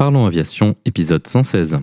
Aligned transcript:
Parlons 0.00 0.24
Aviation, 0.24 0.76
épisode 0.86 1.26
116. 1.26 1.76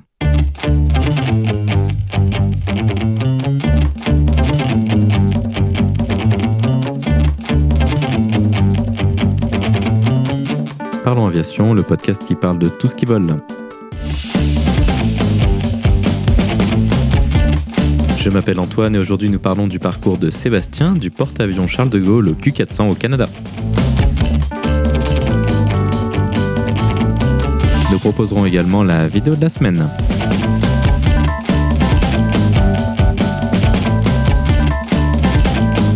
Parlons 11.04 11.28
Aviation, 11.28 11.76
le 11.76 11.84
podcast 11.84 12.26
qui 12.26 12.34
parle 12.34 12.58
de 12.58 12.70
tout 12.70 12.88
ce 12.88 12.96
qui 12.96 13.06
vole. 13.06 13.28
Je 18.18 18.30
m'appelle 18.32 18.60
Antoine 18.60 18.96
et 18.96 18.98
aujourd'hui 18.98 19.30
nous 19.30 19.38
parlons 19.38 19.68
du 19.68 19.78
parcours 19.78 20.18
de 20.18 20.32
Sébastien 20.32 20.94
du 20.94 21.12
porte-avions 21.12 21.68
Charles 21.68 21.92
de 21.92 22.00
Gaulle 22.00 22.30
au 22.30 22.34
Q400 22.34 22.90
au 22.90 22.96
Canada. 22.96 23.30
Nous 27.98 28.12
proposerons 28.12 28.46
également 28.46 28.84
la 28.84 29.08
vidéo 29.08 29.34
de 29.34 29.42
la 29.42 29.50
semaine. 29.50 29.90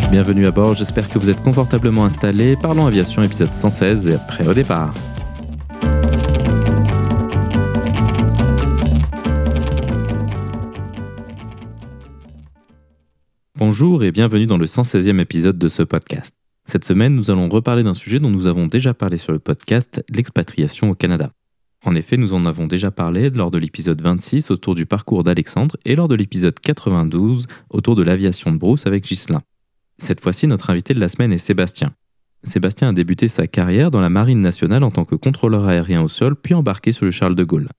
Bienvenue 0.10 0.48
à 0.48 0.52
bord, 0.52 0.74
j'espère 0.74 1.08
que 1.08 1.20
vous 1.20 1.30
êtes 1.30 1.40
confortablement 1.44 2.04
installés. 2.04 2.56
Parlons 2.60 2.88
aviation 2.88 3.22
épisode 3.22 3.54
116 3.54 4.08
et 4.08 4.18
prêt 4.28 4.48
au 4.48 4.56
départ. 4.56 4.96
Bonjour 13.60 14.04
et 14.04 14.12
bienvenue 14.12 14.48
dans 14.48 14.58
le 14.58 14.66
116e 14.66 15.20
épisode 15.20 15.60
de 15.60 15.68
ce 15.68 15.84
podcast. 15.84 16.34
Cette 16.66 16.84
semaine, 16.84 17.14
nous 17.14 17.30
allons 17.30 17.48
reparler 17.48 17.84
d'un 17.84 17.94
sujet 17.94 18.20
dont 18.20 18.32
nous 18.32 18.48
avons 18.48 18.66
déjà 18.66 18.96
parlé 18.96 19.18
sur 19.18 19.34
le 19.34 19.40
podcast, 19.40 20.04
l'expatriation 20.10 20.90
au 20.90 20.96
Canada. 20.96 21.30
En 21.84 21.96
effet, 21.96 22.18
nous 22.18 22.34
en 22.34 22.46
avons 22.46 22.68
déjà 22.68 22.92
parlé 22.92 23.32
lors 23.32 23.50
de 23.50 23.58
l'épisode 23.58 24.02
26 24.02 24.52
autour 24.52 24.76
du 24.76 24.86
parcours 24.86 25.24
d'Alexandre 25.24 25.78
et 25.84 25.96
lors 25.96 26.08
de 26.08 26.16
l'épisode 26.16 26.60
92 26.60 27.48
autour 27.72 27.96
de 27.96 28.04
l'aviation 28.04 28.52
de 28.52 28.58
Bruce 28.58 28.86
avec 28.86 29.04
Ghislain. 29.04 29.42
Cette 29.98 30.22
fois-ci, 30.22 30.46
notre 30.46 30.70
invité 30.70 30.94
de 30.94 31.00
la 31.00 31.10
semaine 31.10 31.34
est 31.34 31.40
Sébastien. 31.40 31.94
Sébastien 32.44 32.90
a 32.90 32.94
débuté 32.94 33.28
sa 33.28 33.48
carrière 33.48 33.90
dans 33.90 34.02
la 34.02 34.10
Marine 34.10 34.42
nationale 34.42 34.84
en 34.84 34.92
tant 34.92 35.06
que 35.06 35.16
contrôleur 35.16 35.66
aérien 35.66 36.04
au 36.04 36.08
sol, 36.08 36.36
puis 36.36 36.54
embarqué 36.54 36.92
sur 36.92 37.06
le 37.06 37.12
Charles 37.12 37.36
de 37.36 37.44
Gaulle. 37.44 37.70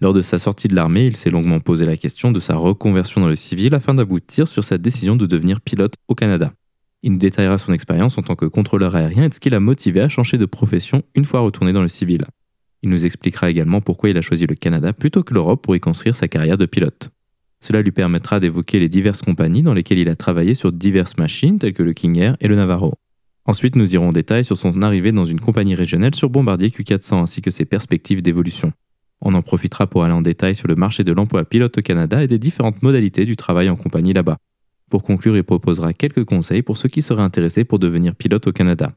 Lors 0.00 0.14
de 0.14 0.22
sa 0.22 0.38
sortie 0.38 0.68
de 0.68 0.74
l'armée, 0.74 1.06
il 1.06 1.16
s'est 1.16 1.30
longuement 1.30 1.60
posé 1.60 1.84
la 1.84 1.96
question 1.96 2.32
de 2.32 2.40
sa 2.40 2.56
reconversion 2.56 3.20
dans 3.20 3.28
le 3.28 3.36
civil 3.36 3.74
afin 3.74 3.94
d'aboutir 3.94 4.48
sur 4.48 4.64
sa 4.64 4.78
décision 4.78 5.14
de 5.14 5.26
devenir 5.26 5.60
pilote 5.60 5.94
au 6.08 6.14
Canada. 6.14 6.52
Il 7.02 7.12
nous 7.12 7.18
détaillera 7.18 7.58
son 7.58 7.72
expérience 7.72 8.16
en 8.16 8.22
tant 8.22 8.34
que 8.34 8.46
contrôleur 8.46 8.96
aérien 8.96 9.24
et 9.24 9.32
ce 9.32 9.40
qui 9.40 9.50
l'a 9.50 9.60
motivé 9.60 10.00
à 10.00 10.08
changer 10.08 10.38
de 10.38 10.46
profession 10.46 11.02
une 11.14 11.24
fois 11.24 11.40
retourné 11.40 11.72
dans 11.72 11.82
le 11.82 11.88
civil. 11.88 12.24
Il 12.82 12.90
nous 12.90 13.06
expliquera 13.06 13.50
également 13.50 13.80
pourquoi 13.80 14.10
il 14.10 14.18
a 14.18 14.22
choisi 14.22 14.46
le 14.46 14.54
Canada 14.54 14.92
plutôt 14.92 15.22
que 15.22 15.34
l'Europe 15.34 15.62
pour 15.62 15.76
y 15.76 15.80
construire 15.80 16.16
sa 16.16 16.28
carrière 16.28 16.58
de 16.58 16.66
pilote. 16.66 17.10
Cela 17.60 17.80
lui 17.80 17.92
permettra 17.92 18.40
d'évoquer 18.40 18.80
les 18.80 18.88
diverses 18.88 19.22
compagnies 19.22 19.62
dans 19.62 19.74
lesquelles 19.74 19.98
il 19.98 20.08
a 20.08 20.16
travaillé 20.16 20.54
sur 20.54 20.72
diverses 20.72 21.16
machines 21.16 21.60
telles 21.60 21.74
que 21.74 21.84
le 21.84 21.92
King 21.92 22.18
Air 22.18 22.36
et 22.40 22.48
le 22.48 22.56
Navarro. 22.56 22.94
Ensuite, 23.44 23.76
nous 23.76 23.94
irons 23.94 24.08
en 24.08 24.12
détail 24.12 24.44
sur 24.44 24.56
son 24.56 24.82
arrivée 24.82 25.12
dans 25.12 25.24
une 25.24 25.40
compagnie 25.40 25.76
régionale 25.76 26.14
sur 26.14 26.28
Bombardier 26.28 26.70
Q400 26.70 27.22
ainsi 27.22 27.40
que 27.40 27.50
ses 27.52 27.64
perspectives 27.64 28.22
d'évolution. 28.22 28.72
On 29.20 29.34
en 29.34 29.42
profitera 29.42 29.86
pour 29.86 30.02
aller 30.02 30.12
en 30.12 30.22
détail 30.22 30.56
sur 30.56 30.66
le 30.66 30.74
marché 30.74 31.04
de 31.04 31.12
l'emploi 31.12 31.44
pilote 31.44 31.78
au 31.78 31.82
Canada 31.82 32.22
et 32.22 32.28
des 32.28 32.38
différentes 32.38 32.82
modalités 32.82 33.24
du 33.24 33.36
travail 33.36 33.68
en 33.68 33.76
compagnie 33.76 34.12
là-bas. 34.12 34.38
Pour 34.90 35.04
conclure, 35.04 35.36
il 35.36 35.44
proposera 35.44 35.92
quelques 35.92 36.24
conseils 36.24 36.62
pour 36.62 36.76
ceux 36.76 36.88
qui 36.88 37.00
seraient 37.00 37.22
intéressés 37.22 37.64
pour 37.64 37.78
devenir 37.78 38.16
pilote 38.16 38.48
au 38.48 38.52
Canada. 38.52 38.92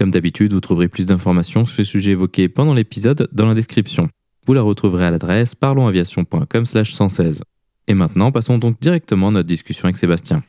Comme 0.00 0.10
d'habitude, 0.10 0.54
vous 0.54 0.62
trouverez 0.62 0.88
plus 0.88 1.06
d'informations 1.06 1.66
sur 1.66 1.82
les 1.82 1.84
sujets 1.84 2.12
évoqués 2.12 2.48
pendant 2.48 2.72
l'épisode 2.72 3.28
dans 3.32 3.44
la 3.44 3.52
description. 3.52 4.08
Vous 4.46 4.54
la 4.54 4.62
retrouverez 4.62 5.04
à 5.04 5.10
l'adresse 5.10 5.54
parlonsaviation.com 5.54 6.64
116. 6.64 7.42
Et 7.86 7.92
maintenant, 7.92 8.32
passons 8.32 8.56
donc 8.56 8.80
directement 8.80 9.28
à 9.28 9.32
notre 9.32 9.46
discussion 9.46 9.84
avec 9.84 9.98
Sébastien. 9.98 10.42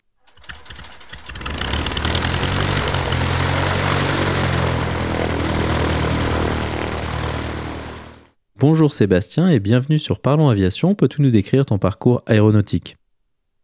Bonjour 8.57 8.93
Sébastien 8.93 9.49
et 9.49 9.59
bienvenue 9.59 9.99
sur 9.99 10.21
Parlons 10.21 10.47
Aviation. 10.47 10.95
Peux-tu 10.95 11.21
nous 11.21 11.31
décrire 11.31 11.65
ton 11.65 11.77
parcours 11.77 12.23
aéronautique? 12.25 12.95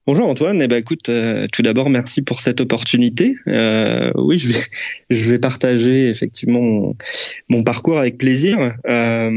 Bonjour 0.07 0.29
Antoine, 0.29 0.61
eh 0.61 0.69
ben 0.69 0.77
écoute, 0.77 1.09
euh, 1.09 1.47
tout 1.51 1.61
d'abord 1.61 1.89
merci 1.89 2.21
pour 2.21 2.39
cette 2.39 2.61
opportunité. 2.61 3.35
Euh, 3.49 4.09
oui, 4.15 4.37
je 4.37 4.53
vais, 4.53 4.59
je 5.09 5.29
vais 5.29 5.37
partager 5.37 6.07
effectivement 6.07 6.95
mon, 7.49 7.63
parcours 7.65 7.99
avec 7.99 8.17
plaisir. 8.17 8.57
Euh, 8.87 9.29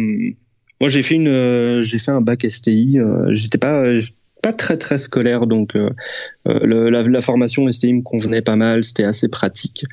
moi, 0.80 0.88
j'ai 0.88 1.02
fait 1.02 1.16
une, 1.16 1.82
j'ai 1.82 1.98
fait 1.98 2.12
un 2.12 2.20
bac 2.20 2.46
STI. 2.48 2.98
J'étais 3.32 3.58
pas, 3.58 3.82
pas 4.42 4.52
très 4.52 4.76
très 4.76 4.98
scolaire, 4.98 5.46
donc 5.46 5.76
euh, 5.76 5.90
euh, 6.48 6.90
la, 6.90 7.20
formation 7.20 7.70
STI 7.70 7.92
me 7.92 8.02
convenait 8.02 8.42
pas 8.42 8.56
mal, 8.56 8.84
c'était 8.84 9.04
assez 9.04 9.28
pratique. 9.28 9.84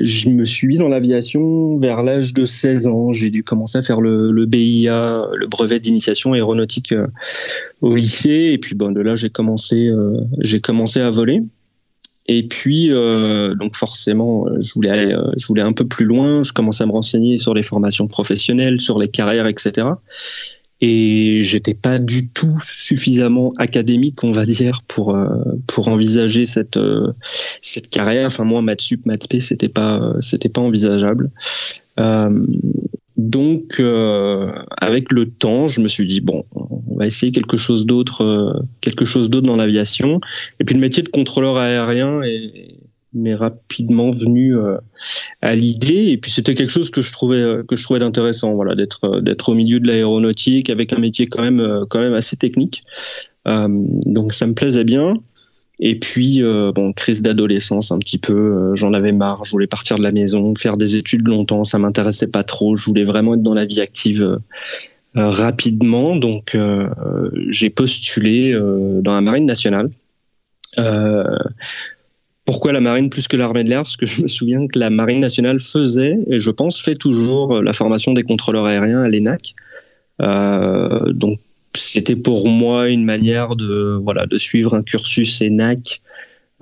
Euh, 0.00 0.04
je 0.04 0.28
me 0.30 0.44
suis 0.44 0.66
mis 0.66 0.78
dans 0.78 0.88
l'aviation 0.88 1.78
vers 1.78 2.02
l'âge 2.02 2.32
de 2.32 2.46
16 2.46 2.86
ans. 2.86 3.12
J'ai 3.12 3.30
dû 3.30 3.44
commencer 3.44 3.78
à 3.78 3.82
faire 3.82 4.00
le, 4.00 4.46
BIA, 4.46 5.26
le 5.34 5.46
brevet 5.46 5.80
d'initiation 5.80 6.32
aéronautique 6.32 6.94
au 7.80 7.94
lycée, 7.94 8.50
et 8.52 8.58
puis 8.58 8.74
bon 8.74 8.92
de 8.92 9.00
là 9.00 9.16
j'ai 9.16 9.30
commencé, 9.30 9.90
j'ai 10.40 10.60
commencé 10.60 11.00
à 11.00 11.10
voler. 11.10 11.42
Et 12.26 12.46
puis, 12.46 12.90
donc 12.90 13.74
forcément, 13.74 14.46
je 14.60 14.72
voulais 14.74 14.90
aller, 14.90 15.16
je 15.36 15.46
voulais 15.46 15.62
un 15.62 15.72
peu 15.72 15.86
plus 15.86 16.04
loin. 16.04 16.42
Je 16.42 16.52
commençais 16.52 16.84
à 16.84 16.86
me 16.86 16.92
renseigner 16.92 17.36
sur 17.36 17.54
les 17.54 17.62
formations 17.62 18.06
professionnelles, 18.06 18.80
sur 18.80 18.98
les 18.98 19.08
carrières, 19.08 19.46
etc 19.46 19.86
et 20.80 21.40
j'étais 21.42 21.74
pas 21.74 21.98
du 21.98 22.28
tout 22.28 22.58
suffisamment 22.62 23.50
académique 23.58 24.24
on 24.24 24.32
va 24.32 24.46
dire 24.46 24.82
pour 24.88 25.14
euh, 25.14 25.26
pour 25.66 25.88
envisager 25.88 26.44
cette 26.44 26.76
euh, 26.76 27.12
cette 27.60 27.90
carrière. 27.90 28.26
Enfin 28.26 28.44
moi 28.44 28.62
maths 28.62 28.80
sup 28.80 29.04
maths 29.06 29.28
p 29.28 29.40
c'était 29.40 29.68
pas 29.68 30.14
c'était 30.20 30.48
pas 30.48 30.60
envisageable. 30.60 31.30
Euh, 31.98 32.46
donc 33.16 33.80
euh, 33.80 34.50
avec 34.78 35.12
le 35.12 35.26
temps 35.26 35.68
je 35.68 35.80
me 35.80 35.88
suis 35.88 36.06
dit 36.06 36.22
bon 36.22 36.44
on 36.54 36.96
va 36.96 37.06
essayer 37.06 37.32
quelque 37.32 37.58
chose 37.58 37.84
d'autre 37.84 38.64
quelque 38.80 39.04
chose 39.04 39.28
d'autre 39.28 39.46
dans 39.46 39.56
l'aviation. 39.56 40.20
Et 40.60 40.64
puis 40.64 40.74
le 40.74 40.80
métier 40.80 41.02
de 41.02 41.08
contrôleur 41.10 41.58
aérien 41.58 42.22
est 42.22 42.76
m'est 43.12 43.34
rapidement 43.34 44.10
venu 44.10 44.56
euh, 44.56 44.76
à 45.40 45.54
l'idée. 45.54 46.08
Et 46.10 46.18
puis 46.18 46.30
c'était 46.30 46.54
quelque 46.54 46.70
chose 46.70 46.90
que 46.90 47.02
je 47.02 47.12
trouvais 47.12 47.40
euh, 47.40 47.62
que 47.62 47.76
je 47.76 47.84
trouvais 47.84 48.00
d'intéressant 48.00 48.54
voilà 48.54 48.74
d'être 48.74 49.04
euh, 49.04 49.20
d'être 49.20 49.48
au 49.48 49.54
milieu 49.54 49.80
de 49.80 49.86
l'aéronautique 49.86 50.70
avec 50.70 50.92
un 50.92 50.98
métier 50.98 51.26
quand 51.26 51.42
même 51.42 51.84
quand 51.88 52.00
même 52.00 52.14
assez 52.14 52.36
technique. 52.36 52.84
Donc 53.46 54.32
ça 54.32 54.46
me 54.46 54.54
plaisait 54.54 54.84
bien. 54.84 55.14
Et 55.82 55.98
puis 55.98 56.42
bon 56.74 56.92
crise 56.92 57.22
d'adolescence 57.22 57.90
un 57.90 57.98
petit 57.98 58.18
peu 58.18 58.74
j'en 58.74 58.92
avais 58.92 59.12
marre 59.12 59.44
je 59.44 59.50
voulais 59.50 59.66
partir 59.66 59.96
de 59.96 60.02
la 60.02 60.12
maison 60.12 60.54
faire 60.54 60.76
des 60.76 60.96
études 60.96 61.26
longtemps 61.26 61.64
ça 61.64 61.78
m'intéressait 61.78 62.26
pas 62.26 62.42
trop 62.42 62.76
je 62.76 62.84
voulais 62.84 63.04
vraiment 63.04 63.34
être 63.34 63.42
dans 63.42 63.54
la 63.54 63.64
vie 63.64 63.80
active 63.80 64.38
rapidement. 65.14 66.16
Donc 66.16 66.54
j'ai 67.48 67.70
postulé 67.70 68.52
dans 68.52 69.12
la 69.12 69.22
marine 69.22 69.46
nationale 69.46 69.90
pourquoi 72.50 72.72
la 72.72 72.80
marine 72.80 73.10
plus 73.10 73.28
que 73.28 73.36
l'armée 73.36 73.62
de 73.62 73.68
l'air 73.68 73.82
Parce 73.84 73.96
que 73.96 74.06
je 74.06 74.22
me 74.22 74.26
souviens 74.26 74.66
que 74.66 74.76
la 74.76 74.90
marine 74.90 75.20
nationale 75.20 75.60
faisait, 75.60 76.18
et 76.26 76.40
je 76.40 76.50
pense 76.50 76.80
fait 76.80 76.96
toujours, 76.96 77.54
euh, 77.54 77.62
la 77.62 77.72
formation 77.72 78.12
des 78.12 78.24
contrôleurs 78.24 78.66
aériens 78.66 79.04
à 79.04 79.08
l'ENAC. 79.08 79.54
Euh, 80.20 81.12
donc 81.12 81.38
c'était 81.76 82.16
pour 82.16 82.48
moi 82.48 82.88
une 82.88 83.04
manière 83.04 83.54
de 83.54 84.36
suivre 84.36 84.74
un 84.74 84.82
cursus 84.82 85.40
ENAC 85.42 86.02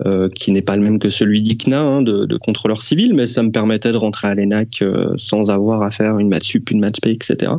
euh, 0.05 0.29
qui 0.29 0.51
n'est 0.51 0.61
pas 0.61 0.75
le 0.75 0.83
même 0.83 0.99
que 0.99 1.09
celui 1.09 1.41
d'ICNA 1.41 1.81
hein, 1.81 2.01
de, 2.03 2.37
contrôleur 2.37 2.83
civil, 2.83 3.15
mais 3.15 3.25
ça 3.25 3.41
me 3.41 3.49
permettait 3.49 3.91
de 3.91 3.97
rentrer 3.97 4.27
à 4.27 4.35
l'ENAC 4.35 4.83
sans 5.15 5.49
avoir 5.49 5.81
à 5.81 5.89
faire 5.89 6.19
une 6.19 6.29
maths 6.29 6.53
une 6.53 6.81
maths 6.81 6.99
etc. 7.07 7.51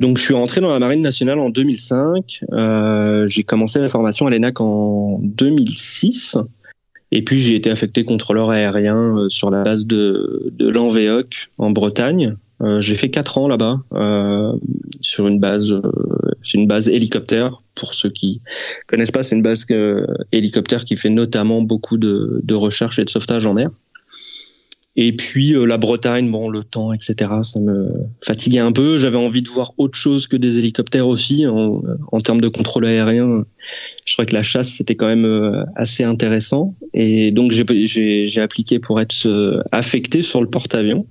Donc 0.00 0.16
je 0.16 0.22
suis 0.22 0.34
rentré 0.34 0.62
dans 0.62 0.70
la 0.70 0.78
marine 0.78 1.02
nationale 1.02 1.38
en 1.38 1.50
2005. 1.50 2.44
j'ai 3.26 3.42
commencé 3.42 3.78
la 3.78 3.88
formation 3.88 4.26
à 4.26 4.30
l'ENAC 4.30 4.62
en 4.62 5.18
2006. 5.20 6.38
Et 7.14 7.22
puis 7.22 7.38
j'ai 7.38 7.54
été 7.54 7.70
affecté 7.70 8.04
contrôleur 8.04 8.50
aérien 8.50 9.16
euh, 9.16 9.28
sur 9.28 9.48
la 9.48 9.62
base 9.62 9.86
de, 9.86 10.52
de 10.52 10.68
l'Anvéoc 10.68 11.48
en 11.58 11.70
Bretagne. 11.70 12.36
Euh, 12.60 12.80
j'ai 12.80 12.96
fait 12.96 13.08
quatre 13.08 13.38
ans 13.38 13.46
là-bas 13.46 13.80
euh, 13.92 14.52
sur 15.00 15.28
une 15.28 15.38
base, 15.38 15.72
euh, 15.72 15.82
une 16.52 16.66
base 16.66 16.88
hélicoptère. 16.88 17.62
Pour 17.76 17.94
ceux 17.94 18.10
qui 18.10 18.40
connaissent 18.88 19.12
pas, 19.12 19.22
c'est 19.22 19.36
une 19.36 19.42
base 19.42 19.64
hélicoptère 20.32 20.84
qui 20.84 20.96
fait 20.96 21.10
notamment 21.10 21.62
beaucoup 21.62 21.98
de, 21.98 22.40
de 22.42 22.54
recherche 22.54 22.98
et 22.98 23.04
de 23.04 23.10
sauvetage 23.10 23.46
en 23.46 23.54
mer. 23.54 23.70
Et 24.96 25.12
puis 25.12 25.54
euh, 25.54 25.64
la 25.64 25.76
Bretagne, 25.76 26.30
bon, 26.30 26.48
le 26.48 26.62
temps, 26.62 26.92
etc., 26.92 27.14
ça 27.42 27.58
me 27.58 27.90
fatiguait 28.22 28.60
un 28.60 28.70
peu. 28.70 28.96
J'avais 28.96 29.16
envie 29.16 29.42
de 29.42 29.48
voir 29.48 29.72
autre 29.76 29.98
chose 29.98 30.26
que 30.28 30.36
des 30.36 30.58
hélicoptères 30.58 31.08
aussi. 31.08 31.46
En, 31.46 31.82
en 32.12 32.20
termes 32.20 32.40
de 32.40 32.48
contrôle 32.48 32.86
aérien, 32.86 33.44
je 34.04 34.12
trouvais 34.12 34.26
que 34.26 34.34
la 34.34 34.42
chasse, 34.42 34.70
c'était 34.70 34.94
quand 34.94 35.08
même 35.08 35.24
euh, 35.24 35.64
assez 35.74 36.04
intéressant. 36.04 36.74
Et 36.92 37.32
donc 37.32 37.50
j'ai 37.50 38.40
appliqué 38.40 38.78
pour 38.78 39.00
être 39.00 39.26
euh, 39.26 39.62
affecté 39.72 40.22
sur 40.22 40.40
le 40.40 40.48
porte-avions. 40.48 41.06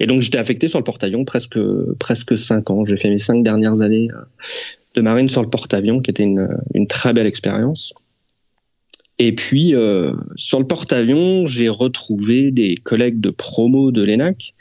Et 0.00 0.06
donc 0.06 0.22
j'étais 0.22 0.38
affecté 0.38 0.66
sur 0.66 0.78
le 0.78 0.84
porte-avions 0.84 1.24
presque 1.24 1.58
presque 1.98 2.36
cinq 2.36 2.70
ans. 2.70 2.84
J'ai 2.84 2.96
fait 2.96 3.10
mes 3.10 3.18
cinq 3.18 3.44
dernières 3.44 3.82
années 3.82 4.08
de 4.94 5.00
marine 5.00 5.28
sur 5.28 5.42
le 5.42 5.48
porte-avions, 5.48 6.00
qui 6.00 6.10
était 6.10 6.24
une, 6.24 6.48
une 6.74 6.86
très 6.86 7.12
belle 7.12 7.26
expérience. 7.26 7.94
Et 9.18 9.34
puis, 9.34 9.74
euh, 9.74 10.14
sur 10.36 10.58
le 10.58 10.66
porte-avions, 10.66 11.46
j'ai 11.46 11.68
retrouvé 11.68 12.50
des 12.50 12.76
collègues 12.76 13.20
de 13.20 13.30
promo 13.30 13.92
de 13.92 14.02
l'ENAC. 14.02 14.54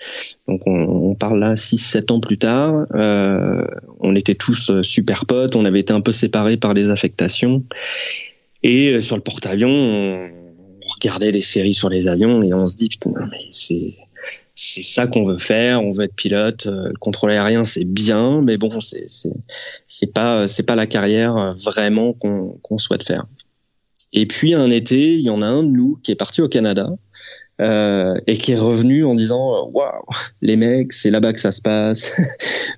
Donc, 0.48 0.68
on, 0.68 0.74
on 0.74 1.15
parle 1.15 1.39
là 1.39 1.53
6-7 1.56 2.12
ans 2.12 2.19
plus 2.19 2.38
tard. 2.38 2.86
Euh, 2.94 3.65
on 4.01 4.15
était 4.15 4.36
tous 4.36 4.69
euh, 4.69 4.83
super 4.83 5.25
potes. 5.25 5.56
On 5.56 5.65
avait 5.65 5.80
été 5.80 5.94
un 5.94 6.01
peu 6.01 6.12
séparés 6.12 6.57
par 6.57 6.74
les 6.74 6.89
affectations. 6.89 7.63
Et 8.62 8.92
euh, 8.94 9.01
sur 9.01 9.15
le 9.15 9.21
porte-avions, 9.21 9.69
on 9.69 10.88
regardait 10.95 11.31
des 11.31 11.42
séries 11.42 11.74
sur 11.74 11.89
les 11.89 12.07
avions 12.07 12.44
et 12.44 12.53
on 12.53 12.65
se 12.65 12.75
dit, 12.75 12.89
putain, 12.89 13.12
mais 13.31 13.48
c'est 13.51 13.95
c'est 14.53 14.83
ça 14.83 15.07
qu'on 15.07 15.24
veut 15.24 15.39
faire. 15.39 15.81
On 15.81 15.92
veut 15.92 16.03
être 16.03 16.13
pilote. 16.13 16.68
Euh, 16.68 16.89
le 16.89 16.98
contrôle 17.00 17.31
aérien, 17.31 17.63
c'est 17.63 17.86
bien, 17.86 18.42
mais 18.42 18.57
bon, 18.57 18.80
c'est 18.80 20.13
pas 20.13 20.45
pas 20.68 20.75
la 20.75 20.88
carrière 20.88 21.56
vraiment 21.63 22.13
qu'on 22.13 22.59
qu'on 22.62 22.77
souhaite 22.77 23.07
faire. 23.07 23.25
Et 24.13 24.25
puis 24.25 24.54
un 24.54 24.69
été, 24.69 25.13
il 25.13 25.22
y 25.22 25.30
en 25.30 25.42
a 25.42 25.46
un 25.46 25.63
de 25.63 25.69
nous 25.69 26.00
qui 26.04 26.12
est 26.12 26.16
parti 26.16 26.42
au 26.42 26.50
Canada 26.50 26.90
euh, 27.62 28.19
et 28.28 28.36
qui 28.36 28.52
est 28.52 28.60
revenu 28.60 29.06
en 29.06 29.13
disant 29.13 29.69
waouh 29.72 29.92
les 30.42 30.56
mecs 30.56 30.94
c'est 30.94 31.12
là-bas 31.12 31.34
que 31.34 31.40
ça 31.40 31.52
se 31.52 31.62
passe. 31.62 32.19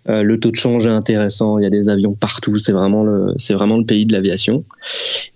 Euh, 0.10 0.22
le 0.22 0.38
taux 0.38 0.52
de 0.52 0.58
change 0.58 0.86
est 0.86 0.90
intéressant 0.90 1.58
il 1.58 1.64
y 1.64 1.66
a 1.66 1.70
des 1.70 1.88
avions 1.88 2.14
partout 2.14 2.58
c'est 2.58 2.74
vraiment 2.74 3.04
le 3.04 3.34
c'est 3.38 3.54
vraiment 3.54 3.78
le 3.78 3.86
pays 3.86 4.06
de 4.06 4.12
l'aviation. 4.12 4.66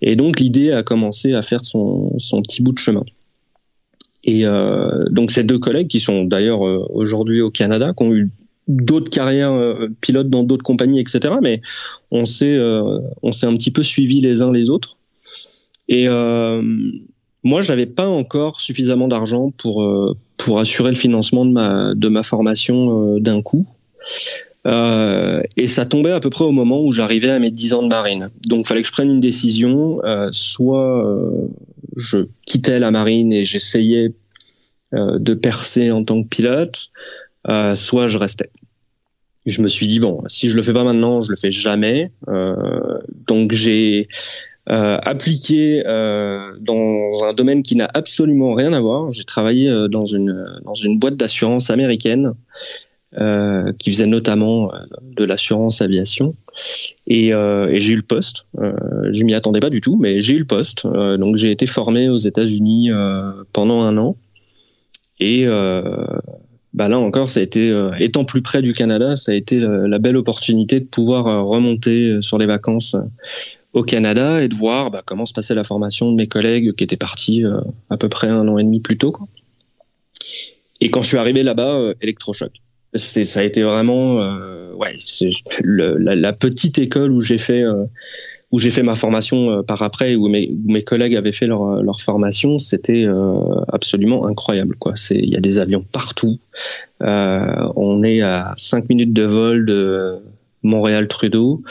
Et 0.02 0.14
donc 0.14 0.40
l'idée 0.40 0.72
a 0.72 0.82
commencé 0.82 1.32
à 1.32 1.40
faire 1.40 1.64
son, 1.64 2.12
son 2.18 2.42
petit 2.42 2.62
bout 2.62 2.72
de 2.72 2.78
chemin. 2.78 3.04
Et 4.24 4.44
euh, 4.44 5.08
donc 5.08 5.30
ces 5.30 5.42
deux 5.42 5.58
collègues 5.58 5.88
qui 5.88 6.00
sont 6.00 6.24
d'ailleurs 6.24 6.66
euh, 6.66 6.86
aujourd'hui 6.90 7.40
au 7.40 7.50
Canada 7.50 7.94
qui 7.96 8.04
ont 8.04 8.14
eu 8.14 8.30
d'autres 8.68 9.10
carrières 9.10 9.52
euh, 9.52 9.88
pilotes 10.02 10.28
dans 10.28 10.42
d'autres 10.42 10.62
compagnies 10.62 11.00
etc 11.00 11.34
mais 11.42 11.62
on 12.10 12.26
s'est 12.26 12.54
euh, 12.54 12.98
on 13.22 13.32
s'est 13.32 13.46
un 13.46 13.56
petit 13.56 13.70
peu 13.70 13.82
suivis 13.82 14.20
les 14.20 14.42
uns 14.42 14.52
les 14.52 14.68
autres 14.68 14.97
et 15.88 16.08
euh, 16.08 16.62
moi, 17.44 17.60
j'avais 17.60 17.86
pas 17.86 18.06
encore 18.06 18.60
suffisamment 18.60 19.08
d'argent 19.08 19.52
pour 19.56 19.82
euh, 19.82 20.16
pour 20.36 20.60
assurer 20.60 20.90
le 20.90 20.96
financement 20.96 21.44
de 21.44 21.50
ma 21.50 21.94
de 21.94 22.08
ma 22.08 22.22
formation 22.22 23.16
euh, 23.16 23.20
d'un 23.20 23.42
coup. 23.42 23.66
Euh, 24.66 25.40
et 25.56 25.66
ça 25.66 25.86
tombait 25.86 26.10
à 26.10 26.20
peu 26.20 26.30
près 26.30 26.44
au 26.44 26.50
moment 26.50 26.82
où 26.84 26.92
j'arrivais 26.92 27.30
à 27.30 27.38
mes 27.38 27.50
10 27.50 27.72
ans 27.74 27.82
de 27.82 27.88
marine. 27.88 28.30
Donc, 28.46 28.66
il 28.66 28.68
fallait 28.68 28.82
que 28.82 28.88
je 28.88 28.92
prenne 28.92 29.08
une 29.08 29.20
décision. 29.20 30.04
Euh, 30.04 30.28
soit 30.30 31.06
euh, 31.06 31.48
je 31.96 32.26
quittais 32.44 32.78
la 32.78 32.90
marine 32.90 33.32
et 33.32 33.44
j'essayais 33.44 34.12
de 34.92 35.34
percer 35.34 35.90
en 35.90 36.02
tant 36.02 36.22
que 36.22 36.28
pilote, 36.28 36.88
soit 37.76 38.06
je 38.06 38.16
restais. 38.16 38.48
Je 39.44 39.60
me 39.60 39.68
suis 39.68 39.86
dit 39.86 40.00
bon, 40.00 40.22
si 40.28 40.48
je 40.48 40.56
le 40.56 40.62
fais 40.62 40.72
pas 40.72 40.82
maintenant, 40.82 41.20
je 41.20 41.28
le 41.28 41.36
fais 41.36 41.50
jamais. 41.50 42.10
donc 43.26 43.52
j'ai 43.52 44.08
euh, 44.70 44.98
appliqué 45.02 45.82
euh, 45.86 46.52
dans 46.60 47.24
un 47.24 47.32
domaine 47.32 47.62
qui 47.62 47.74
n'a 47.74 47.88
absolument 47.94 48.52
rien 48.52 48.74
à 48.74 48.80
voir. 48.80 49.10
J'ai 49.12 49.24
travaillé 49.24 49.68
euh, 49.68 49.88
dans 49.88 50.04
une 50.04 50.46
dans 50.62 50.74
une 50.74 50.98
boîte 50.98 51.16
d'assurance 51.16 51.70
américaine 51.70 52.34
euh, 53.18 53.72
qui 53.78 53.90
faisait 53.90 54.06
notamment 54.06 54.70
euh, 54.74 54.80
de 55.16 55.24
l'assurance 55.24 55.80
aviation 55.80 56.34
et, 57.06 57.30
j'ai 57.30 57.92
eu 57.92 57.96
le 57.96 58.02
poste. 58.02 58.46
je 58.58 59.24
m'y 59.24 59.32
attendais 59.32 59.60
pas 59.60 59.70
du 59.70 59.80
tout, 59.80 59.96
mais 59.98 60.20
j'ai 60.20 60.34
eu 60.34 60.40
le 60.40 60.44
poste. 60.44 60.86
donc 60.86 61.36
j'ai 61.36 61.50
été 61.50 61.66
formé 61.66 62.10
aux 62.10 62.16
États-Unis 62.16 62.90
pendant 63.52 63.82
un 63.82 63.96
an 63.96 64.16
et 65.20 65.46
bah 66.74 66.88
là 66.88 66.98
encore, 66.98 67.30
ça 67.30 67.40
a 67.40 67.42
été, 67.42 67.72
étant 67.98 68.24
plus 68.24 68.42
près 68.42 68.60
du 68.60 68.72
Canada, 68.72 69.16
ça 69.16 69.32
a 69.32 69.34
été 69.34 69.58
la 69.58 69.98
belle 69.98 70.16
opportunité 70.16 70.80
de 70.80 70.84
pouvoir 70.84 71.46
remonter 71.46 72.18
sur 72.20 72.36
les 72.36 72.46
vacances 72.46 72.96
au 73.78 73.82
Canada 73.82 74.42
et 74.42 74.48
de 74.48 74.54
voir 74.54 74.90
bah, 74.90 75.02
comment 75.04 75.24
se 75.24 75.32
passait 75.32 75.54
la 75.54 75.64
formation 75.64 76.10
de 76.10 76.16
mes 76.16 76.26
collègues 76.26 76.74
qui 76.74 76.84
étaient 76.84 76.96
partis 76.96 77.44
euh, 77.44 77.60
à 77.90 77.96
peu 77.96 78.08
près 78.08 78.28
un 78.28 78.46
an 78.48 78.58
et 78.58 78.64
demi 78.64 78.80
plus 78.80 78.98
tôt. 78.98 79.14
Et 80.80 80.90
quand 80.90 81.00
je 81.00 81.08
suis 81.08 81.16
arrivé 81.16 81.42
là-bas, 81.42 81.74
euh, 81.74 81.94
électrochoc. 82.02 82.52
Ça 82.94 83.40
a 83.40 83.42
été 83.42 83.62
vraiment, 83.62 84.22
euh, 84.22 84.72
ouais, 84.74 84.96
la, 85.62 86.32
petite 86.32 86.78
école 86.78 87.12
où 87.12 87.20
j'ai 87.20 87.36
fait, 87.36 87.62
fait 88.70 88.82
ma 88.82 88.94
formation 88.94 89.62
par 89.62 89.82
après, 89.82 90.14
où 90.14 90.28
mes, 90.28 90.50
où 90.50 90.72
mes 90.72 90.82
collègues 90.82 91.14
avaient 91.14 91.32
fait 91.32 91.46
leur, 91.46 92.00
formation, 92.00 92.58
c'était 92.58 93.06
absolument 93.70 94.26
incroyable. 94.26 94.74
Il 95.10 95.28
y 95.28 95.36
a 95.36 95.40
des 95.40 95.58
avions 95.58 95.84
partout. 95.92 96.38
on 97.00 98.02
est 98.02 98.22
à 98.22 98.54
5 98.56 98.88
minutes 98.88 99.12
de 99.12 99.24
vol 99.24 99.66
de 99.66 100.16
Montréal-Trudeau. 100.62 101.62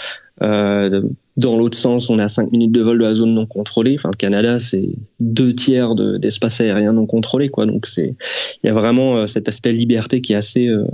Euh, 0.43 1.01
dans 1.35 1.57
l'autre 1.57 1.77
sens, 1.77 2.09
on 2.09 2.19
est 2.19 2.23
à 2.23 2.27
5 2.27 2.51
minutes 2.51 2.71
de 2.71 2.81
vol 2.81 2.97
de 2.97 3.03
la 3.03 3.15
zone 3.15 3.33
non 3.33 3.45
contrôlée. 3.45 3.95
Enfin, 3.95 4.09
le 4.11 4.17
Canada, 4.17 4.59
c'est 4.59 4.89
deux 5.19 5.53
tiers 5.53 5.95
d'espace 5.95 6.61
aérien 6.61 6.93
non 6.93 7.05
contrôlé, 7.05 7.49
quoi. 7.49 7.65
Donc, 7.65 7.85
c'est, 7.85 8.15
il 8.63 8.67
y 8.67 8.69
a 8.69 8.73
vraiment 8.73 9.17
euh, 9.17 9.27
cet 9.27 9.47
aspect 9.47 9.71
liberté 9.71 10.21
qui 10.21 10.33
est 10.33 10.37
assez, 10.37 10.67
euh, 10.67 10.85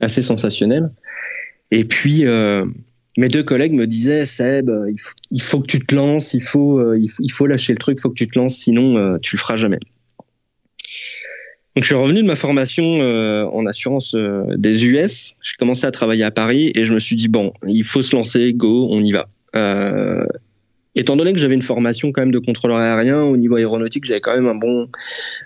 assez 0.00 0.22
sensationnel. 0.22 0.90
Et 1.70 1.84
puis, 1.84 2.26
euh, 2.26 2.64
mes 3.16 3.28
deux 3.28 3.42
collègues 3.42 3.72
me 3.72 3.86
disaient, 3.86 4.24
Seb, 4.24 4.70
il 5.30 5.42
faut, 5.42 5.60
que 5.60 5.66
tu 5.66 5.80
te 5.80 5.94
lances, 5.94 6.34
il 6.34 6.42
faut, 6.42 6.94
il 6.94 7.08
faut, 7.08 7.22
il 7.22 7.32
faut 7.32 7.46
lâcher 7.46 7.72
le 7.72 7.78
truc, 7.78 7.98
il 7.98 8.02
faut 8.02 8.10
que 8.10 8.14
tu 8.14 8.28
te 8.28 8.38
lances, 8.38 8.56
sinon 8.56 9.16
tu 9.22 9.36
le 9.36 9.40
feras 9.40 9.56
jamais. 9.56 9.78
Donc, 11.76 11.84
je 11.84 11.88
suis 11.88 11.94
revenu 11.94 12.22
de 12.22 12.26
ma 12.26 12.36
formation 12.36 13.02
euh, 13.02 13.44
en 13.52 13.66
assurance 13.66 14.14
euh, 14.14 14.44
des 14.56 14.86
US. 14.86 15.36
J'ai 15.42 15.56
commencé 15.58 15.86
à 15.86 15.90
travailler 15.90 16.24
à 16.24 16.30
Paris 16.30 16.72
et 16.74 16.84
je 16.84 16.94
me 16.94 16.98
suis 16.98 17.16
dit 17.16 17.28
bon, 17.28 17.52
il 17.68 17.84
faut 17.84 18.00
se 18.00 18.16
lancer, 18.16 18.54
go, 18.54 18.88
on 18.90 19.02
y 19.02 19.12
va. 19.12 19.28
Euh, 19.54 20.24
étant 20.94 21.16
donné 21.16 21.34
que 21.34 21.38
j'avais 21.38 21.54
une 21.54 21.62
formation 21.62 22.10
quand 22.12 22.22
même 22.22 22.32
de 22.32 22.38
contrôleur 22.38 22.78
aérien 22.78 23.22
au 23.22 23.36
niveau 23.36 23.56
aéronautique, 23.56 24.06
j'avais 24.06 24.22
quand 24.22 24.34
même 24.34 24.46
un 24.46 24.54
bon 24.54 24.88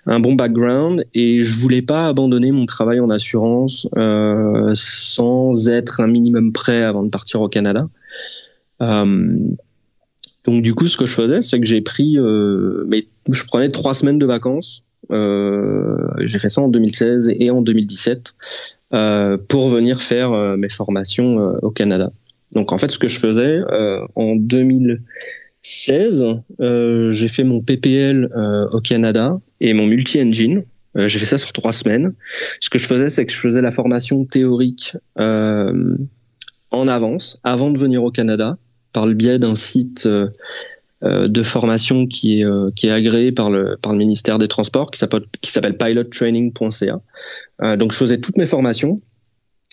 un 0.06 0.21
bon 0.21 0.35
background 0.35 1.05
et 1.12 1.41
je 1.41 1.59
voulais 1.59 1.82
pas 1.82 2.06
abandonner 2.06 2.53
mon 2.53 2.65
travail 2.65 3.00
en 3.00 3.11
assurance 3.11 3.88
euh, 3.97 4.71
sans 4.75 5.69
être 5.69 6.00
un 6.00 6.06
minimum 6.06 6.53
prêt 6.53 6.82
avant 6.82 7.03
de 7.03 7.11
partir 7.11 7.41
au 7.41 7.49
Canada. 7.49 7.88
Euh, 8.81 9.37
donc 10.44 10.62
du 10.62 10.75
coup, 10.75 10.87
ce 10.87 10.97
que 10.97 11.06
je 11.06 11.15
faisais, 11.15 11.41
c'est 11.41 11.59
que 11.59 11.67
j'ai 11.67 11.81
pris, 11.81 12.17
euh, 12.17 12.85
mais 12.87 13.06
je 13.29 13.44
prenais 13.44 13.71
trois 13.71 13.94
semaines 13.94 14.19
de 14.19 14.27
vacances. 14.27 14.85
Euh, 15.11 16.09
j'ai 16.21 16.39
fait 16.39 16.49
ça 16.49 16.62
en 16.62 16.69
2016 16.69 17.33
et 17.39 17.51
en 17.51 17.62
2017 17.62 18.35
euh, 18.93 19.39
pour 19.49 19.69
venir 19.69 20.01
faire 20.01 20.31
mes 20.57 20.69
formations 20.69 21.37
au 21.62 21.71
Canada. 21.71 22.11
Donc 22.53 22.73
en 22.73 22.79
fait, 22.79 22.91
ce 22.91 22.99
que 22.99 23.08
je 23.08 23.19
faisais 23.19 23.61
euh, 23.70 24.06
en 24.15 24.37
2016, 24.37 26.25
euh, 26.61 27.11
j'ai 27.11 27.29
fait 27.29 27.44
mon 27.44 27.61
PPL 27.61 28.31
euh, 28.34 28.69
au 28.70 28.81
Canada 28.81 29.39
et 29.61 29.73
mon 29.73 29.87
multi-engine. 29.87 30.65
Euh, 30.96 31.06
j'ai 31.06 31.20
fait 31.20 31.27
ça 31.27 31.39
sur 31.39 31.53
trois 31.53 31.73
semaines. 31.73 32.13
Ce 32.61 32.69
que 32.69 32.79
je 32.79 32.87
faisais, 32.87 33.08
c'est 33.08 33.25
que 33.25 33.32
je 33.32 33.39
faisais 33.39 33.61
la 33.61 33.70
formation 33.70 34.25
théorique 34.25 34.96
euh, 35.19 35.96
en 36.73 36.89
avance, 36.89 37.41
avant 37.44 37.70
de 37.70 37.79
venir 37.79 38.03
au 38.03 38.11
Canada, 38.11 38.56
par 38.93 39.06
le 39.06 39.15
biais 39.15 39.39
d'un 39.39 39.55
site 39.55 40.08
de 41.03 41.43
formation 41.43 42.07
qui 42.07 42.41
est 42.41 42.47
qui 42.77 42.89
est 42.89 42.91
agréé 42.91 43.33
par 43.33 43.51
le 43.51 43.79
par 43.81 43.93
le 43.93 43.99
ministère 43.99 44.39
des 44.39 44.49
Transports, 44.49 44.91
qui 44.91 44.99
s'appelle 44.99 45.77
pilottraining.ca. 45.77 47.01
donc 47.77 47.93
je 47.93 47.97
faisais 47.97 48.19
toutes 48.19 48.37
mes 48.37 48.47
formations 48.47 49.01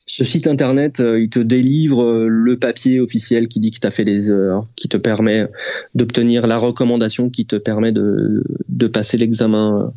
ce 0.10 0.24
site 0.24 0.48
internet, 0.48 1.02
euh, 1.02 1.22
il 1.22 1.30
te 1.30 1.40
délivre 1.40 2.02
euh, 2.02 2.28
le 2.30 2.58
papier 2.58 3.02
officiel 3.02 3.50
qui 3.50 3.60
dit 3.60 3.72
que 3.72 3.80
tu 3.80 3.88
as 3.88 3.92
fait 3.92 4.06
des 4.06 4.32
heures, 4.32 4.64
qui 4.78 4.88
te 4.88 4.96
permet 4.96 5.48
d'obtenir 5.96 6.48
la 6.48 6.58
recommandation 6.58 7.30
qui 7.30 7.46
te 7.46 7.58
permet 7.58 7.92
de, 7.92 8.42
de 8.70 8.88
passer 8.88 9.18
l'examen 9.18 9.82
euh, 9.82 9.88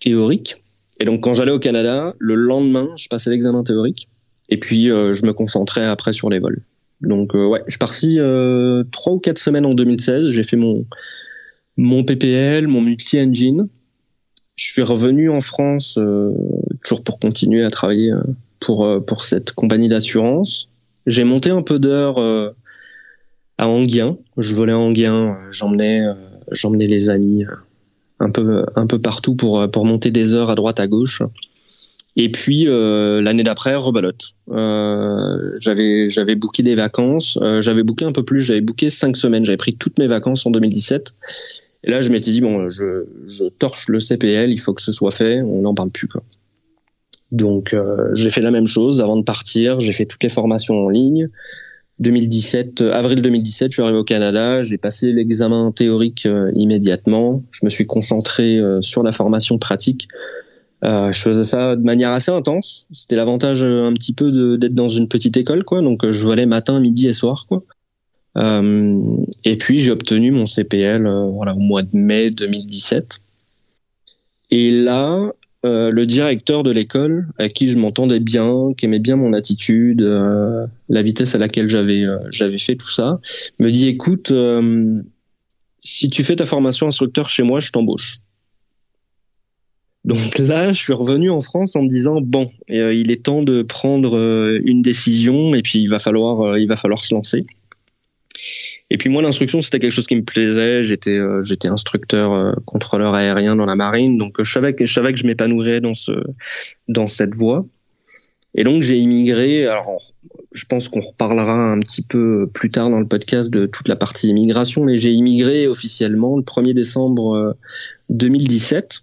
théorique. 0.00 0.56
Et 1.00 1.06
donc 1.06 1.22
quand 1.22 1.32
j'allais 1.32 1.50
au 1.50 1.58
Canada, 1.58 2.14
le 2.18 2.34
lendemain, 2.34 2.90
je 2.96 3.08
passais 3.08 3.30
l'examen 3.30 3.64
théorique 3.64 4.10
et 4.48 4.58
puis 4.58 4.84
je 4.84 5.26
me 5.26 5.32
concentrais 5.32 5.84
après 5.84 6.12
sur 6.12 6.30
les 6.30 6.38
vols. 6.38 6.62
Donc 7.00 7.34
ouais, 7.34 7.62
je 7.66 7.72
suis 7.72 7.78
parti 7.78 8.18
trois 8.90 9.12
ou 9.12 9.18
quatre 9.18 9.38
semaines 9.38 9.66
en 9.66 9.70
2016. 9.70 10.28
J'ai 10.28 10.44
fait 10.44 10.56
mon 10.56 10.86
mon 11.76 12.04
PPL, 12.04 12.68
mon 12.68 12.80
multi-engine. 12.80 13.68
Je 14.54 14.64
suis 14.64 14.82
revenu 14.82 15.28
en 15.30 15.40
France 15.40 15.98
toujours 16.82 17.04
pour 17.04 17.18
continuer 17.18 17.64
à 17.64 17.70
travailler 17.70 18.12
pour, 18.60 18.84
euh, 18.84 19.00
pour 19.00 19.22
cette 19.22 19.52
compagnie 19.52 19.88
d'assurance. 19.88 20.68
J'ai 21.06 21.24
monté 21.24 21.50
un 21.50 21.62
peu 21.62 21.78
d'heures 21.78 22.18
euh, 22.18 22.50
à 23.58 23.68
Anguien. 23.68 24.16
Je 24.36 24.54
volais 24.54 24.72
à 24.72 24.78
Anguien, 24.78 25.14
euh, 25.14 25.52
j'emmenais, 25.52 26.02
j'emmenais 26.50 26.86
les 26.86 27.10
amis 27.10 27.44
un 28.18 28.30
peu, 28.30 28.64
un 28.74 28.86
peu 28.86 28.98
partout 28.98 29.36
pour, 29.36 29.70
pour 29.70 29.84
monter 29.84 30.10
des 30.10 30.34
heures 30.34 30.50
à 30.50 30.54
droite, 30.54 30.80
à 30.80 30.88
gauche. 30.88 31.22
Et 32.16 32.30
puis 32.30 32.64
l'année 32.64 33.42
d'après, 33.42 33.74
rebalote. 33.74 34.32
Euh, 34.50 35.52
j'avais 35.60 36.06
j'avais 36.06 36.34
booké 36.34 36.62
des 36.62 36.74
vacances. 36.74 37.38
j'avais 37.60 37.82
booké 37.82 38.06
un 38.06 38.12
peu 38.12 38.24
plus. 38.24 38.40
J'avais 38.40 38.62
booké 38.62 38.88
cinq 38.88 39.16
semaines. 39.16 39.44
J'avais 39.44 39.58
pris 39.58 39.76
toutes 39.76 39.98
mes 39.98 40.06
vacances 40.06 40.46
en 40.46 40.50
2017. 40.50 41.14
Et 41.84 41.90
là, 41.90 42.00
je 42.00 42.10
m'étais 42.10 42.30
dit 42.30 42.40
bon, 42.40 42.70
je, 42.70 43.04
je 43.26 43.44
torche 43.44 43.88
le 43.88 44.00
CPL. 44.00 44.50
Il 44.50 44.58
faut 44.58 44.72
que 44.72 44.80
ce 44.80 44.92
soit 44.92 45.10
fait. 45.10 45.42
On 45.42 45.60
n'en 45.62 45.74
parle 45.74 45.90
plus 45.90 46.08
quoi. 46.08 46.22
Donc 47.32 47.76
j'ai 48.14 48.30
fait 48.30 48.40
la 48.40 48.50
même 48.50 48.66
chose 48.66 49.02
avant 49.02 49.16
de 49.16 49.24
partir. 49.24 49.78
J'ai 49.80 49.92
fait 49.92 50.06
toutes 50.06 50.22
les 50.22 50.30
formations 50.30 50.86
en 50.86 50.88
ligne. 50.88 51.28
2017, 51.98 52.82
avril 52.82 53.22
2017, 53.22 53.70
je 53.70 53.76
suis 53.76 53.82
arrivé 53.82 53.96
au 53.98 54.04
Canada. 54.04 54.62
J'ai 54.62 54.76
passé 54.76 55.12
l'examen 55.12 55.72
théorique 55.72 56.28
immédiatement. 56.54 57.42
Je 57.50 57.64
me 57.64 57.70
suis 57.70 57.86
concentré 57.86 58.60
sur 58.80 59.02
la 59.02 59.12
formation 59.12 59.58
pratique 59.58 60.08
euh, 60.86 61.10
je 61.10 61.20
faisais 61.20 61.44
ça 61.44 61.74
de 61.74 61.82
manière 61.82 62.10
assez 62.10 62.30
intense. 62.30 62.86
C'était 62.92 63.16
l'avantage 63.16 63.64
euh, 63.64 63.88
un 63.88 63.92
petit 63.92 64.12
peu 64.12 64.56
d'être 64.56 64.74
dans 64.74 64.88
une 64.88 65.08
petite 65.08 65.36
école, 65.36 65.64
quoi. 65.64 65.82
Donc 65.82 66.04
euh, 66.04 66.12
je 66.12 66.24
volais 66.24 66.46
matin, 66.46 66.78
midi 66.78 67.08
et 67.08 67.12
soir, 67.12 67.46
quoi. 67.48 67.62
Et 69.44 69.56
puis 69.56 69.78
j'ai 69.80 69.90
obtenu 69.90 70.30
mon 70.30 70.44
CPL 70.44 71.08
voilà 71.32 71.54
au 71.54 71.58
mois 71.58 71.82
de 71.82 71.88
mai 71.94 72.30
2017. 72.30 73.20
Et 74.50 74.70
là, 74.70 75.32
le 75.64 76.04
directeur 76.04 76.62
de 76.62 76.70
l'école, 76.70 77.28
avec 77.38 77.54
qui 77.54 77.66
je 77.66 77.78
m'entendais 77.78 78.20
bien, 78.20 78.74
qui 78.76 78.84
aimait 78.84 78.98
bien 78.98 79.16
mon 79.16 79.32
attitude, 79.32 80.02
la 80.02 81.02
vitesse 81.02 81.34
à 81.34 81.38
laquelle 81.38 81.70
j'avais 81.70 82.04
j'avais 82.28 82.58
fait 82.58 82.76
tout 82.76 82.90
ça, 82.90 83.18
me 83.58 83.70
dit 83.70 83.88
écoute, 83.88 84.34
si 85.80 86.10
tu 86.10 86.22
fais 86.22 86.36
ta 86.36 86.44
formation 86.44 86.88
instructeur 86.88 87.30
chez 87.30 87.42
moi, 87.42 87.58
je 87.58 87.70
t'embauche. 87.70 88.18
Donc 90.06 90.38
là, 90.38 90.72
je 90.72 90.78
suis 90.78 90.92
revenu 90.92 91.30
en 91.30 91.40
France 91.40 91.74
en 91.74 91.82
me 91.82 91.88
disant 91.88 92.20
bon, 92.20 92.48
euh, 92.70 92.94
il 92.94 93.10
est 93.10 93.24
temps 93.24 93.42
de 93.42 93.62
prendre 93.62 94.16
euh, 94.16 94.60
une 94.64 94.80
décision 94.80 95.52
et 95.56 95.62
puis 95.62 95.80
il 95.80 95.88
va 95.88 95.98
falloir, 95.98 96.42
euh, 96.42 96.60
il 96.60 96.68
va 96.68 96.76
falloir 96.76 97.02
se 97.02 97.12
lancer. 97.12 97.44
Et 98.88 98.98
puis 98.98 99.10
moi, 99.10 99.20
l'instruction, 99.20 99.60
c'était 99.60 99.80
quelque 99.80 99.90
chose 99.90 100.06
qui 100.06 100.14
me 100.14 100.22
plaisait. 100.22 100.84
J'étais, 100.84 101.18
j'étais 101.42 101.66
instructeur, 101.66 102.54
contrôleur 102.66 103.14
aérien 103.14 103.56
dans 103.56 103.66
la 103.66 103.74
marine, 103.74 104.16
donc 104.16 104.40
je 104.40 104.50
savais 104.50 104.74
que 104.74 104.86
je 104.86 104.94
savais 104.94 105.12
que 105.12 105.18
je 105.18 105.26
m'épanouirais 105.26 105.80
dans 105.80 105.94
ce, 105.94 106.12
dans 106.86 107.08
cette 107.08 107.34
voie. 107.34 107.62
Et 108.54 108.62
donc 108.62 108.84
j'ai 108.84 108.96
immigré. 108.96 109.66
Alors, 109.66 110.00
je 110.52 110.64
pense 110.66 110.88
qu'on 110.88 111.00
reparlera 111.00 111.54
un 111.54 111.80
petit 111.80 112.02
peu 112.02 112.48
plus 112.54 112.70
tard 112.70 112.88
dans 112.88 113.00
le 113.00 113.08
podcast 113.08 113.50
de 113.50 113.66
toute 113.66 113.88
la 113.88 113.96
partie 113.96 114.28
immigration, 114.28 114.84
mais 114.84 114.96
j'ai 114.96 115.10
immigré 115.10 115.66
officiellement 115.66 116.36
le 116.36 116.44
1er 116.44 116.72
décembre 116.72 117.56
2017 118.10 119.02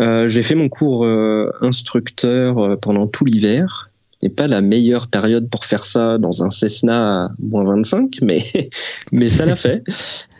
euh, 0.00 0.26
j'ai 0.26 0.42
fait 0.42 0.54
mon 0.54 0.68
cours 0.68 1.04
euh, 1.04 1.50
instructeur 1.60 2.58
euh, 2.58 2.76
pendant 2.76 3.06
tout 3.06 3.24
l'hiver. 3.24 3.90
n'est 4.22 4.28
pas 4.28 4.48
la 4.48 4.60
meilleure 4.60 5.08
période 5.08 5.48
pour 5.48 5.64
faire 5.64 5.84
ça 5.84 6.18
dans 6.18 6.42
un 6.42 6.50
Cessna 6.50 7.26
à 7.26 7.30
moins 7.38 7.64
25, 7.64 8.18
mais 8.22 8.42
mais 9.12 9.28
ça 9.28 9.46
l'a 9.46 9.54
fait. 9.54 9.82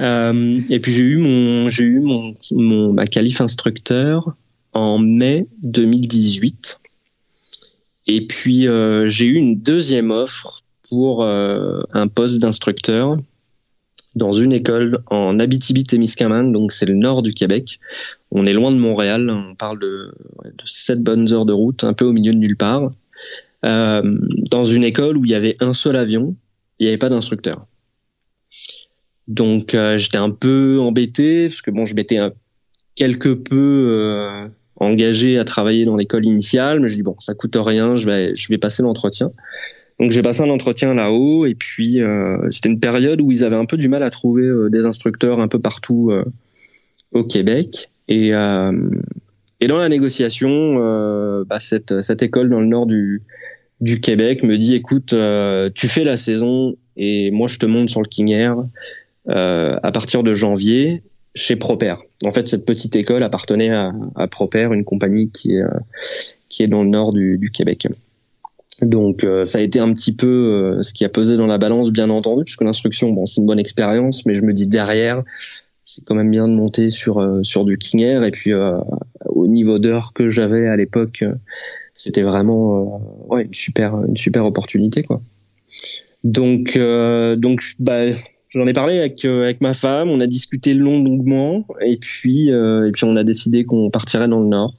Euh, 0.00 0.60
et 0.70 0.80
puis 0.80 0.92
j'ai 0.92 1.02
eu 1.02 1.18
mon 1.18 1.68
j'ai 1.68 1.84
eu 1.84 2.00
mon, 2.00 2.34
mon 2.52 2.92
ma 2.92 3.06
qualif 3.06 3.40
instructeur 3.40 4.34
en 4.72 4.98
mai 4.98 5.46
2018. 5.62 6.80
Et 8.06 8.26
puis 8.26 8.66
euh, 8.66 9.08
j'ai 9.08 9.26
eu 9.26 9.34
une 9.34 9.60
deuxième 9.60 10.10
offre 10.10 10.62
pour 10.88 11.24
un 11.24 12.08
poste 12.08 12.40
d'instructeur 12.40 13.16
dans 14.14 14.32
une 14.32 14.52
école 14.52 15.00
en 15.10 15.38
Abitibi-Témiscamingue, 15.38 16.52
donc 16.52 16.72
c'est 16.72 16.86
le 16.86 16.94
nord 16.94 17.22
du 17.22 17.32
Québec. 17.32 17.80
On 18.30 18.46
est 18.46 18.52
loin 18.52 18.70
de 18.70 18.76
Montréal, 18.76 19.28
on 19.30 19.54
parle 19.54 19.80
de, 19.80 20.14
de 20.44 20.64
7 20.64 21.02
bonnes 21.02 21.32
heures 21.32 21.46
de 21.46 21.52
route, 21.52 21.84
un 21.84 21.92
peu 21.94 22.04
au 22.04 22.12
milieu 22.12 22.32
de 22.32 22.38
nulle 22.38 22.56
part. 22.56 22.90
Euh, 23.64 24.18
dans 24.50 24.64
une 24.64 24.84
école 24.84 25.16
où 25.16 25.24
il 25.24 25.30
y 25.30 25.34
avait 25.34 25.56
un 25.60 25.72
seul 25.72 25.96
avion, 25.96 26.36
il 26.78 26.84
n'y 26.84 26.88
avait 26.88 26.98
pas 26.98 27.08
d'instructeur. 27.08 27.66
Donc 29.26 29.74
euh, 29.74 29.96
j'étais 29.96 30.18
un 30.18 30.30
peu 30.30 30.78
embêté 30.80 31.48
parce 31.48 31.62
que 31.62 31.70
bon, 31.70 31.84
je 31.84 31.94
m'étais 31.94 32.18
quelque 32.94 33.32
peu 33.32 33.56
euh, 33.56 34.48
engagé 34.76 35.38
à 35.38 35.44
travailler 35.44 35.84
dans 35.86 35.96
l'école 35.96 36.26
initiale, 36.26 36.80
mais 36.80 36.88
je 36.88 36.96
dis 36.96 37.02
bon, 37.02 37.16
ça 37.18 37.34
coûte 37.34 37.56
rien, 37.58 37.96
je 37.96 38.06
vais 38.48 38.58
passer 38.58 38.82
l'entretien. 38.82 39.32
Donc 40.00 40.10
j'ai 40.10 40.22
passé 40.22 40.42
un 40.42 40.50
entretien 40.50 40.94
là-haut 40.94 41.46
et 41.46 41.54
puis 41.54 42.00
euh, 42.00 42.50
c'était 42.50 42.68
une 42.68 42.80
période 42.80 43.20
où 43.20 43.30
ils 43.30 43.44
avaient 43.44 43.56
un 43.56 43.64
peu 43.64 43.76
du 43.76 43.88
mal 43.88 44.02
à 44.02 44.10
trouver 44.10 44.44
euh, 44.44 44.68
des 44.68 44.86
instructeurs 44.86 45.40
un 45.40 45.48
peu 45.48 45.60
partout 45.60 46.10
euh, 46.10 46.24
au 47.12 47.24
Québec 47.24 47.86
et 48.08 48.32
et 49.60 49.66
dans 49.66 49.78
la 49.78 49.88
négociation, 49.88 50.74
bah, 51.44 51.58
cette 51.58 52.02
cette 52.02 52.22
école 52.22 52.50
dans 52.50 52.60
le 52.60 52.66
nord 52.66 52.86
du 52.86 53.22
du 53.80 54.00
Québec 54.00 54.42
me 54.42 54.58
dit 54.58 54.74
écoute, 54.74 55.14
tu 55.74 55.88
fais 55.88 56.04
la 56.04 56.16
saison 56.18 56.76
et 56.96 57.30
moi 57.30 57.48
je 57.48 57.58
te 57.58 57.64
monte 57.64 57.88
sur 57.88 58.02
le 58.02 58.08
King 58.08 58.30
Air 58.32 58.56
à 59.26 59.92
partir 59.92 60.22
de 60.22 60.34
janvier 60.34 61.02
chez 61.34 61.56
Proper. 61.56 61.94
En 62.26 62.30
fait, 62.30 62.46
cette 62.46 62.66
petite 62.66 62.94
école 62.96 63.22
appartenait 63.22 63.70
à, 63.70 63.92
à 64.16 64.26
Proper, 64.26 64.68
une 64.72 64.84
compagnie 64.84 65.30
qui 65.30 65.56
est 65.56 65.62
qui 66.50 66.62
est 66.64 66.68
dans 66.68 66.82
le 66.82 66.90
nord 66.90 67.12
du, 67.12 67.38
du 67.38 67.50
Québec. 67.50 67.86
Donc 68.82 69.24
euh, 69.24 69.44
ça 69.44 69.58
a 69.58 69.60
été 69.60 69.78
un 69.78 69.92
petit 69.92 70.14
peu 70.14 70.26
euh, 70.26 70.82
ce 70.82 70.92
qui 70.92 71.04
a 71.04 71.08
pesé 71.08 71.36
dans 71.36 71.46
la 71.46 71.58
balance, 71.58 71.92
bien 71.92 72.10
entendu, 72.10 72.44
puisque 72.44 72.62
l'instruction, 72.62 73.10
bon, 73.10 73.26
c'est 73.26 73.40
une 73.40 73.46
bonne 73.46 73.58
expérience, 73.58 74.26
mais 74.26 74.34
je 74.34 74.42
me 74.42 74.52
dis 74.52 74.66
derrière, 74.66 75.22
c'est 75.84 76.04
quand 76.04 76.14
même 76.14 76.30
bien 76.30 76.48
de 76.48 76.54
monter 76.54 76.88
sur 76.88 77.20
euh, 77.20 77.42
sur 77.42 77.64
du 77.64 77.78
King 77.78 78.02
Air 78.02 78.24
et 78.24 78.30
puis 78.30 78.52
au 79.26 79.46
niveau 79.46 79.78
d'heure 79.78 80.12
que 80.12 80.28
j'avais 80.28 80.66
à 80.66 80.76
l'époque, 80.76 81.24
c'était 81.94 82.22
vraiment 82.22 83.00
ouais, 83.28 83.44
une 83.44 83.54
super 83.54 84.04
une 84.04 84.16
super 84.16 84.44
opportunité 84.44 85.02
quoi. 85.02 85.20
Donc 86.24 86.78
donc 87.36 87.62
bah 87.78 88.06
J'en 88.54 88.68
ai 88.68 88.72
parlé 88.72 89.00
avec 89.00 89.24
euh, 89.24 89.42
avec 89.42 89.60
ma 89.60 89.74
femme, 89.74 90.10
on 90.10 90.20
a 90.20 90.28
discuté 90.28 90.74
longuement 90.74 91.66
et 91.84 91.96
puis 91.96 92.52
euh, 92.52 92.86
et 92.86 92.92
puis 92.92 93.02
on 93.02 93.16
a 93.16 93.24
décidé 93.24 93.64
qu'on 93.64 93.90
partirait 93.90 94.28
dans 94.28 94.38
le 94.38 94.46
nord. 94.46 94.74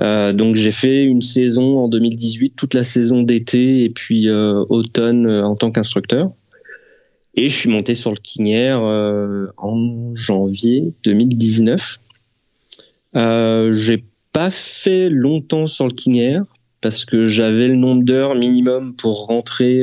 Euh, 0.00 0.32
donc 0.32 0.56
j'ai 0.56 0.72
fait 0.72 1.04
une 1.04 1.22
saison 1.22 1.78
en 1.78 1.88
2018, 1.88 2.56
toute 2.56 2.74
la 2.74 2.82
saison 2.82 3.22
d'été 3.22 3.84
et 3.84 3.90
puis 3.90 4.28
automne 4.28 5.30
en 5.30 5.54
tant 5.54 5.70
qu'instructeur. 5.70 6.30
Et 7.36 7.48
je 7.48 7.56
suis 7.56 7.70
monté 7.70 7.94
sur 7.94 8.12
le 8.12 8.48
Air 8.48 8.80
en 9.56 10.14
janvier 10.14 10.92
2019. 11.04 12.00
j'ai 13.14 14.04
pas 14.32 14.50
fait 14.50 15.10
longtemps 15.10 15.66
sur 15.66 15.86
le 15.86 16.16
Air 16.16 16.42
parce 16.80 17.04
que 17.04 17.24
j'avais 17.24 17.68
le 17.68 17.76
nombre 17.76 18.02
d'heures 18.02 18.34
minimum 18.34 18.94
pour 18.96 19.26
rentrer 19.26 19.80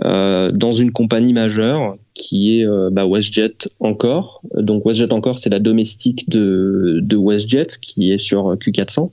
dans 0.00 0.72
une 0.72 0.90
compagnie 0.90 1.32
majeure 1.32 1.96
qui 2.14 2.58
est 2.58 2.66
euh, 2.66 2.90
bah, 2.90 3.06
WestJet 3.06 3.68
encore. 3.80 4.42
Donc 4.54 4.84
WestJet 4.84 5.12
encore, 5.12 5.38
c'est 5.38 5.50
la 5.50 5.58
domestique 5.58 6.28
de, 6.28 7.00
de 7.02 7.16
WestJet 7.16 7.78
qui 7.80 8.12
est 8.12 8.18
sur 8.18 8.54
Q400. 8.56 9.10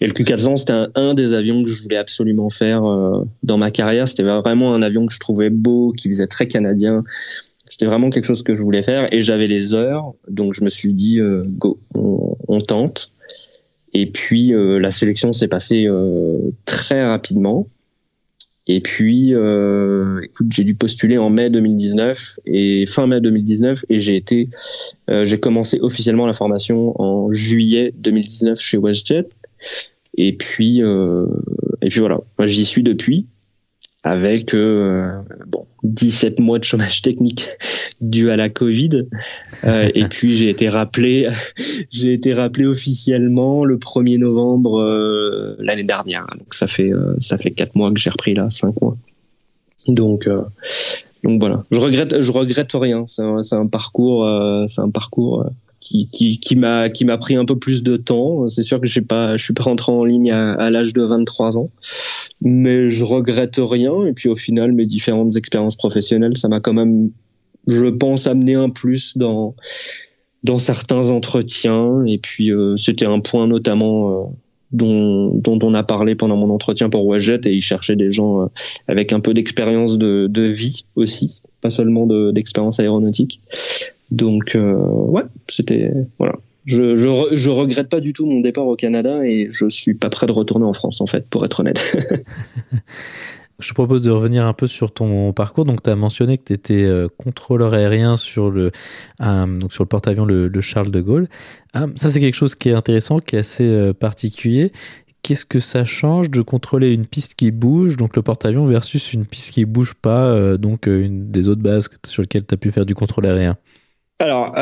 Et 0.00 0.06
le 0.06 0.12
Q400, 0.12 0.56
c'était 0.58 0.86
un, 0.94 1.14
des 1.14 1.32
avions 1.32 1.64
que 1.64 1.70
je 1.70 1.82
voulais 1.82 1.96
absolument 1.96 2.48
faire 2.48 2.84
euh, 2.84 3.24
dans 3.42 3.58
ma 3.58 3.70
carrière. 3.70 4.08
C'était 4.08 4.22
vraiment 4.22 4.74
un 4.74 4.82
avion 4.82 5.06
que 5.06 5.12
je 5.12 5.18
trouvais 5.18 5.50
beau, 5.50 5.92
qui 5.92 6.08
faisait 6.08 6.26
très 6.26 6.46
canadien. 6.46 7.02
C'était 7.68 7.86
vraiment 7.86 8.10
quelque 8.10 8.24
chose 8.24 8.42
que 8.42 8.54
je 8.54 8.62
voulais 8.62 8.84
faire 8.84 9.12
et 9.12 9.20
j'avais 9.20 9.48
les 9.48 9.74
heures, 9.74 10.14
donc 10.28 10.54
je 10.54 10.62
me 10.62 10.68
suis 10.68 10.94
dit 10.94 11.18
go, 11.58 11.78
on, 11.96 12.36
on, 12.46 12.58
tente. 12.58 13.10
Et 13.92 14.06
puis 14.06 14.52
la 14.54 14.92
sélection 14.92 15.32
s'est 15.32 15.48
passée 15.48 15.88
très 16.64 17.04
rapidement. 17.04 17.66
Et 18.68 18.80
puis, 18.80 19.32
euh, 19.32 20.20
écoute, 20.24 20.48
j'ai 20.50 20.64
dû 20.64 20.74
postuler 20.74 21.18
en 21.18 21.30
mai 21.30 21.50
2019 21.50 22.40
et 22.46 22.84
fin 22.86 23.06
mai 23.06 23.20
2019 23.20 23.84
et 23.88 23.98
j'ai 23.98 24.16
été, 24.16 24.48
euh, 25.08 25.24
j'ai 25.24 25.38
commencé 25.38 25.78
officiellement 25.80 26.26
la 26.26 26.32
formation 26.32 27.00
en 27.00 27.30
juillet 27.30 27.92
2019 27.96 28.58
chez 28.58 28.76
WestJet. 28.76 29.28
Et 30.16 30.32
puis, 30.32 30.82
euh, 30.82 31.26
et 31.80 31.90
puis 31.90 32.00
voilà, 32.00 32.18
moi 32.38 32.46
j'y 32.46 32.64
suis 32.64 32.82
depuis 32.82 33.26
avec 34.06 34.54
euh, 34.54 35.20
bon 35.48 35.66
17 35.82 36.38
mois 36.38 36.60
de 36.60 36.64
chômage 36.64 37.02
technique 37.02 37.44
dû 38.00 38.30
à 38.30 38.36
la 38.36 38.48
Covid. 38.48 39.06
Euh, 39.64 39.90
et 39.94 40.04
puis 40.08 40.32
j'ai 40.32 40.48
été 40.48 40.68
rappelé, 40.68 41.28
j'ai 41.90 42.12
été 42.12 42.32
rappelé 42.32 42.66
officiellement 42.66 43.64
le 43.64 43.78
1er 43.78 44.18
novembre 44.18 44.80
euh, 44.80 45.56
l'année 45.58 45.82
dernière. 45.82 46.24
Donc 46.38 46.54
ça 46.54 46.68
fait 46.68 46.92
ça 47.18 47.36
fait 47.36 47.50
quatre 47.50 47.74
mois 47.74 47.92
que 47.92 47.98
j'ai 47.98 48.10
repris 48.10 48.34
là, 48.34 48.48
cinq 48.48 48.80
mois. 48.80 48.96
Donc 49.88 50.28
donc 51.24 51.40
voilà, 51.40 51.64
je 51.72 51.78
regrette 51.78 52.20
je 52.20 52.30
regrette 52.30 52.72
rien. 52.74 53.04
C'est 53.08 53.22
un, 53.22 53.40
un, 53.50 53.66
parcours 53.66 54.24
c'est 54.68 54.82
un 54.82 54.90
parcours 54.90 55.50
qui, 55.80 56.56
m'a 56.56 56.88
qui 56.88 57.04
m'a 57.04 57.18
pris 57.18 57.36
un 57.36 57.44
peu 57.44 57.58
plus 57.58 57.82
de 57.82 57.96
temps. 57.96 58.48
C'est 58.48 58.62
sûr 58.62 58.80
que 58.80 58.86
j'ai 58.86 59.02
pas 59.02 59.36
je 59.36 59.44
suis 59.44 59.54
pas 59.54 59.64
rentré 59.64 59.92
en 59.92 60.04
ligne 60.04 60.32
à, 60.32 60.70
l'âge 60.70 60.92
de 60.92 61.02
23 61.02 61.58
ans, 61.58 61.70
mais 62.40 62.88
je 62.88 63.04
regrette 63.04 63.56
rien. 63.58 64.04
Et 64.06 64.12
puis 64.12 64.28
au 64.28 64.36
final, 64.36 64.72
mes 64.72 64.86
différentes 64.86 65.36
expériences 65.36 65.76
professionnelles, 65.76 66.36
ça 66.36 66.48
m'a 66.48 66.60
quand 66.60 66.72
même, 66.72 67.10
je 67.66 67.86
pense, 67.86 68.26
amené 68.26 68.54
un 68.54 68.70
plus 68.70 69.16
dans 69.16 69.54
dans 70.42 70.58
certains 70.58 71.10
entretiens. 71.10 72.04
Et 72.06 72.18
puis 72.18 72.52
euh, 72.52 72.76
c'était 72.76 73.06
un 73.06 73.20
point 73.20 73.46
notamment 73.46 74.10
euh, 74.10 74.24
dont, 74.72 75.34
dont 75.34 75.58
on 75.62 75.74
a 75.74 75.82
parlé 75.82 76.14
pendant 76.14 76.36
mon 76.36 76.50
entretien 76.50 76.88
pour 76.88 77.06
Wajet 77.06 77.40
et 77.44 77.52
il 77.52 77.60
cherchait 77.60 77.96
des 77.96 78.10
gens 78.10 78.42
euh, 78.42 78.46
avec 78.88 79.12
un 79.12 79.20
peu 79.20 79.34
d'expérience 79.34 79.98
de, 79.98 80.26
de 80.28 80.42
vie 80.42 80.84
aussi, 80.96 81.42
pas 81.60 81.70
seulement 81.70 82.06
d'expérience 82.32 82.80
aéronautique. 82.80 83.40
Donc 84.10 84.56
ouais, 84.56 85.22
c'était 85.48 85.90
voilà 86.18 86.34
Je, 86.64 86.96
je, 86.96 87.08
je, 87.32 87.50
regrette 87.50 87.88
pas 87.88 88.00
du 88.00 88.12
tout 88.12 88.26
mon 88.26 88.40
départ 88.40 88.66
au 88.66 88.76
Canada 88.76 89.20
et 89.24 89.48
je 89.50 89.68
suis 89.68 89.94
pas 89.94 90.10
prêt 90.10 90.26
de 90.26 90.32
retourner 90.32 90.64
en 90.64 90.72
France 90.72 91.00
en 91.00 91.06
fait, 91.06 91.28
pour 91.28 91.44
être 91.44 91.60
honnête. 91.60 91.96
je 93.58 93.68
te 93.68 93.74
propose 93.74 94.02
de 94.02 94.10
revenir 94.10 94.44
un 94.44 94.52
peu 94.52 94.66
sur 94.66 94.92
ton 94.92 95.32
parcours. 95.32 95.64
Donc, 95.64 95.82
tu 95.82 95.90
as 95.90 95.96
mentionné 95.96 96.36
que 96.38 96.44
tu 96.44 96.52
étais 96.52 96.84
euh, 96.84 97.08
contrôleur 97.16 97.74
aérien 97.74 98.16
sur 98.16 98.50
le, 98.50 98.70
euh, 99.22 99.46
le 99.46 99.84
porte-avions 99.86 100.26
le, 100.26 100.60
Charles 100.60 100.90
de 100.90 101.00
Gaulle. 101.00 101.28
Ah, 101.72 101.86
ça, 101.96 102.10
c'est 102.10 102.20
quelque 102.20 102.34
chose 102.34 102.54
qui 102.54 102.68
est 102.68 102.74
intéressant, 102.74 103.18
qui 103.20 103.36
est 103.36 103.40
assez 103.40 103.92
particulier. 103.98 104.72
Qu'est-ce 105.22 105.46
que 105.46 105.58
ça 105.58 105.84
change 105.84 106.30
de 106.30 106.42
contrôler 106.42 106.92
une 106.92 107.06
piste 107.06 107.34
qui 107.34 107.50
bouge, 107.50 107.96
donc 107.96 108.14
le 108.14 108.22
porte-avions, 108.22 108.64
versus 108.64 109.12
une 109.12 109.26
piste 109.26 109.50
qui 109.52 109.64
bouge 109.64 109.94
pas, 109.94 110.56
donc 110.56 110.86
une 110.86 111.30
des 111.30 111.48
autres 111.48 111.62
bases 111.62 111.88
sur 112.06 112.22
lesquelles 112.22 112.46
tu 112.46 112.54
as 112.54 112.56
pu 112.56 112.70
faire 112.70 112.86
du 112.86 112.94
contrôle 112.94 113.26
aérien? 113.26 113.56
Alors, 114.18 114.54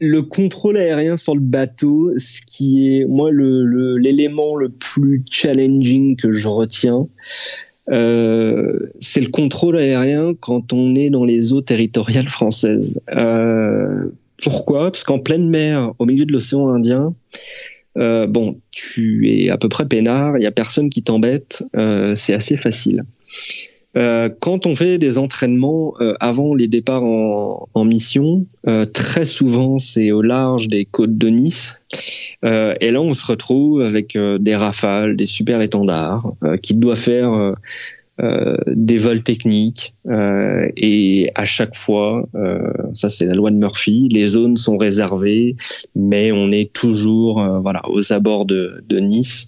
le 0.00 0.22
contrôle 0.22 0.76
aérien 0.76 1.16
sur 1.16 1.34
le 1.34 1.40
bateau, 1.40 2.12
ce 2.16 2.40
qui 2.46 2.98
est 2.98 3.04
moi 3.06 3.30
le 3.30 3.96
l'élément 3.96 4.56
le, 4.56 4.68
plus 4.68 5.24
challenging 5.30 6.16
que 6.16 6.32
je 6.32 6.48
retiens, 6.48 7.08
euh, 7.90 8.90
c'est 8.98 9.20
le 9.20 9.30
contrôle 9.30 9.78
aérien 9.78 10.34
quand 10.38 10.72
on 10.72 10.94
est 10.94 11.10
dans 11.10 11.24
les 11.24 11.52
eaux 11.52 11.62
territoriales 11.62 12.28
françaises. 12.28 13.00
Euh, 13.14 14.10
pourquoi? 14.42 14.92
Parce 14.92 15.04
qu'en 15.04 15.18
pleine 15.18 15.48
mer, 15.48 15.92
au 15.98 16.04
milieu 16.04 16.26
de 16.26 16.32
l'océan 16.32 16.68
Indien, 16.68 17.14
euh, 17.96 18.26
bon, 18.26 18.60
tu 18.70 19.28
es 19.30 19.50
à 19.50 19.58
peu 19.58 19.68
près 19.68 19.86
peinard, 19.86 20.38
il 20.38 20.42
y 20.42 20.46
a 20.46 20.52
personne 20.52 20.90
qui 20.90 21.02
t'embête, 21.02 21.64
euh, 21.76 22.14
c'est 22.14 22.34
assez 22.34 22.56
facile. 22.56 23.04
Euh, 23.98 24.28
quand 24.40 24.66
on 24.66 24.76
fait 24.76 24.98
des 24.98 25.18
entraînements 25.18 25.94
euh, 26.00 26.14
avant 26.20 26.54
les 26.54 26.68
départs 26.68 27.02
en, 27.02 27.68
en 27.74 27.84
mission, 27.84 28.46
euh, 28.68 28.86
très 28.86 29.24
souvent 29.24 29.78
c'est 29.78 30.12
au 30.12 30.22
large 30.22 30.68
des 30.68 30.84
côtes 30.84 31.18
de 31.18 31.28
Nice. 31.28 31.82
et 32.42 32.90
là, 32.90 33.00
on 33.00 33.12
se 33.14 33.26
retrouve 33.26 33.82
avec 33.82 34.16
des 34.16 34.56
rafales, 34.56 35.16
des 35.16 35.26
super 35.26 35.60
étendards, 35.60 36.32
qui 36.62 36.74
doivent 36.76 36.96
faire 36.96 37.54
des 38.66 38.98
vols 38.98 39.22
techniques. 39.22 39.94
et 40.76 41.30
à 41.34 41.44
chaque 41.44 41.74
fois, 41.74 42.28
ça 42.94 43.10
c'est 43.10 43.26
la 43.26 43.34
loi 43.34 43.50
de 43.50 43.56
Murphy, 43.56 44.08
les 44.10 44.26
zones 44.26 44.56
sont 44.56 44.76
réservées, 44.76 45.56
mais 45.96 46.30
on 46.32 46.52
est 46.52 46.72
toujours 46.72 47.42
voilà 47.62 47.82
aux 47.88 48.12
abords 48.12 48.44
de, 48.44 48.84
de 48.88 48.98
Nice. 48.98 49.46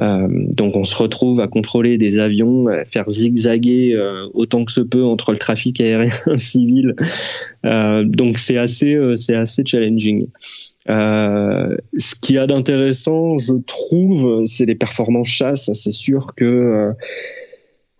Euh, 0.00 0.28
donc 0.56 0.76
on 0.76 0.84
se 0.84 0.96
retrouve 0.96 1.40
à 1.40 1.48
contrôler 1.48 1.98
des 1.98 2.18
avions, 2.18 2.66
faire 2.86 3.08
zigzaguer 3.10 3.92
euh, 3.94 4.28
autant 4.32 4.64
que 4.64 4.72
se 4.72 4.80
peut 4.80 5.04
entre 5.04 5.32
le 5.32 5.38
trafic 5.38 5.80
aérien 5.80 6.10
civil. 6.36 6.94
Euh, 7.66 8.04
donc 8.04 8.38
c'est 8.38 8.56
assez, 8.56 8.98
c'est 9.16 9.36
assez 9.36 9.62
challenging. 9.64 10.26
ce 10.86 12.14
qu'il 12.20 12.36
y 12.36 12.38
a 12.38 12.46
d'intéressant, 12.46 13.36
je 13.36 13.54
trouve, 13.66 14.44
c'est 14.46 14.66
les 14.66 14.74
performances 14.74 15.28
chasse. 15.28 15.70
C'est 15.74 15.92
sûr 15.92 16.34
que 16.34 16.92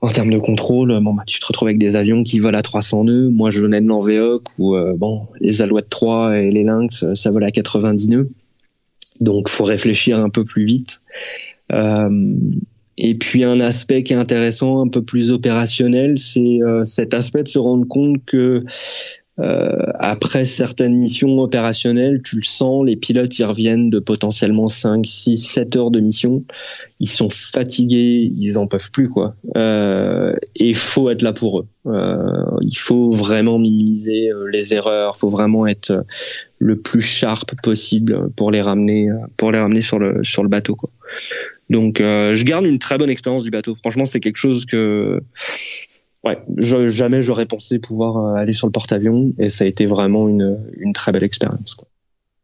en 0.03 0.09
termes 0.09 0.31
de 0.31 0.39
contrôle, 0.39 0.99
bon, 1.03 1.13
bah, 1.13 1.25
tu 1.27 1.39
te 1.41 1.47
retrouves 1.47 1.69
avec 1.69 1.79
des 1.79 1.95
avions 1.95 2.23
qui 2.23 2.39
volent 2.39 2.59
à 2.59 2.63
300 2.63 3.05
nœuds. 3.05 3.29
Moi, 3.29 3.51
je 3.51 3.61
venais 3.61 3.83
de 3.83 3.87
l'Envéoc 3.87 4.45
où 4.59 4.75
bon, 4.97 5.27
les 5.41 5.61
Alouettes 5.61 5.91
3 5.91 6.39
et 6.39 6.51
les 6.51 6.65
Lynx, 6.65 7.13
ça 7.13 7.31
vole 7.31 7.45
à 7.45 7.51
90 7.51 8.09
nœuds. 8.09 8.31
Donc, 9.21 9.51
faut 9.51 9.65
réfléchir 9.65 10.19
un 10.19 10.31
peu 10.31 10.45
plus 10.45 10.65
vite. 10.65 11.03
Euh, 11.73 12.35
et 13.03 13.15
puis 13.15 13.45
un 13.45 13.61
aspect 13.61 14.03
qui 14.03 14.13
est 14.13 14.17
intéressant, 14.17 14.83
un 14.83 14.89
peu 14.89 15.03
plus 15.03 15.31
opérationnel, 15.31 16.19
c'est 16.19 16.61
euh, 16.63 16.85
cet 16.85 17.15
aspect 17.15 17.43
de 17.43 17.49
se 17.49 17.59
rendre 17.59 17.89
compte 17.89 18.23
que 18.27 18.63
euh, 19.39 19.71
après 19.99 20.45
certaines 20.45 20.97
missions 20.97 21.39
opérationnelles, 21.39 22.21
tu 22.23 22.37
le 22.37 22.43
sens, 22.43 22.85
les 22.85 22.97
pilotes 22.97 23.39
y 23.39 23.45
reviennent 23.45 23.89
de 23.89 24.01
potentiellement 24.01 24.69
5, 24.69 25.07
6, 25.07 25.39
7 25.39 25.77
heures 25.77 25.91
de 25.91 26.01
mission. 26.01 26.45
Ils 26.99 27.09
sont 27.09 27.31
fatigués, 27.31 28.31
ils 28.37 28.59
en 28.59 28.67
peuvent 28.67 28.91
plus 28.91 29.09
quoi. 29.09 29.35
Euh, 29.57 30.35
et 30.57 30.75
faut 30.75 31.09
être 31.09 31.23
là 31.23 31.33
pour 31.33 31.61
eux. 31.61 31.67
Il 32.61 32.77
faut 32.77 33.09
vraiment 33.09 33.59
minimiser 33.59 34.29
les 34.53 34.75
erreurs, 34.75 35.15
il 35.17 35.21
faut 35.21 35.29
vraiment 35.29 35.67
être 35.67 36.05
le 36.59 36.77
plus 36.77 37.01
sharp 37.01 37.55
possible 37.63 38.29
pour 38.37 38.51
les 38.51 38.61
ramener, 38.61 39.09
pour 39.39 39.53
les 39.53 39.59
ramener 39.59 39.81
sur 39.81 39.99
le 39.99 40.23
sur 40.23 40.43
le 40.43 40.51
bateau 40.51 40.77
quoi. 40.77 40.91
Donc, 41.71 42.01
euh, 42.01 42.35
je 42.35 42.45
garde 42.45 42.67
une 42.67 42.81
très 42.81 42.99
bonne 42.99 43.09
expérience 43.09 43.45
du 43.45 43.51
bateau. 43.51 43.77
Franchement, 43.77 44.05
c'est 44.05 44.19
quelque 44.19 44.37
chose 44.37 44.67
que, 44.67 45.23
ouais, 46.25 46.39
jamais 46.59 47.23
j'aurais 47.23 47.47
pensé 47.47 47.79
pouvoir 47.79 48.17
euh, 48.17 48.35
aller 48.35 48.53
sur 48.53 48.67
le 48.67 48.73
porte-avions 48.73 49.33
et 49.39 49.49
ça 49.49 49.65
a 49.65 49.67
été 49.69 49.87
vraiment 49.87 50.29
une, 50.29 50.59
très 50.93 51.13
belle 51.13 51.23
expérience. 51.23 51.77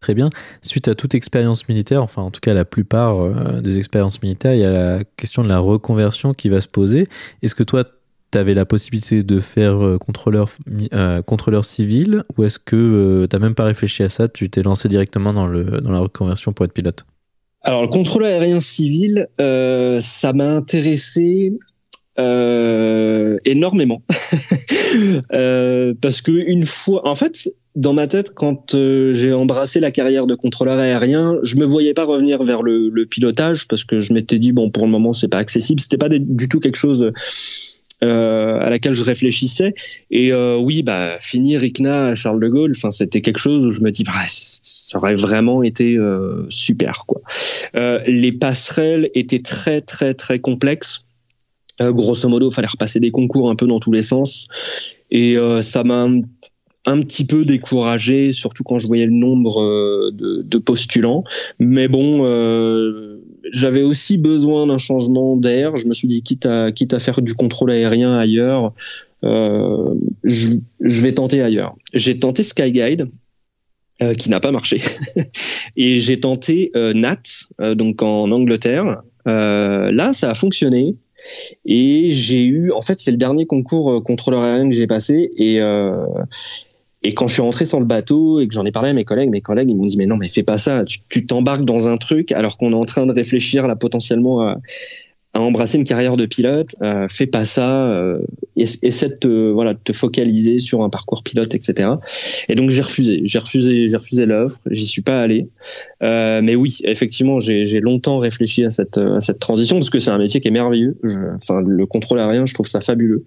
Très 0.00 0.14
bien. 0.14 0.30
Suite 0.62 0.86
à 0.86 0.94
toute 0.94 1.16
expérience 1.16 1.68
militaire, 1.68 2.02
enfin 2.02 2.22
en 2.22 2.30
tout 2.30 2.40
cas 2.40 2.54
la 2.54 2.64
plupart 2.64 3.20
euh, 3.20 3.60
des 3.60 3.78
expériences 3.78 4.22
militaires, 4.22 4.54
il 4.54 4.60
y 4.60 4.64
a 4.64 4.70
la 4.70 5.04
question 5.16 5.42
de 5.42 5.48
la 5.48 5.58
reconversion 5.58 6.32
qui 6.32 6.48
va 6.48 6.60
se 6.60 6.68
poser. 6.68 7.08
Est-ce 7.42 7.56
que 7.56 7.64
toi, 7.64 7.82
tu 8.30 8.38
avais 8.38 8.54
la 8.54 8.66
possibilité 8.66 9.24
de 9.24 9.40
faire 9.40 9.96
contrôleur, 9.98 11.64
civil? 11.64 12.22
Ou 12.36 12.44
est-ce 12.44 12.60
que 12.60 13.26
tu 13.28 13.34
n'as 13.34 13.40
même 13.40 13.56
pas 13.56 13.64
réfléchi 13.64 14.04
à 14.04 14.08
ça, 14.08 14.28
tu 14.28 14.48
t'es 14.50 14.62
lancé 14.62 14.88
directement 14.88 15.32
dans 15.32 15.48
la 15.48 15.98
reconversion 15.98 16.52
pour 16.52 16.64
être 16.64 16.72
pilote? 16.72 17.04
Alors 17.66 17.83
le 17.83 17.88
contrôle 17.88 18.24
aérien 18.24 18.61
civil, 18.61 19.26
euh, 19.40 19.98
ça 20.00 20.33
m'a 20.33 20.48
intéressé 20.48 21.52
euh, 22.18 23.38
énormément. 23.44 24.02
Euh, 25.33 25.92
parce 26.00 26.22
que 26.22 26.31
une 26.31 26.64
fois, 26.64 27.07
en 27.07 27.14
fait, 27.14 27.50
dans 27.74 27.92
ma 27.92 28.07
tête, 28.07 28.33
quand 28.33 28.74
j'ai 29.12 29.33
embrassé 29.35 29.79
la 29.79 29.90
carrière 29.90 30.26
de 30.26 30.35
contrôleur 30.35 30.79
aérien, 30.79 31.37
je 31.42 31.57
me 31.57 31.66
voyais 31.66 31.92
pas 31.92 32.05
revenir 32.05 32.42
vers 32.42 32.62
le, 32.62 32.88
le 32.88 33.05
pilotage 33.05 33.68
parce 33.68 33.85
que 33.85 34.00
je 34.00 34.14
m'étais 34.14 34.38
dit 34.38 34.52
bon 34.52 34.70
pour 34.70 34.87
le 34.87 34.90
moment 34.90 35.12
c'est 35.12 35.29
pas 35.29 35.38
accessible, 35.38 35.81
c'était 35.81 35.98
pas 35.98 36.09
du 36.09 36.48
tout 36.48 36.61
quelque 36.61 36.76
chose 36.79 37.12
euh, 38.02 38.59
à 38.61 38.68
laquelle 38.68 38.92
je 38.92 39.02
réfléchissais. 39.02 39.74
Et 40.11 40.32
euh, 40.32 40.56
oui, 40.56 40.82
bah 40.82 41.16
finir 41.20 41.64
ICNA 41.64 42.09
à 42.09 42.14
Charles 42.14 42.40
de 42.40 42.48
Gaulle, 42.48 42.72
enfin 42.76 42.90
c'était 42.90 43.22
quelque 43.22 43.38
chose 43.38 43.64
où 43.64 43.70
je 43.70 43.80
me 43.80 43.90
dis, 43.90 44.04
bah, 44.04 44.12
ça 44.28 44.98
aurait 44.98 45.14
vraiment 45.14 45.62
été 45.62 45.96
euh, 45.96 46.44
super 46.50 47.06
quoi. 47.06 47.22
les 48.06 48.32
passerelles 48.32 49.11
étaient 49.14 49.42
très 49.42 49.80
très 49.80 50.12
très 50.12 50.40
complexes. 50.40 51.06
grosso 51.80 52.28
modo, 52.28 52.50
fallait 52.50 52.68
repasser 52.68 53.00
des 53.00 53.11
concours 53.11 53.50
un 53.50 53.56
peu 53.56 53.66
dans 53.66 53.80
tous 53.80 53.92
les 53.92 54.02
sens. 54.02 54.46
Et 55.11 55.37
ça 55.62 55.85
m'a 55.85 56.06
un 56.87 57.00
petit 57.00 57.24
peu 57.24 57.44
découragé, 57.44 58.32
surtout 58.32 58.62
quand 58.62 58.78
je 58.78 58.87
voyais 58.87 59.06
le 59.06 59.12
nombre 59.12 60.11
de, 60.12 60.42
de 60.42 60.59
postulants. 60.59 61.24
Mais 61.59 61.88
bon, 61.88 62.24
euh, 62.24 63.15
j'avais 63.52 63.82
aussi 63.82 64.18
besoin 64.18 64.66
d'un 64.66 64.78
changement 64.78 65.37
d'air. 65.37 65.76
Je 65.76 65.87
me 65.87 65.92
suis 65.92 66.09
dit, 66.09 66.22
quitte 66.22 66.46
à, 66.46 66.98
faire 66.98 67.22
du 67.22 67.35
contrôle 67.35 67.70
aérien 67.70 68.18
ailleurs, 68.18 68.72
euh, 69.24 69.94
je, 70.24 70.59
vais 70.80 71.12
tenter 71.12 71.42
ailleurs. 71.42 71.74
J'ai 71.92 72.18
tenté 72.18 72.42
Skyguide. 72.42 73.09
Euh, 74.02 74.12
qui 74.12 74.28
n'a 74.28 74.40
pas 74.40 74.52
marché 74.52 74.78
et 75.78 76.00
j'ai 76.00 76.20
tenté 76.20 76.70
euh, 76.76 76.92
Nat 76.92 77.22
euh, 77.62 77.74
donc 77.74 78.02
en 78.02 78.30
Angleterre 78.30 79.00
là 79.24 80.12
ça 80.12 80.30
a 80.30 80.35
fonctionné 80.35 80.96
et 81.64 82.11
j'ai 82.11 82.44
eu 82.44 82.72
en 82.72 82.82
fait 82.82 83.00
c'est 83.00 83.11
le 83.11 83.16
dernier 83.16 83.46
concours 83.46 84.02
contrôleur 84.02 84.42
aérien 84.42 84.68
que 84.68 84.76
j'ai 84.76 84.87
passé 84.87 85.30
et 85.38 85.61
et 87.02 87.14
quand 87.14 87.26
je 87.28 87.35
suis 87.35 87.42
rentré 87.42 87.66
sur 87.66 87.78
le 87.78 87.87
bateau 87.87 88.40
et 88.40 88.48
que 88.48 88.54
j'en 88.54 88.64
ai 88.64 88.72
parlé 88.72 88.90
à 88.90 88.92
mes 88.92 89.04
collègues, 89.04 89.30
mes 89.30 89.40
collègues 89.40 89.70
ils 89.70 89.76
m'ont 89.76 89.87
dit 89.87 89.96
mais 89.96 90.06
non 90.06 90.16
mais 90.16 90.28
fais 90.28 90.42
pas 90.42 90.59
ça, 90.59 90.85
tu 91.09 91.26
t'embarques 91.26 91.64
dans 91.64 91.88
un 91.88 91.96
truc 91.96 92.32
alors 92.32 92.56
qu'on 92.56 92.72
est 92.72 92.76
en 92.76 92.85
train 92.85 93.06
de 93.06 93.12
réfléchir 93.12 93.66
là 93.66 93.76
potentiellement 93.76 94.42
à, 94.42 94.59
à 95.37 95.40
embrasser 95.40 95.76
une 95.76 95.85
carrière 95.85 96.16
de 96.16 96.24
pilote, 96.24 96.74
euh, 96.80 97.09
fais 97.09 97.26
pas 97.26 97.44
ça, 97.44 97.88
euh, 97.88 98.22
essaie 98.56 99.09
de 99.11 99.14
te, 99.14 99.50
voilà, 99.50 99.74
de 99.74 99.78
te 99.78 99.92
focaliser 99.92 100.59
sur 100.61 100.82
un 100.82 100.88
parcours 100.88 101.22
pilote, 101.22 101.54
etc. 101.54 101.90
Et 102.48 102.54
donc 102.54 102.70
j'ai 102.70 102.80
refusé, 102.80 103.20
j'ai 103.24 103.38
refusé, 103.38 103.87
j'ai 103.87 103.96
refusé 103.96 104.24
l'offre, 104.24 104.59
j'y 104.70 104.87
suis 104.87 105.02
pas 105.02 105.20
allé. 105.20 105.48
Euh, 106.02 106.40
mais 106.42 106.54
oui, 106.54 106.78
effectivement, 106.85 107.38
j'ai 107.38 107.80
longtemps 107.80 108.18
réfléchi 108.18 108.64
à 108.64 108.70
cette, 108.70 108.96
à 108.96 109.20
cette 109.20 109.38
transition 109.38 109.76
parce 109.76 109.90
que 109.90 109.98
c'est 109.98 110.11
un 110.11 110.18
métier 110.18 110.40
qui 110.40 110.48
est 110.48 110.52
merveilleux. 110.52 110.96
Je, 111.02 111.18
enfin, 111.35 111.61
le 111.61 111.85
contrôle 111.85 112.18
aérien, 112.18 112.46
je 112.46 112.54
trouve 112.54 112.66
ça 112.66 112.80
fabuleux. 112.80 113.24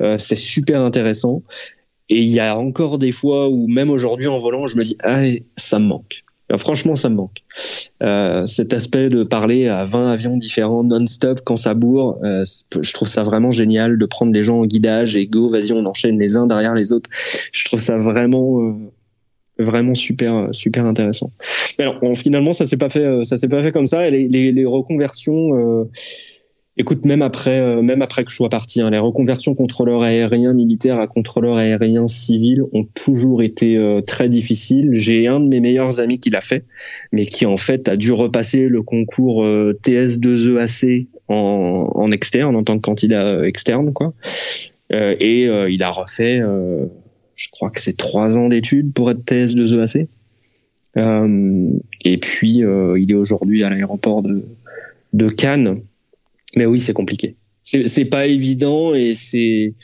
Euh, 0.00 0.18
c'est 0.18 0.36
super 0.36 0.80
intéressant. 0.80 1.42
Et 2.08 2.20
il 2.20 2.28
y 2.28 2.40
a 2.40 2.58
encore 2.58 2.98
des 2.98 3.12
fois 3.12 3.48
où 3.48 3.66
même 3.68 3.90
aujourd'hui 3.90 4.26
en 4.28 4.38
volant, 4.38 4.66
je 4.66 4.76
me 4.76 4.84
dis 4.84 4.96
ah 5.02 5.22
ça 5.56 5.78
me 5.78 5.86
manque. 5.86 6.24
franchement, 6.58 6.94
ça 6.94 7.08
me 7.08 7.16
manque. 7.16 7.42
Euh, 8.02 8.46
cet 8.46 8.72
aspect 8.72 9.08
de 9.08 9.24
parler 9.24 9.68
à 9.68 9.84
20 9.84 10.12
avions 10.12 10.36
différents 10.36 10.84
non-stop 10.84 11.40
quand 11.44 11.56
ça 11.56 11.74
bourre, 11.74 12.18
euh, 12.24 12.44
je 12.80 12.92
trouve 12.92 13.08
ça 13.08 13.22
vraiment 13.22 13.50
génial 13.50 13.98
de 13.98 14.06
prendre 14.06 14.32
les 14.32 14.42
gens 14.42 14.60
en 14.60 14.66
guidage 14.66 15.16
et 15.16 15.26
go, 15.26 15.48
vas-y, 15.48 15.72
on 15.72 15.86
enchaîne 15.86 16.18
les 16.18 16.36
uns 16.36 16.46
derrière 16.46 16.74
les 16.74 16.92
autres. 16.92 17.08
Je 17.52 17.64
trouve 17.64 17.80
ça 17.80 17.96
vraiment 17.96 18.60
euh, 18.60 18.74
vraiment 19.58 19.94
super 19.94 20.48
super 20.52 20.86
intéressant. 20.86 21.30
Mais 21.78 21.84
alors, 21.84 21.98
finalement, 22.14 22.52
ça 22.52 22.66
s'est 22.66 22.76
pas 22.76 22.90
fait 22.90 23.24
ça 23.24 23.36
s'est 23.36 23.48
pas 23.48 23.62
fait 23.62 23.72
comme 23.72 23.86
ça. 23.86 24.08
Et 24.08 24.10
les, 24.10 24.28
les, 24.28 24.52
les 24.52 24.64
reconversions 24.64 25.86
Écoute, 26.78 27.04
même 27.04 27.20
après, 27.20 27.60
euh, 27.60 27.82
même 27.82 28.00
après 28.00 28.24
que 28.24 28.30
je 28.30 28.36
sois 28.36 28.48
parti, 28.48 28.80
hein, 28.80 28.88
les 28.88 28.98
reconversions 28.98 29.54
contrôleurs 29.54 30.02
aériens 30.02 30.54
militaires 30.54 30.98
à 31.00 31.06
contrôleurs 31.06 31.58
aériens 31.58 32.06
civils 32.06 32.62
ont 32.72 32.84
toujours 32.94 33.42
été 33.42 33.76
euh, 33.76 34.00
très 34.00 34.30
difficiles. 34.30 34.88
J'ai 34.94 35.28
un 35.28 35.38
de 35.38 35.48
mes 35.48 35.60
meilleurs 35.60 36.00
amis 36.00 36.18
qui 36.18 36.30
l'a 36.30 36.40
fait, 36.40 36.64
mais 37.12 37.26
qui 37.26 37.44
en 37.44 37.58
fait 37.58 37.88
a 37.88 37.96
dû 37.96 38.10
repasser 38.10 38.68
le 38.68 38.82
concours 38.82 39.44
euh, 39.44 39.78
TS2EAC 39.82 41.08
en, 41.28 41.90
en 41.94 42.10
externe, 42.10 42.56
en 42.56 42.64
tant 42.64 42.76
que 42.76 42.80
candidat 42.80 43.46
externe, 43.46 43.92
quoi. 43.92 44.14
et 44.90 45.44
il 45.44 45.82
a 45.82 45.90
refait, 45.90 46.40
je 47.36 47.48
crois 47.50 47.70
que 47.70 47.80
c'est 47.80 47.96
trois 47.96 48.36
ans 48.36 48.48
d'études 48.48 48.92
pour 48.92 49.10
être 49.10 49.24
TS2EAC. 49.24 50.08
et 52.04 52.18
puis, 52.18 52.62
il 52.96 53.10
est 53.10 53.14
aujourd'hui 53.14 53.62
à 53.62 53.70
l'aéroport 53.70 54.22
de, 54.22 54.44
de 55.14 55.28
Cannes 55.30 55.76
mais 56.56 56.66
oui, 56.66 56.78
c'est 56.78 56.92
compliqué. 56.92 57.36
C'est 57.62 58.06
pas 58.06 58.26
évident 58.26 58.92
et 58.92 59.14
c'est 59.14 59.74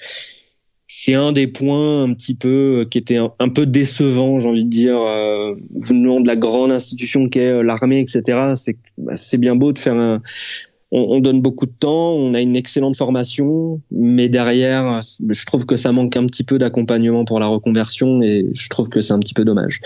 c'est 0.88 1.14
un 1.14 1.32
des 1.32 1.46
points 1.46 2.02
un 2.02 2.14
petit 2.14 2.34
peu 2.34 2.86
qui 2.90 2.98
était 2.98 3.18
un, 3.18 3.48
peu 3.50 3.66
décevant, 3.66 4.38
j'ai 4.38 4.48
envie 4.48 4.64
de 4.64 4.70
dire, 4.70 4.98
euh, 4.98 5.54
venant 5.74 6.18
de 6.18 6.26
la 6.26 6.34
grande 6.34 6.72
institution 6.72 7.28
qu'est 7.28 7.50
euh, 7.50 7.62
l'armée, 7.62 8.00
etc. 8.00 8.54
C'est 8.56 8.78
bah, 8.96 9.14
bien 9.38 9.54
beau 9.54 9.72
de 9.72 9.78
faire 9.78 9.94
un 9.94 10.22
on, 10.90 11.16
on, 11.16 11.20
donne 11.20 11.42
beaucoup 11.42 11.66
de 11.66 11.72
temps, 11.78 12.12
on 12.12 12.32
a 12.32 12.40
une 12.40 12.56
excellente 12.56 12.96
formation, 12.96 13.80
mais 13.90 14.30
derrière, 14.30 15.00
je 15.02 15.44
trouve 15.44 15.66
que 15.66 15.76
ça 15.76 15.92
manque 15.92 16.16
un 16.16 16.24
petit 16.26 16.44
peu 16.44 16.58
d'accompagnement 16.58 17.26
pour 17.26 17.40
la 17.40 17.46
reconversion 17.46 18.22
et 18.22 18.46
je 18.54 18.68
trouve 18.70 18.88
que 18.88 19.02
c'est 19.02 19.12
un 19.12 19.18
petit 19.18 19.34
peu 19.34 19.44
dommage. 19.44 19.82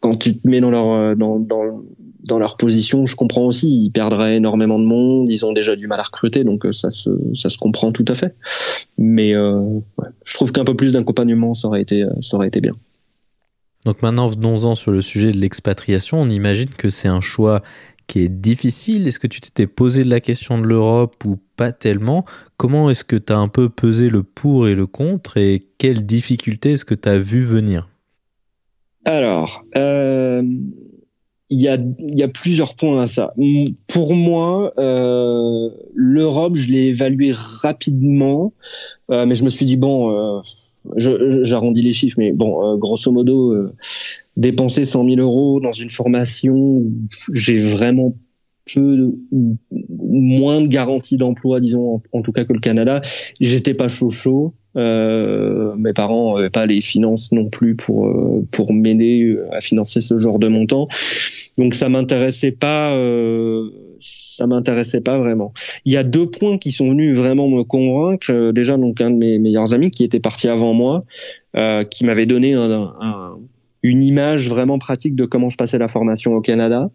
Quand 0.00 0.16
tu 0.16 0.36
te 0.36 0.46
mets 0.46 0.60
dans 0.60 0.70
leur 0.70 0.92
euh, 0.92 1.14
dans, 1.14 1.38
dans, 1.38 1.82
dans 2.26 2.38
leur 2.38 2.56
position, 2.56 3.06
je 3.06 3.16
comprends 3.16 3.46
aussi. 3.46 3.84
Ils 3.84 3.90
perdraient 3.90 4.36
énormément 4.36 4.78
de 4.78 4.84
monde, 4.84 5.28
ils 5.28 5.44
ont 5.44 5.52
déjà 5.52 5.76
du 5.76 5.86
mal 5.86 6.00
à 6.00 6.04
recruter, 6.04 6.44
donc 6.44 6.66
euh, 6.66 6.72
ça 6.72 6.90
se, 6.90 7.10
ça 7.34 7.48
se 7.48 7.58
comprend 7.58 7.92
tout 7.92 8.04
à 8.08 8.14
fait. 8.14 8.34
Mais 8.98 9.34
euh, 9.34 9.58
ouais, 9.98 10.08
je 10.24 10.34
trouve 10.34 10.52
qu'un 10.52 10.64
peu 10.64 10.74
plus 10.74 10.92
d'accompagnement, 10.92 11.54
ça 11.54 11.68
aurait 11.68 11.82
été, 11.82 12.02
euh, 12.02 12.10
ça 12.20 12.36
aurait 12.36 12.48
été 12.48 12.60
bien. 12.60 12.74
Donc 13.84 14.02
maintenant, 14.02 14.28
venons-en 14.28 14.74
sur 14.74 14.92
le 14.92 15.02
sujet 15.02 15.32
de 15.32 15.36
l'expatriation. 15.38 16.20
On 16.20 16.30
imagine 16.30 16.70
que 16.70 16.88
c'est 16.88 17.08
un 17.08 17.20
choix 17.20 17.62
qui 18.06 18.20
est 18.20 18.28
difficile. 18.28 19.06
Est-ce 19.06 19.18
que 19.18 19.26
tu 19.26 19.40
t'étais 19.40 19.66
posé 19.66 20.04
la 20.04 20.20
question 20.20 20.58
de 20.58 20.64
l'Europe 20.64 21.22
ou 21.24 21.38
pas 21.56 21.72
tellement? 21.72 22.24
Comment 22.56 22.90
est-ce 22.90 23.04
que 23.04 23.16
tu 23.16 23.32
as 23.32 23.38
un 23.38 23.48
peu 23.48 23.68
pesé 23.68 24.08
le 24.08 24.22
pour 24.22 24.68
et 24.68 24.74
le 24.74 24.86
contre 24.86 25.36
et 25.36 25.66
quelles 25.78 26.06
difficultés 26.06 26.72
est-ce 26.72 26.84
que 26.84 26.94
tu 26.94 27.08
as 27.08 27.18
vu 27.18 27.42
venir? 27.42 27.88
Alors, 29.04 29.64
euh, 29.76 30.42
il 31.54 32.18
y 32.18 32.22
a, 32.22 32.28
plusieurs 32.28 32.74
points 32.74 33.00
à 33.00 33.06
ça. 33.06 33.32
Pour 33.86 34.14
moi, 34.14 34.72
euh, 34.78 35.70
l'Europe, 35.94 36.56
je 36.56 36.68
l'ai 36.68 36.86
évalué 36.86 37.32
rapidement, 37.32 38.52
euh, 39.10 39.24
mais 39.24 39.36
je 39.36 39.44
me 39.44 39.50
suis 39.50 39.64
dit 39.64 39.76
bon, 39.76 40.10
euh, 40.10 40.40
j'arrondis 40.96 41.82
les 41.82 41.92
chiffres, 41.92 42.16
mais 42.18 42.32
bon, 42.32 42.76
grosso 42.76 43.10
modo, 43.12 43.54
dépenser 44.36 44.84
100 44.84 45.08
000 45.08 45.20
euros 45.20 45.60
dans 45.60 45.72
une 45.72 45.90
formation, 45.90 46.82
j'ai 47.32 47.60
vraiment 47.60 48.16
peu 48.74 49.12
moins 49.90 50.60
de 50.60 50.66
garantie 50.66 51.18
d'emploi, 51.18 51.60
disons, 51.60 52.02
en, 52.12 52.22
tout 52.22 52.32
cas 52.32 52.44
que 52.44 52.52
le 52.52 52.60
Canada. 52.60 53.00
J'étais 53.40 53.74
pas 53.74 53.88
chaud 53.88 54.10
chaud. 54.10 54.54
Euh, 54.76 55.74
mes 55.76 55.92
parents 55.92 56.34
n'avaient 56.34 56.50
pas 56.50 56.66
les 56.66 56.80
finances 56.80 57.30
non 57.32 57.48
plus 57.48 57.76
pour 57.76 58.06
euh, 58.06 58.44
pour 58.50 58.72
m'aider 58.72 59.38
à 59.52 59.60
financer 59.60 60.00
ce 60.00 60.16
genre 60.16 60.38
de 60.38 60.48
montant. 60.48 60.88
Donc 61.58 61.74
ça 61.74 61.88
m'intéressait 61.88 62.52
pas. 62.52 62.92
Euh, 62.92 63.70
ça 63.98 64.46
m'intéressait 64.46 65.00
pas 65.00 65.18
vraiment. 65.18 65.52
Il 65.84 65.92
y 65.92 65.96
a 65.96 66.02
deux 66.02 66.26
points 66.26 66.58
qui 66.58 66.72
sont 66.72 66.90
venus 66.90 67.16
vraiment 67.16 67.48
me 67.48 67.62
convaincre. 67.62 68.30
Euh, 68.30 68.52
déjà, 68.52 68.76
donc 68.76 69.00
un 69.00 69.10
de 69.10 69.16
mes 69.16 69.38
meilleurs 69.38 69.74
amis 69.74 69.90
qui 69.90 70.04
était 70.04 70.20
parti 70.20 70.48
avant 70.48 70.74
moi, 70.74 71.04
euh, 71.56 71.84
qui 71.84 72.04
m'avait 72.04 72.26
donné 72.26 72.54
un, 72.54 72.70
un, 73.00 73.38
une 73.82 74.02
image 74.02 74.48
vraiment 74.48 74.78
pratique 74.78 75.14
de 75.14 75.24
comment 75.24 75.48
je 75.48 75.56
passais 75.56 75.78
la 75.78 75.88
formation 75.88 76.34
au 76.34 76.40
Canada. 76.40 76.90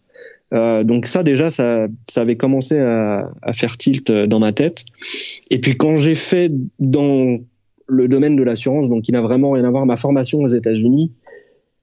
Euh, 0.53 0.83
donc 0.83 1.05
ça 1.05 1.23
déjà, 1.23 1.49
ça, 1.49 1.87
ça 2.09 2.21
avait 2.21 2.37
commencé 2.37 2.77
à, 2.77 3.31
à, 3.41 3.53
faire 3.53 3.77
tilt 3.77 4.11
dans 4.11 4.39
ma 4.39 4.51
tête. 4.51 4.85
Et 5.49 5.59
puis 5.59 5.77
quand 5.77 5.95
j'ai 5.95 6.15
fait 6.15 6.51
dans 6.79 7.39
le 7.89 8.07
domaine 8.07 8.35
de 8.35 8.43
l'assurance, 8.43 8.89
donc 8.89 9.07
il 9.07 9.13
n'a 9.13 9.21
vraiment 9.21 9.51
rien 9.51 9.65
à 9.65 9.69
voir 9.69 9.85
ma 9.85 9.97
formation 9.97 10.39
aux 10.39 10.47
États-Unis, 10.47 11.11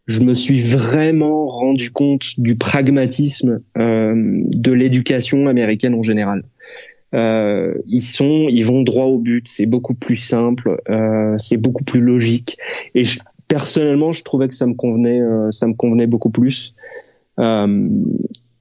je 0.06 0.22
me 0.22 0.34
suis 0.34 0.60
vraiment 0.60 1.48
rendu 1.48 1.90
compte 1.90 2.38
du 2.38 2.56
pragmatisme 2.56 3.60
euh, 3.76 4.14
de 4.54 4.72
l'éducation 4.72 5.48
américaine 5.48 5.94
en 5.94 6.02
général. 6.02 6.44
Euh, 7.14 7.74
ils 7.86 8.02
sont, 8.02 8.46
ils 8.48 8.64
vont 8.64 8.82
droit 8.82 9.06
au 9.06 9.18
but. 9.18 9.48
C'est 9.48 9.66
beaucoup 9.66 9.94
plus 9.94 10.16
simple, 10.16 10.80
euh, 10.88 11.34
c'est 11.38 11.56
beaucoup 11.56 11.84
plus 11.84 12.00
logique. 12.00 12.56
Et 12.94 13.02
personnellement, 13.48 14.12
je 14.12 14.22
trouvais 14.22 14.48
que 14.48 14.54
ça 14.54 14.66
me 14.66 14.74
convenait, 14.74 15.20
ça 15.50 15.66
me 15.66 15.74
convenait 15.74 16.06
beaucoup 16.06 16.30
plus. 16.30 16.74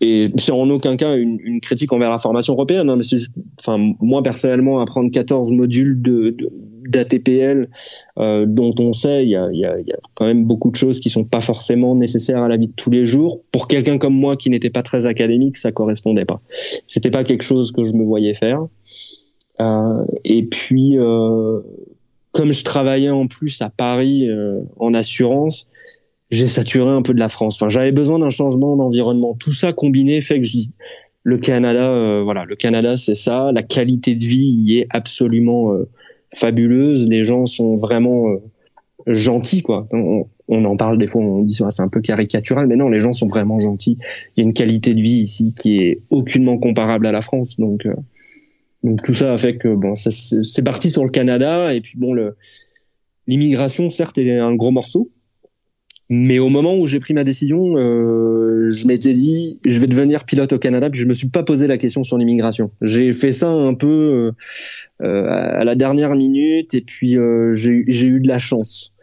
Et 0.01 0.31
c'est 0.37 0.51
en 0.51 0.69
aucun 0.69 0.97
cas 0.97 1.15
une, 1.15 1.61
critique 1.61 1.93
envers 1.93 2.09
la 2.09 2.19
formation 2.19 2.53
européenne, 2.53 2.89
hein, 2.89 2.99
moi 4.01 4.21
personnellement 4.23 4.81
apprendre 4.81 5.09
14 5.09 5.51
modules 5.51 6.01
de, 6.01 6.35
d'ATPL 6.87 7.69
euh, 8.17 8.45
dont 8.45 8.73
on 8.79 8.91
sait 8.91 9.23
il 9.23 9.29
y 9.29 9.35
a, 9.35 9.77
quand 10.13 10.25
même 10.25 10.43
beaucoup 10.45 10.69
de 10.69 10.75
choses 10.75 10.99
qui 10.99 11.09
sont 11.09 11.23
pas 11.23 11.41
forcément 11.41 11.95
nécessaires 11.95 12.43
à 12.43 12.49
la 12.49 12.57
vie 12.57 12.67
de 12.67 12.73
tous 12.73 12.89
les 12.89 13.05
jours. 13.05 13.41
Pour 13.51 13.67
quelqu'un 13.67 13.97
comme 13.97 14.15
moi 14.15 14.35
qui 14.35 14.49
n'était 14.49 14.69
pas 14.69 14.83
très 14.83 15.05
académique, 15.05 15.55
ça 15.55 15.71
correspondait 15.71 16.25
pas. 16.25 16.41
C'était 16.85 17.11
pas 17.11 17.23
quelque 17.23 17.43
chose 17.43 17.71
que 17.71 17.83
je 17.85 17.93
me 17.93 18.03
voyais 18.03 18.35
faire. 18.35 18.65
Euh, 19.61 20.05
et 20.25 20.43
puis 20.43 20.97
euh, 20.97 21.61
comme 22.33 22.51
je 22.51 22.65
travaillais 22.65 23.09
en 23.09 23.27
plus 23.27 23.61
à 23.61 23.69
Paris 23.69 24.27
en 24.77 24.93
assurance, 24.93 25.69
j'ai 26.31 26.47
saturé 26.47 26.89
un 26.89 27.01
peu 27.01 27.13
de 27.13 27.19
la 27.19 27.29
France. 27.29 27.55
Enfin, 27.61 27.69
j'avais 27.69 27.91
besoin 27.91 28.19
d'un 28.19 28.29
changement 28.29 28.75
d'environnement. 28.75 29.35
Tout 29.35 29.53
ça 29.53 29.73
combiné 29.73 30.21
fait 30.21 30.39
que 30.39 30.45
je 30.45 30.51
dis 30.51 30.71
le 31.23 31.37
Canada, 31.37 31.89
euh, 31.89 32.21
voilà, 32.23 32.45
le 32.45 32.55
Canada, 32.55 32.97
c'est 32.97 33.15
ça. 33.15 33.51
La 33.51 33.63
qualité 33.63 34.15
de 34.15 34.21
vie 34.21 34.45
y 34.45 34.79
est 34.79 34.87
absolument 34.91 35.73
euh, 35.73 35.89
fabuleuse. 36.33 37.07
Les 37.09 37.23
gens 37.23 37.45
sont 37.45 37.77
vraiment 37.77 38.29
euh, 38.29 38.37
gentils, 39.07 39.63
quoi. 39.63 39.87
On, 39.91 40.27
en 40.65 40.77
parle 40.77 40.99
des 40.99 41.07
fois, 41.07 41.21
on 41.21 41.41
dit 41.41 41.55
ça, 41.55 41.71
c'est 41.71 41.81
un 41.81 41.87
peu 41.87 42.01
caricatural, 42.01 42.67
mais 42.67 42.75
non, 42.75 42.89
les 42.89 42.99
gens 42.99 43.13
sont 43.13 43.27
vraiment 43.27 43.59
gentils. 43.59 43.97
Il 44.35 44.41
y 44.41 44.43
a 44.43 44.43
une 44.43 44.53
qualité 44.53 44.93
de 44.93 45.01
vie 45.01 45.17
ici 45.17 45.55
qui 45.59 45.79
est 45.79 46.01
aucunement 46.11 46.59
comparable 46.59 47.07
à 47.07 47.11
la 47.11 47.21
France, 47.21 47.59
donc. 47.59 47.87
Donc 48.83 49.01
tout 49.01 49.15
ça 49.15 49.33
a 49.33 49.37
fait 49.37 49.57
que 49.57 49.73
bon, 49.73 49.95
c'est 49.95 50.63
parti 50.63 50.91
sur 50.91 51.03
le 51.03 51.09
Canada 51.09 51.73
et 51.73 51.81
puis 51.81 51.97
bon 51.97 52.13
l'immigration 53.25 53.89
certes 53.89 54.19
est 54.19 54.37
un 54.37 54.53
gros 54.53 54.69
morceau, 54.69 55.09
mais 56.09 56.39
au 56.39 56.49
moment 56.49 56.77
où 56.77 56.85
j'ai 56.87 56.99
pris 56.99 57.13
ma 57.13 57.23
décision, 57.23 57.77
euh, 57.77 58.69
je 58.69 58.87
m'étais 58.87 59.13
dit 59.13 59.59
je 59.65 59.79
vais 59.79 59.87
devenir 59.87 60.25
pilote 60.25 60.53
au 60.53 60.59
Canada 60.59 60.89
puis 60.89 61.01
je 61.01 61.07
me 61.07 61.13
suis 61.13 61.29
pas 61.29 61.43
posé 61.43 61.67
la 61.67 61.77
question 61.77 62.03
sur 62.03 62.17
l'immigration. 62.17 62.71
J'ai 62.81 63.11
fait 63.13 63.31
ça 63.31 63.49
un 63.49 63.73
peu 63.73 64.31
euh, 65.01 65.27
à 65.29 65.63
la 65.63 65.75
dernière 65.75 66.15
minute 66.15 66.73
et 66.73 66.81
puis 66.81 67.17
euh, 67.17 67.51
j'ai 67.51 68.07
eu 68.07 68.19
de 68.19 68.27
la 68.27 68.39
chance 68.39 68.95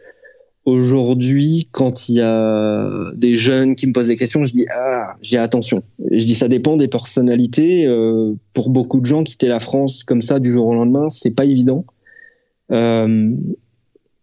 aujourd'hui, 0.65 1.67
quand 1.71 2.09
il 2.09 2.15
y 2.15 2.21
a 2.21 3.11
des 3.15 3.35
jeunes 3.35 3.75
qui 3.75 3.87
me 3.87 3.93
posent 3.93 4.07
des 4.07 4.15
questions, 4.15 4.43
je 4.43 4.53
dis 4.53 4.65
ah, 4.73 5.15
j'ai 5.21 5.37
attention. 5.37 5.83
Je 6.11 6.23
dis 6.23 6.35
ça 6.35 6.47
dépend 6.47 6.77
des 6.77 6.87
personnalités. 6.87 7.85
Euh, 7.85 8.33
pour 8.53 8.69
beaucoup 8.69 8.99
de 8.99 9.05
gens, 9.05 9.23
quitter 9.23 9.47
la 9.47 9.59
France 9.59 10.03
comme 10.03 10.21
ça 10.21 10.39
du 10.39 10.51
jour 10.51 10.67
au 10.67 10.73
lendemain, 10.73 11.09
c'est 11.09 11.35
pas 11.35 11.45
évident. 11.45 11.85
Euh, 12.71 13.31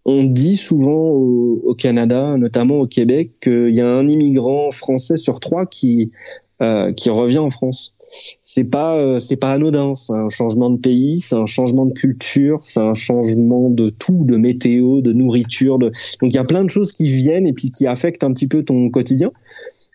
on 0.05 0.25
dit 0.25 0.57
souvent 0.57 1.11
au, 1.11 1.61
au, 1.65 1.75
Canada, 1.75 2.37
notamment 2.37 2.81
au 2.81 2.87
Québec, 2.87 3.33
qu'il 3.43 3.75
y 3.75 3.81
a 3.81 3.89
un 3.89 4.09
immigrant 4.09 4.71
français 4.71 5.17
sur 5.17 5.41
trois 5.41 5.67
qui 5.67 6.11
euh, 6.63 6.93
qui 6.93 7.11
revient 7.11 7.39
en 7.39 7.51
France 7.51 7.97
c'est 8.43 8.65
pas 8.65 8.97
euh, 8.97 9.19
c'est 9.19 9.37
pas 9.37 9.53
anodin. 9.53 9.95
C'est 9.95 10.13
un 10.13 10.29
changement 10.29 10.71
de 10.71 10.79
pays, 10.79 11.19
c'est 11.19 11.37
un 11.37 11.47
changement 11.47 11.87
de 11.87 11.93
culture, 11.93 12.59
c'est 12.63 12.81
un 12.81 12.95
changement 12.95 13.71
de 13.71 13.91
tout, 13.91 14.25
de 14.25 14.37
météo, 14.37 15.01
de 15.01 15.13
nourriture. 15.13 15.79
De... 15.79 15.93
Donc 16.21 16.33
il 16.33 16.35
y 16.35 16.39
a 16.39 16.45
plein 16.45 16.65
de 16.65 16.71
choses 16.71 16.93
qui 16.93 17.09
viennent 17.09 17.47
et 17.47 17.53
puis 17.53 17.71
qui 17.71 17.87
affectent 17.87 18.25
un 18.25 18.33
petit 18.33 18.49
peu 18.49 18.65
ton 18.65 18.91
quotidien. 18.91 19.31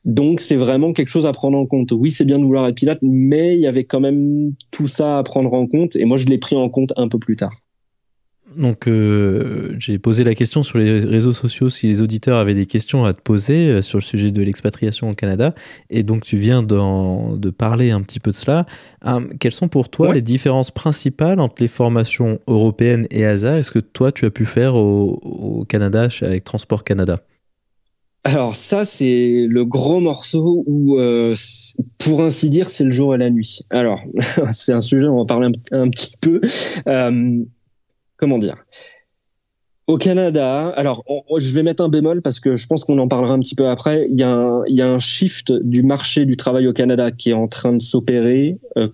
Donc 0.05 0.39
c'est 0.39 0.55
vraiment 0.55 0.93
quelque 0.93 1.09
chose 1.09 1.25
à 1.25 1.31
prendre 1.31 1.57
en 1.57 1.65
compte. 1.65 1.91
Oui, 1.91 2.11
c'est 2.11 2.25
bien 2.25 2.39
de 2.39 2.45
vouloir 2.45 2.67
être 2.67 2.75
pilote, 2.75 2.99
mais 3.01 3.55
il 3.55 3.61
y 3.61 3.67
avait 3.67 3.85
quand 3.85 3.99
même 3.99 4.53
tout 4.71 4.87
ça 4.87 5.17
à 5.17 5.23
prendre 5.23 5.53
en 5.53 5.67
compte. 5.67 5.95
Et 5.95 6.05
moi, 6.05 6.17
je 6.17 6.27
l'ai 6.27 6.37
pris 6.37 6.55
en 6.55 6.69
compte 6.69 6.93
un 6.95 7.07
peu 7.07 7.17
plus 7.17 7.35
tard. 7.35 7.64
Donc, 8.57 8.87
euh, 8.87 9.75
j'ai 9.79 9.97
posé 9.97 10.23
la 10.23 10.35
question 10.35 10.63
sur 10.63 10.77
les 10.77 10.99
réseaux 10.99 11.33
sociaux 11.33 11.69
si 11.69 11.87
les 11.87 12.01
auditeurs 12.01 12.37
avaient 12.37 12.53
des 12.53 12.65
questions 12.65 13.05
à 13.05 13.13
te 13.13 13.21
poser 13.21 13.67
euh, 13.67 13.81
sur 13.81 13.97
le 13.97 14.03
sujet 14.03 14.31
de 14.31 14.41
l'expatriation 14.41 15.09
au 15.09 15.13
Canada. 15.13 15.53
Et 15.89 16.03
donc, 16.03 16.23
tu 16.23 16.37
viens 16.37 16.63
de 16.63 17.49
parler 17.49 17.91
un 17.91 18.01
petit 18.01 18.19
peu 18.19 18.31
de 18.31 18.35
cela. 18.35 18.65
Euh, 19.05 19.21
quelles 19.39 19.51
sont 19.51 19.67
pour 19.67 19.89
toi 19.89 20.09
ouais. 20.09 20.15
les 20.15 20.21
différences 20.21 20.71
principales 20.71 21.39
entre 21.39 21.61
les 21.61 21.67
formations 21.67 22.39
européennes 22.47 23.07
et 23.11 23.25
ASA 23.25 23.59
Est-ce 23.59 23.71
que 23.71 23.79
toi, 23.79 24.11
tu 24.11 24.25
as 24.25 24.31
pu 24.31 24.45
faire 24.45 24.75
au, 24.75 25.19
au 25.23 25.65
Canada 25.65 26.07
avec 26.21 26.43
Transport 26.43 26.83
Canada? 26.83 27.19
Alors 28.25 28.55
ça, 28.55 28.85
c'est 28.85 29.45
le 29.47 29.65
gros 29.65 29.99
morceau 29.99 30.63
où, 30.65 30.99
euh, 30.99 31.35
pour 31.99 32.23
ainsi 32.23 32.49
dire, 32.49 32.69
c'est 32.69 32.83
le 32.83 32.91
jour 32.91 33.13
et 33.13 33.19
la 33.19 33.29
nuit. 33.29 33.59
Alors, 33.69 34.01
c'est 34.51 34.73
un 34.73 34.81
sujet, 34.81 35.07
on 35.07 35.17
va 35.17 35.21
en 35.21 35.25
parler 35.27 35.51
un, 35.71 35.89
petit 35.91 36.17
peu. 36.19 36.41
Euh, 36.87 37.43
comment 38.17 38.38
dire? 38.38 38.65
Au 39.88 39.97
Canada, 39.97 40.69
alors 40.69 41.04
je 41.38 41.51
vais 41.51 41.62
mettre 41.62 41.84
un 41.84 41.89
bémol 41.89 42.23
parce 42.23 42.39
que 42.39 42.56
je 42.56 42.65
pense 42.65 42.84
qu'on 42.84 42.97
en 42.97 43.08
parlera 43.08 43.34
un 43.34 43.39
petit 43.39 43.54
peu 43.54 43.67
après. 43.67 44.08
Il 44.10 44.19
y, 44.19 44.23
a 44.23 44.30
un, 44.30 44.63
il 44.67 44.75
y 44.75 44.82
a 44.82 44.89
un 44.89 44.97
shift 44.97 45.51
du 45.51 45.84
marché 45.84 46.25
du 46.25 46.38
travail 46.38 46.67
au 46.67 46.73
Canada 46.73 47.12
qui 47.12 47.30
est 47.30 47.34
en 47.34 47.47
train 47.47 47.73
de 47.73 47.82
s'opérer. 47.82 48.58
Euh, 48.78 48.88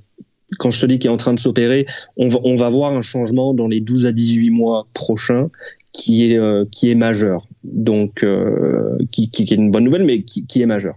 quand 0.60 0.70
je 0.70 0.82
te 0.82 0.86
dis 0.86 1.00
qu'il 1.00 1.10
est 1.10 1.14
en 1.14 1.18
train 1.18 1.34
de 1.34 1.40
s'opérer, 1.40 1.86
on 2.18 2.28
va, 2.28 2.40
on 2.44 2.56
va 2.56 2.68
voir 2.68 2.92
un 2.92 3.02
changement 3.02 3.54
dans 3.54 3.70
les 3.70 3.80
12 3.80 4.06
à 4.06 4.12
18 4.12 4.50
mois 4.50 4.86
prochains 4.94 5.50
qui 5.94 6.32
est 6.32 6.38
euh, 6.38 6.66
qui 6.72 6.90
est 6.90 6.96
majeur. 6.96 7.48
Donc 7.64 8.24
euh, 8.24 8.98
qui, 9.12 9.30
est 9.40 9.52
une 9.52 9.72
bonne 9.72 9.84
nouvelle, 9.84 10.04
mais 10.04 10.24
qui, 10.24 10.46
qui, 10.46 10.62
est 10.62 10.66
majeur. 10.66 10.96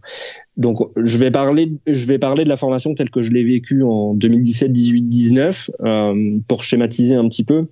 Donc 0.56 0.78
je 0.96 1.18
vais 1.18 1.30
parler 1.30 1.72
je 1.86 2.06
vais 2.06 2.18
parler 2.18 2.44
de 2.44 2.48
la 2.48 2.56
formation 2.56 2.94
telle 2.94 3.10
que 3.10 3.22
je 3.22 3.30
l'ai 3.30 3.44
vécue 3.44 3.82
en 3.82 4.14
2017, 4.14 4.72
18, 4.72 5.02
19 5.02 5.70
euh, 5.80 6.38
pour 6.48 6.62
schématiser 6.62 7.14
un 7.14 7.28
petit 7.28 7.44
peu. 7.44 7.66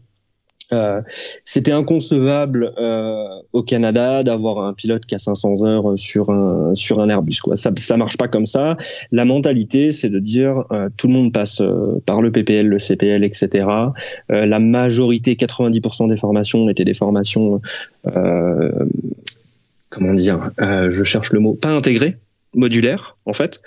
Euh, 0.73 1.01
c'était 1.45 1.73
inconcevable 1.73 2.73
euh, 2.79 3.27
au 3.53 3.63
Canada 3.63 4.23
d'avoir 4.23 4.65
un 4.65 4.73
pilote 4.73 5.05
qui 5.07 5.15
a 5.15 5.19
500 5.19 5.65
heures 5.65 5.99
sur 5.99 6.31
un 6.31 6.75
sur 6.75 7.01
un 7.01 7.09
Airbus 7.09 7.41
quoi. 7.43 7.57
Ça 7.57 7.71
ça 7.77 7.97
marche 7.97 8.17
pas 8.17 8.29
comme 8.29 8.47
ça. 8.47 8.77
La 9.11 9.25
mentalité 9.25 9.93
c'est 9.93 10.09
de 10.09 10.19
dire 10.19 10.65
euh, 10.73 10.89
tout 10.97 11.09
le 11.09 11.15
monde 11.15 11.33
passe 11.33 11.63
par 12.07 12.23
le 12.23 12.33
PPL, 12.33 12.67
le 12.67 12.79
CPL, 12.79 13.25
etc. 13.25 13.67
la 14.29 14.59
majorité, 14.59 15.35
90% 15.35 16.09
des 16.09 16.17
formations 16.17 16.69
étaient 16.69 16.85
des 16.85 16.95
formations 16.95 17.61
comment 19.91 20.15
dire, 20.15 20.51
je 20.59 21.05
cherche 21.05 21.33
le 21.33 21.41
mot, 21.41 21.55
pas 21.55 21.71
intégrées 21.71 22.17
modulaire 22.55 23.17
en 23.25 23.33
fait. 23.33 23.61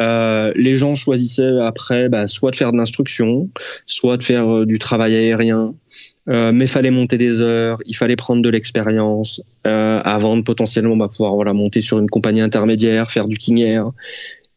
Euh, 0.00 0.52
les 0.56 0.76
gens 0.76 0.94
choisissaient 0.94 1.60
après 1.60 2.08
bah, 2.08 2.26
soit 2.26 2.50
de 2.50 2.56
faire 2.56 2.72
de 2.72 2.76
l'instruction, 2.76 3.48
soit 3.86 4.16
de 4.16 4.22
faire 4.22 4.48
euh, 4.48 4.66
du 4.66 4.78
travail 4.78 5.14
aérien, 5.14 5.74
euh, 6.28 6.52
mais 6.52 6.66
fallait 6.66 6.90
monter 6.90 7.18
des 7.18 7.40
heures, 7.40 7.78
il 7.84 7.96
fallait 7.96 8.16
prendre 8.16 8.42
de 8.42 8.48
l'expérience 8.48 9.42
euh, 9.66 10.00
avant 10.04 10.36
de 10.36 10.42
potentiellement 10.42 10.96
bah, 10.96 11.08
pouvoir 11.08 11.34
voilà 11.34 11.52
monter 11.52 11.80
sur 11.80 11.98
une 11.98 12.08
compagnie 12.08 12.40
intermédiaire, 12.40 13.10
faire 13.10 13.26
du 13.26 13.38
king 13.38 13.58
air. 13.58 13.90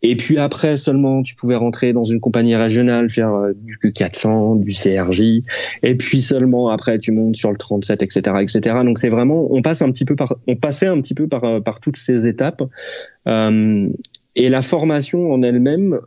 Et 0.08 0.16
puis 0.16 0.38
après 0.38 0.78
seulement, 0.78 1.24
tu 1.24 1.34
pouvais 1.34 1.56
rentrer 1.56 1.92
dans 1.92 2.04
une 2.04 2.20
compagnie 2.20 2.56
régionale, 2.56 3.10
faire 3.10 3.34
euh, 3.34 3.54
du 3.56 3.78
Q400, 3.78 4.62
du 4.62 4.72
CRJ. 4.72 5.42
Et 5.82 5.96
puis 5.96 6.22
seulement 6.22 6.70
après, 6.70 7.00
tu 7.00 7.12
montes 7.12 7.36
sur 7.36 7.52
le 7.52 7.58
37, 7.58 8.04
etc., 8.04 8.36
etc. 8.42 8.78
Donc 8.84 9.00
c'est 9.00 9.10
vraiment, 9.10 9.48
on 9.50 9.64
passe 9.64 9.82
un 9.82 9.92
petit 9.92 10.06
peu 10.06 10.16
par, 10.16 10.36
on 10.48 10.56
passait 10.56 10.86
un 10.86 11.02
petit 11.02 11.16
peu 11.16 11.28
par 11.28 11.44
euh, 11.44 11.60
par 11.60 11.80
toutes 11.80 11.98
ces 11.98 12.28
étapes. 12.28 12.62
Euh, 13.28 13.90
et 14.36 14.50
la 14.50 14.62
formation 14.62 15.32
en 15.32 15.42
elle-même, 15.42 15.98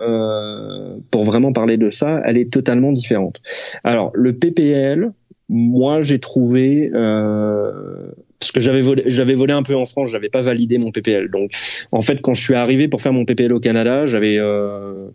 pour 1.10 1.24
vraiment 1.24 1.50
parler 1.54 1.78
de 1.78 1.88
ça, 1.88 2.20
elle 2.24 2.36
est 2.36 2.52
totalement 2.52 2.92
différente. 2.92 3.40
Alors 3.84 4.10
le 4.12 4.34
PPL, 4.34 5.12
moi 5.48 6.00
j'ai 6.00 6.18
trouvé 6.18 6.90
euh, 6.94 8.12
parce 8.38 8.52
que 8.52 8.60
j'avais 8.60 8.82
volé, 8.82 9.04
j'avais 9.06 9.34
volé 9.34 9.52
un 9.52 9.62
peu 9.62 9.74
en 9.74 9.84
France, 9.84 10.10
j'avais 10.10 10.28
pas 10.28 10.42
validé 10.42 10.78
mon 10.78 10.90
PPL. 10.90 11.30
Donc, 11.30 11.50
en 11.92 12.00
fait, 12.00 12.20
quand 12.20 12.34
je 12.34 12.42
suis 12.42 12.54
arrivé 12.54 12.88
pour 12.88 13.00
faire 13.00 13.12
mon 13.12 13.24
PPL 13.24 13.52
au 13.52 13.60
Canada, 13.60 14.06
j'avais, 14.06 14.38
euh, 14.38 15.08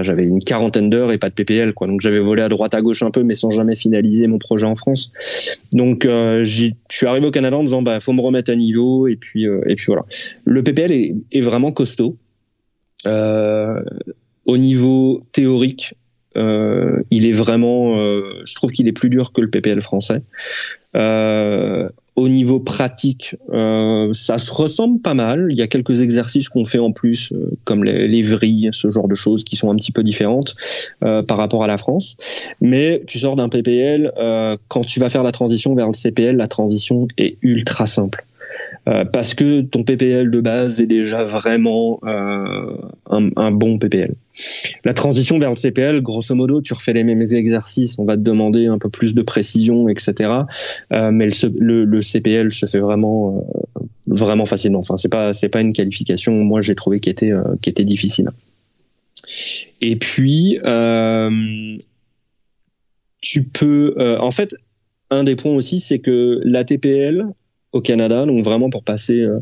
j'avais 0.00 0.24
une 0.24 0.40
quarantaine 0.40 0.90
d'heures 0.90 1.12
et 1.12 1.18
pas 1.18 1.30
de 1.30 1.34
PPL, 1.34 1.72
quoi. 1.72 1.86
Donc, 1.86 2.00
j'avais 2.02 2.18
volé 2.18 2.42
à 2.42 2.48
droite 2.48 2.74
à 2.74 2.82
gauche 2.82 3.02
un 3.02 3.10
peu, 3.10 3.22
mais 3.22 3.34
sans 3.34 3.50
jamais 3.50 3.74
finaliser 3.74 4.26
mon 4.26 4.38
projet 4.38 4.66
en 4.66 4.74
France. 4.74 5.12
Donc, 5.72 6.04
euh, 6.04 6.44
je 6.44 6.70
suis 6.90 7.06
arrivé 7.06 7.26
au 7.26 7.30
Canada 7.30 7.56
en 7.56 7.64
disant, 7.64 7.82
bah, 7.82 8.00
faut 8.00 8.12
me 8.12 8.20
remettre 8.20 8.50
à 8.50 8.56
niveau, 8.56 9.06
et 9.06 9.16
puis, 9.16 9.46
euh, 9.46 9.62
et 9.66 9.76
puis 9.76 9.86
voilà. 9.86 10.04
Le 10.44 10.62
PPL 10.62 10.92
est, 10.92 11.14
est 11.32 11.40
vraiment 11.40 11.72
costaud. 11.72 12.16
Euh, 13.06 13.82
au 14.44 14.58
niveau 14.58 15.22
théorique, 15.32 15.94
euh, 16.36 17.02
il 17.10 17.26
est 17.26 17.32
vraiment, 17.32 17.98
euh, 17.98 18.42
je 18.44 18.54
trouve 18.54 18.70
qu'il 18.70 18.86
est 18.88 18.92
plus 18.92 19.10
dur 19.10 19.32
que 19.32 19.40
le 19.40 19.48
PPL 19.48 19.80
français. 19.82 20.22
Euh, 20.94 21.88
au 22.14 22.28
niveau 22.28 22.60
pratique, 22.60 23.36
ça 23.50 24.38
se 24.38 24.50
ressemble 24.50 25.02
pas 25.02 25.12
mal. 25.12 25.48
Il 25.50 25.58
y 25.58 25.60
a 25.60 25.66
quelques 25.66 26.00
exercices 26.00 26.48
qu'on 26.48 26.64
fait 26.64 26.78
en 26.78 26.90
plus, 26.90 27.34
comme 27.64 27.84
les, 27.84 28.08
les, 28.08 28.22
vrilles, 28.22 28.70
ce 28.72 28.88
genre 28.88 29.06
de 29.06 29.14
choses 29.14 29.44
qui 29.44 29.56
sont 29.56 29.70
un 29.70 29.76
petit 29.76 29.92
peu 29.92 30.02
différentes 30.02 30.56
par 31.00 31.36
rapport 31.36 31.62
à 31.62 31.66
la 31.66 31.76
France. 31.76 32.16
Mais 32.62 33.02
tu 33.06 33.18
sors 33.18 33.36
d'un 33.36 33.50
PPL, 33.50 34.12
quand 34.68 34.80
tu 34.80 34.98
vas 34.98 35.10
faire 35.10 35.24
la 35.24 35.32
transition 35.32 35.74
vers 35.74 35.88
le 35.88 35.92
CPL, 35.92 36.36
la 36.38 36.48
transition 36.48 37.06
est 37.18 37.36
ultra 37.42 37.84
simple. 37.84 38.24
Euh, 38.88 39.04
parce 39.04 39.34
que 39.34 39.62
ton 39.62 39.82
PPL 39.82 40.30
de 40.30 40.40
base 40.40 40.80
est 40.80 40.86
déjà 40.86 41.24
vraiment 41.24 41.98
euh, 42.04 42.76
un, 43.10 43.50
bon 43.50 43.78
PPL. 43.78 44.14
La 44.84 44.94
transition 44.94 45.38
vers 45.38 45.50
le 45.50 45.56
CPL, 45.56 46.00
grosso 46.02 46.34
modo, 46.34 46.60
tu 46.62 46.72
refais 46.72 46.92
les 46.92 47.02
mêmes 47.02 47.22
exercices, 47.22 47.98
on 47.98 48.04
va 48.04 48.16
te 48.16 48.22
demander 48.22 48.66
un 48.66 48.78
peu 48.78 48.88
plus 48.88 49.14
de 49.14 49.22
précision, 49.22 49.88
etc. 49.88 50.30
Euh, 50.92 51.10
mais 51.10 51.26
le, 51.26 52.00
CPL 52.00 52.52
se 52.52 52.66
fait 52.66 52.78
vraiment, 52.78 53.44
vraiment 54.06 54.44
facilement. 54.44 54.80
Enfin, 54.80 54.96
c'est 54.96 55.08
pas, 55.08 55.32
c'est 55.32 55.48
pas 55.48 55.60
une 55.60 55.72
qualification. 55.72 56.32
Moi, 56.32 56.60
j'ai 56.60 56.74
trouvé 56.74 57.00
qui 57.00 57.10
était, 57.10 57.32
qui 57.62 57.70
était 57.70 57.84
difficile. 57.84 58.30
Et 59.80 59.96
puis, 59.96 60.58
tu 63.20 63.42
peux, 63.42 63.94
en 64.20 64.30
fait, 64.30 64.54
un 65.10 65.24
des 65.24 65.34
points 65.34 65.54
aussi, 65.54 65.78
c'est 65.78 65.98
que 65.98 66.40
la 66.44 66.64
TPL, 66.64 67.26
au 67.72 67.80
Canada, 67.80 68.26
donc 68.26 68.44
vraiment 68.44 68.70
pour 68.70 68.82
passer 68.84 69.20
euh, 69.20 69.40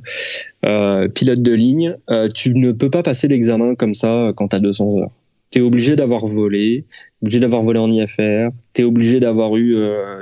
euh, 0.65 1.09
pilote 1.09 1.43
de 1.43 1.53
ligne, 1.53 1.97
euh, 2.11 2.29
tu 2.29 2.55
ne 2.55 2.73
peux 2.73 2.91
pas 2.91 3.03
passer 3.03 3.29
l'examen 3.29 3.75
comme 3.75 3.95
ça 3.95 4.33
quand 4.37 4.49
tu 4.49 4.57
as 4.57 4.61
200 4.61 4.99
heures. 4.99 5.11
Tu 5.51 5.61
es 5.61 5.63
obligé 5.63 5.95
d'avoir 5.95 6.27
volé, 6.27 6.85
obligé 7.23 7.39
d'avoir 7.39 7.63
volé 7.63 7.79
en 7.79 7.91
IFR, 7.91 8.49
tu 8.73 8.83
es 8.83 8.85
obligé 8.85 9.21
d'avoir 9.21 9.57
eu 9.57 9.77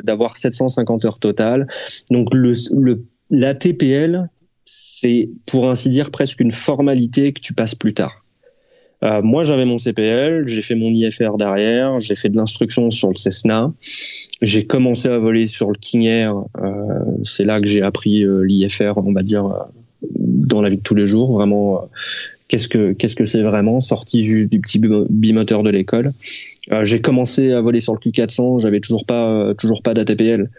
d'avoir 0.04 0.36
750 0.36 1.06
heures 1.06 1.18
totales. 1.20 1.66
Donc 2.10 2.34
le, 2.34 2.52
le 2.72 3.04
la 3.30 3.54
TPL, 3.54 4.28
c'est 4.66 5.30
pour 5.46 5.70
ainsi 5.70 5.88
dire 5.88 6.10
presque 6.10 6.40
une 6.40 6.50
formalité 6.50 7.32
que 7.32 7.40
tu 7.40 7.54
passes 7.54 7.74
plus 7.74 7.94
tard. 7.94 8.21
Euh, 9.02 9.20
moi, 9.22 9.42
j'avais 9.42 9.64
mon 9.64 9.78
CPL, 9.78 10.46
j'ai 10.46 10.62
fait 10.62 10.74
mon 10.74 10.88
IFR 10.88 11.36
derrière, 11.36 11.98
j'ai 11.98 12.14
fait 12.14 12.28
de 12.28 12.36
l'instruction 12.36 12.90
sur 12.90 13.08
le 13.08 13.16
Cessna, 13.16 13.72
j'ai 14.42 14.64
commencé 14.64 15.08
à 15.08 15.18
voler 15.18 15.46
sur 15.46 15.70
le 15.70 15.76
King 15.76 16.02
Air. 16.04 16.34
Euh, 16.60 16.72
c'est 17.24 17.44
là 17.44 17.60
que 17.60 17.66
j'ai 17.66 17.82
appris 17.82 18.24
euh, 18.24 18.42
l'IFR, 18.42 18.92
on 18.96 19.12
va 19.12 19.22
dire, 19.22 19.46
euh, 19.46 19.58
dans 20.10 20.60
la 20.60 20.68
vie 20.68 20.78
de 20.78 20.82
tous 20.82 20.96
les 20.96 21.06
jours, 21.06 21.32
vraiment. 21.32 21.88
Qu'est-ce 22.48 22.68
que 22.68 22.92
qu'est-ce 22.92 23.16
que 23.16 23.24
c'est 23.24 23.40
vraiment? 23.40 23.80
Sorti 23.80 24.24
juste 24.24 24.50
du 24.52 24.60
petit 24.60 24.78
bimoteur 24.78 25.62
de 25.62 25.70
l'école. 25.70 26.12
j'ai 26.82 27.00
commencé 27.00 27.50
à 27.50 27.62
voler 27.62 27.80
sur 27.80 27.94
le 27.94 27.98
Q400, 27.98 28.60
j'avais 28.60 28.80
toujours 28.80 29.06
pas 29.06 29.54
toujours 29.56 29.82
pas 29.82 29.94
d'ATPL. 29.94 30.50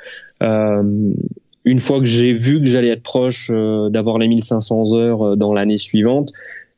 une 0.41 1.79
fois 1.79 1.99
que 1.99 2.06
j'ai 2.06 2.32
vu 2.32 2.62
que 2.62 2.65
j'allais 2.65 2.88
être 2.88 3.03
proche 3.03 3.51
d'avoir 3.51 4.17
les 4.17 4.27
1500 4.27 4.95
heures 4.95 5.38
dans 5.38 5.53
l'année 5.53 5.77
suivante, 5.77 6.34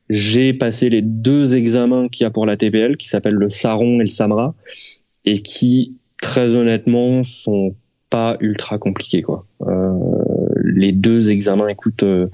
j'ai 0.08 0.52
passé 0.52 0.88
les 0.88 1.02
deux 1.02 1.56
examens 1.56 2.08
qu'il 2.08 2.24
y 2.24 2.26
a 2.26 2.30
pour 2.30 2.46
la 2.46 2.56
TPL, 2.56 2.96
qui 2.96 3.08
s'appellent 3.08 3.34
le 3.34 3.48
Saron 3.48 4.00
et 4.00 4.04
le 4.04 4.10
Samra, 4.10 4.54
et 5.24 5.40
qui, 5.42 5.96
très 6.20 6.54
honnêtement, 6.54 7.22
sont 7.22 7.74
pas 8.10 8.36
ultra 8.40 8.78
compliqués. 8.78 9.22
Quoi. 9.22 9.46
Euh, 9.62 9.92
les 10.64 10.92
deux 10.92 11.30
examens, 11.30 11.68
écoute, 11.68 12.02
euh, 12.02 12.28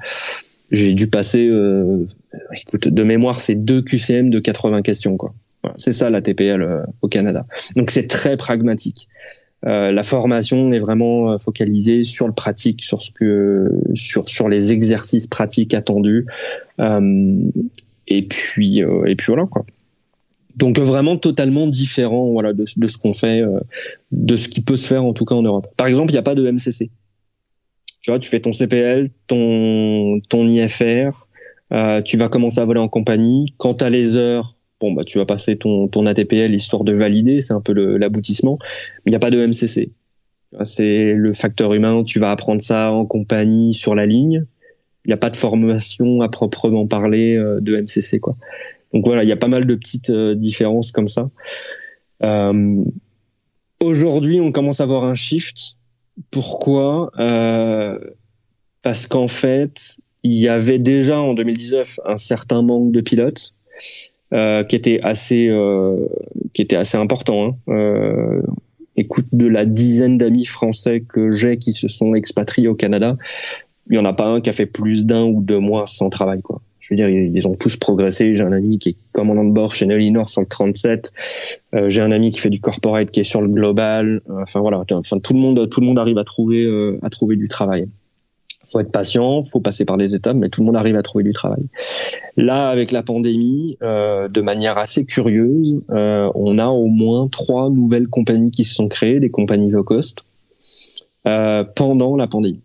j'ai 0.71 0.95
dû 0.95 1.07
passer, 1.07 1.47
euh, 1.47 2.07
écoute, 2.53 2.89
de 2.89 3.03
mémoire, 3.03 3.41
c'est 3.41 3.55
deux 3.55 3.83
QCM 3.83 4.31
de 4.31 4.39
80 4.39 4.83
questions. 4.83 5.17
quoi. 5.17 5.35
C'est 5.77 5.93
ça 5.93 6.11
la 6.11 6.21
TPL 6.23 6.63
euh, 6.63 6.83
au 7.03 7.09
Canada. 7.09 7.47
Donc 7.77 7.91
c'est 7.91 8.07
très 8.07 8.37
pragmatique. 8.37 9.09
Euh, 9.65 9.93
la 9.93 10.03
formation 10.03 10.73
est 10.73 10.81
vraiment 10.81 11.33
euh, 11.33 11.39
focalisée 11.39 12.03
sur 12.03 12.27
le 12.27 12.33
pratique, 12.33 12.83
sur 12.83 13.01
ce 13.01 13.11
que, 13.13 13.71
sur 13.95 14.29
sur 14.29 14.49
les 14.49 14.73
exercices 14.73 15.29
pratiques 15.29 15.73
attendus, 15.73 16.27
euh, 16.81 17.51
et 18.09 18.27
puis 18.27 18.81
et 18.81 19.17
puis 19.17 19.27
voilà 19.29 19.47
quoi. 19.47 19.65
Donc 20.57 20.79
vraiment 20.79 21.17
totalement 21.17 21.67
différent 21.67 22.31
voilà 22.33 22.53
de, 22.53 22.65
de 22.77 22.87
ce 22.87 22.99
qu'on 22.99 23.13
fait, 23.13 23.43
de 24.11 24.37
ce 24.37 24.49
qui 24.49 24.61
peut 24.61 24.77
se 24.77 24.87
faire 24.87 25.05
en 25.05 25.13
tout 25.13 25.25
cas 25.25 25.35
en 25.35 25.43
Europe. 25.43 25.69
Par 25.77 25.87
exemple, 25.87 26.11
il 26.11 26.15
n'y 26.15 26.19
a 26.19 26.23
pas 26.23 26.35
de 26.35 26.51
MCC. 26.51 26.91
Tu 28.03 28.11
vois, 28.11 28.19
tu 28.19 28.29
fais 28.29 28.41
ton 28.41 28.51
CPL, 28.51 29.11
ton 29.29 30.21
ton 30.29 30.47
IFR, 30.47 31.29
tu 32.05 32.17
vas 32.17 32.29
commencer 32.29 32.61
à 32.61 32.65
voler 32.65 32.81
en 32.81 32.89
compagnie. 32.89 33.55
Quand 33.57 33.75
tu 33.75 33.85
as 33.85 33.91
les 33.91 34.17
heures 34.17 34.57
bon 34.83 34.93
bah 34.93 35.05
tu 35.05 35.19
vas 35.19 35.25
passer 35.25 35.57
ton, 35.57 35.87
ton 35.87 36.07
ATPL 36.07 36.53
histoire 36.53 36.83
de 36.83 36.93
valider, 36.93 37.41
c'est 37.41 37.55
un 37.55 37.61
peu 37.61 37.73
l'aboutissement. 37.73 38.59
Il 39.07 39.11
n'y 39.11 39.17
a 39.17 39.21
pas 39.21 39.31
de 39.31 39.47
MCC. 39.47 39.93
C'est 40.65 41.15
le 41.15 41.33
facteur 41.33 41.73
humain, 41.73 42.03
tu 42.05 42.19
vas 42.19 42.31
apprendre 42.33 42.61
ça 42.61 42.91
en 42.91 43.07
compagnie 43.07 43.73
sur 43.73 43.95
la 43.95 44.05
ligne. 44.05 44.45
Il 45.05 45.09
n'y 45.09 45.15
a 45.15 45.17
pas 45.17 45.31
de 45.31 45.37
formation 45.37 46.21
à 46.21 46.29
proprement 46.29 46.87
parler 46.87 47.37
euh, 47.37 47.61
de 47.61 47.81
MCC 47.81 48.21
quoi. 48.21 48.35
Donc 48.93 49.07
voilà, 49.07 49.23
il 49.23 49.29
y 49.29 49.33
a 49.33 49.37
pas 49.37 49.49
mal 49.49 49.67
de 49.67 49.75
petites 49.75 50.11
euh, 50.11 50.35
différences 50.35 50.93
comme 50.93 51.09
ça. 51.09 51.31
Euh, 52.23 52.85
Aujourd'hui, 53.81 54.41
on 54.41 54.53
commence 54.53 54.81
à 54.81 54.85
avoir 54.85 55.05
un 55.05 55.15
shift. 55.15 55.77
Pourquoi? 56.31 57.11
Parce 58.83 59.07
qu'en 59.09 59.27
fait, 59.27 59.97
il 60.23 60.39
y 60.39 60.47
avait 60.47 60.79
déjà 60.79 61.21
en 61.21 61.35
2019 61.35 61.99
un 62.05 62.17
certain 62.17 62.63
manque 62.63 62.93
de 62.93 63.01
pilotes 63.01 63.55
euh, 64.33 64.65
qui 64.65 64.77
était 64.77 65.01
assez 65.03 65.49
euh, 65.49 66.07
qui 66.55 66.63
était 66.63 66.77
assez 66.77 66.97
important. 66.97 67.47
Hein. 67.47 67.55
Euh, 67.69 68.43
écoute, 68.97 69.27
de 69.33 69.47
la 69.47 69.65
dizaine 69.65 70.19
d'amis 70.19 70.47
français 70.47 71.03
que 71.07 71.31
j'ai 71.31 71.59
qui 71.59 71.73
se 71.73 71.89
sont 71.89 72.15
expatriés 72.15 72.69
au 72.69 72.75
Canada, 72.75 73.17
il 73.91 73.97
y 73.97 73.99
en 73.99 74.05
a 74.05 74.13
pas 74.13 74.27
un 74.27 74.41
qui 74.41 74.51
a 74.51 74.53
fait 74.53 74.67
plus 74.67 75.05
d'un 75.07 75.25
ou 75.25 75.43
deux 75.43 75.59
mois 75.59 75.87
sans 75.87 76.11
travail, 76.11 76.43
quoi. 76.43 76.61
Je 76.83 76.89
veux 76.91 76.97
dire, 76.97 77.09
ils 77.09 77.47
ont 77.47 77.55
tous 77.55 77.77
progressé. 77.77 78.33
J'ai 78.33 78.43
un 78.43 78.51
ami 78.51 78.81
qui 78.81 78.89
est 78.91 78.97
commandant 79.13 79.45
de 79.45 79.53
bord 79.53 79.73
chez 79.73 79.87
Nelly 79.87 80.13
sur 80.27 80.41
le 80.41 80.49
37. 80.49 81.13
Euh, 81.75 81.89
j'ai 81.89 82.03
un 82.03 82.11
ami 82.11 82.31
qui 82.31 82.41
fait 82.41 82.51
du 82.51 82.61
corporate 82.61 83.13
qui 83.13 83.21
est 83.21 83.25
sur 83.25 83.41
le 83.41 83.49
global. 83.49 84.21
Enfin 84.29 84.59
voilà, 84.59 84.83
enfin 84.91 85.19
tout 85.21 85.33
le 85.33 85.39
monde, 85.39 85.71
tout 85.71 85.81
le 85.81 85.87
monde 85.87 86.01
arrive 86.01 86.19
à 86.19 86.25
trouver, 86.25 86.65
euh, 86.65 86.97
à 87.03 87.09
trouver 87.09 87.37
du 87.37 87.47
travail 87.47 87.87
faut 88.73 88.81
être 88.81 88.91
patient, 88.91 89.43
faut 89.43 89.61
passer 89.61 89.85
par 89.85 89.99
des 89.99 90.15
étapes, 90.15 90.37
mais 90.37 90.49
tout 90.49 90.63
le 90.63 90.67
monde 90.67 90.77
arrive 90.77 90.97
à 90.97 91.03
trouver 91.03 91.25
du 91.25 91.33
travail. 91.33 91.63
Là, 92.37 92.71
avec 92.71 92.91
la 92.91 93.03
pandémie, 93.03 93.77
euh, 93.83 94.29
de 94.29 94.41
manière 94.41 94.79
assez 94.79 95.05
curieuse, 95.05 95.83
euh, 95.91 96.31
on 96.35 96.59
a 96.59 96.67
au 96.67 96.87
moins 96.87 97.29
trois 97.29 97.71
nouvelles 97.71 98.09
compagnies 98.09 98.51
qui 98.51 98.65
se 98.65 98.75
sont 98.75 98.89
créées, 98.89 99.21
des 99.21 99.31
compagnies 99.31 99.71
low 99.71 99.85
cost, 99.85 100.21
euh, 101.27 101.65
pendant 101.77 102.17
la 102.17 102.27
pandémie. 102.27 102.63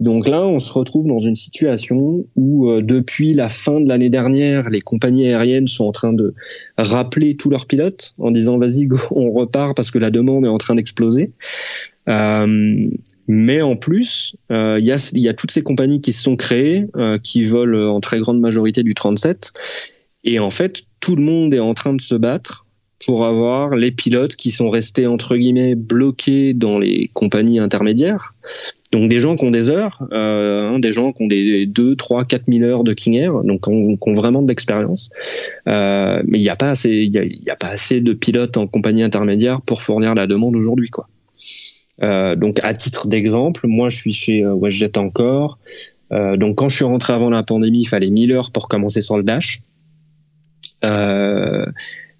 Donc 0.00 0.26
là, 0.26 0.42
on 0.42 0.58
se 0.58 0.72
retrouve 0.72 1.06
dans 1.06 1.18
une 1.18 1.36
situation 1.36 2.24
où 2.34 2.68
depuis 2.80 3.34
la 3.34 3.48
fin 3.48 3.80
de 3.80 3.86
l'année 3.86 4.10
dernière, 4.10 4.68
les 4.68 4.80
compagnies 4.80 5.28
aériennes 5.28 5.68
sont 5.68 5.84
en 5.84 5.92
train 5.92 6.12
de 6.12 6.34
rappeler 6.76 7.36
tous 7.36 7.50
leurs 7.50 7.66
pilotes 7.66 8.12
en 8.18 8.32
disant 8.32 8.58
vas-y, 8.58 8.88
on 9.12 9.30
repart 9.30 9.76
parce 9.76 9.92
que 9.92 10.00
la 10.00 10.10
demande 10.10 10.44
est 10.44 10.48
en 10.48 10.58
train 10.58 10.74
d'exploser. 10.74 11.30
Euh, 12.08 12.88
mais 13.28 13.62
en 13.62 13.76
plus, 13.76 14.36
euh, 14.50 14.78
il 14.80 14.84
y, 14.84 14.92
a, 14.92 15.10
y, 15.12 15.28
a, 15.28 15.34
toutes 15.34 15.52
ces 15.52 15.62
compagnies 15.62 16.00
qui 16.00 16.12
se 16.12 16.22
sont 16.22 16.36
créées, 16.36 16.86
euh, 16.96 17.18
qui 17.18 17.44
volent 17.44 17.94
en 17.94 18.00
très 18.00 18.20
grande 18.20 18.40
majorité 18.40 18.82
du 18.82 18.94
37. 18.94 19.52
Et 20.24 20.38
en 20.38 20.50
fait, 20.50 20.84
tout 21.00 21.16
le 21.16 21.22
monde 21.22 21.54
est 21.54 21.60
en 21.60 21.74
train 21.74 21.94
de 21.94 22.00
se 22.00 22.14
battre 22.14 22.66
pour 23.04 23.26
avoir 23.26 23.70
les 23.70 23.90
pilotes 23.90 24.36
qui 24.36 24.50
sont 24.50 24.70
restés 24.70 25.06
entre 25.06 25.36
guillemets 25.36 25.74
bloqués 25.74 26.54
dans 26.54 26.78
les 26.78 27.10
compagnies 27.14 27.58
intermédiaires. 27.58 28.34
Donc 28.92 29.08
des 29.08 29.20
gens 29.20 29.36
qui 29.36 29.46
ont 29.46 29.50
des 29.50 29.70
heures, 29.70 30.06
euh, 30.12 30.68
hein, 30.68 30.78
des 30.78 30.92
gens 30.92 31.12
qui 31.12 31.22
ont 31.22 31.26
des 31.26 31.64
2, 31.66 31.96
3, 31.96 32.24
4 32.26 32.44
000 32.46 32.62
heures 32.62 32.84
de 32.84 32.92
King 32.92 33.14
Air, 33.14 33.42
donc 33.42 33.62
qui 33.62 33.70
ont, 33.70 34.14
vraiment 34.14 34.42
de 34.42 34.48
l'expérience. 34.48 35.10
Euh, 35.66 36.22
mais 36.26 36.38
il 36.38 36.42
n'y 36.42 36.50
a 36.50 36.56
pas 36.56 36.70
assez, 36.70 36.90
y 36.90 37.50
a, 37.50 37.56
pas 37.56 37.68
assez 37.68 38.00
de 38.00 38.12
pilotes 38.12 38.58
en 38.58 38.66
compagnie 38.66 39.02
intermédiaire 39.02 39.62
pour 39.62 39.80
fournir 39.80 40.14
la 40.14 40.26
demande 40.26 40.54
aujourd'hui, 40.56 40.90
quoi. 40.90 41.08
Euh, 42.02 42.34
donc 42.36 42.58
à 42.62 42.74
titre 42.74 43.08
d'exemple, 43.08 43.66
moi 43.66 43.88
je 43.88 43.96
suis 43.96 44.12
chez 44.12 44.44
euh, 44.44 44.54
WestJet 44.54 44.98
encore. 44.98 45.58
Euh, 46.12 46.36
donc 46.36 46.56
quand 46.56 46.68
je 46.68 46.76
suis 46.76 46.84
rentré 46.84 47.12
avant 47.12 47.30
la 47.30 47.42
pandémie, 47.42 47.80
il 47.82 47.86
fallait 47.86 48.10
1000 48.10 48.32
heures 48.32 48.50
pour 48.50 48.68
commencer 48.68 49.00
sur 49.00 49.16
le 49.16 49.22
dash. 49.22 49.62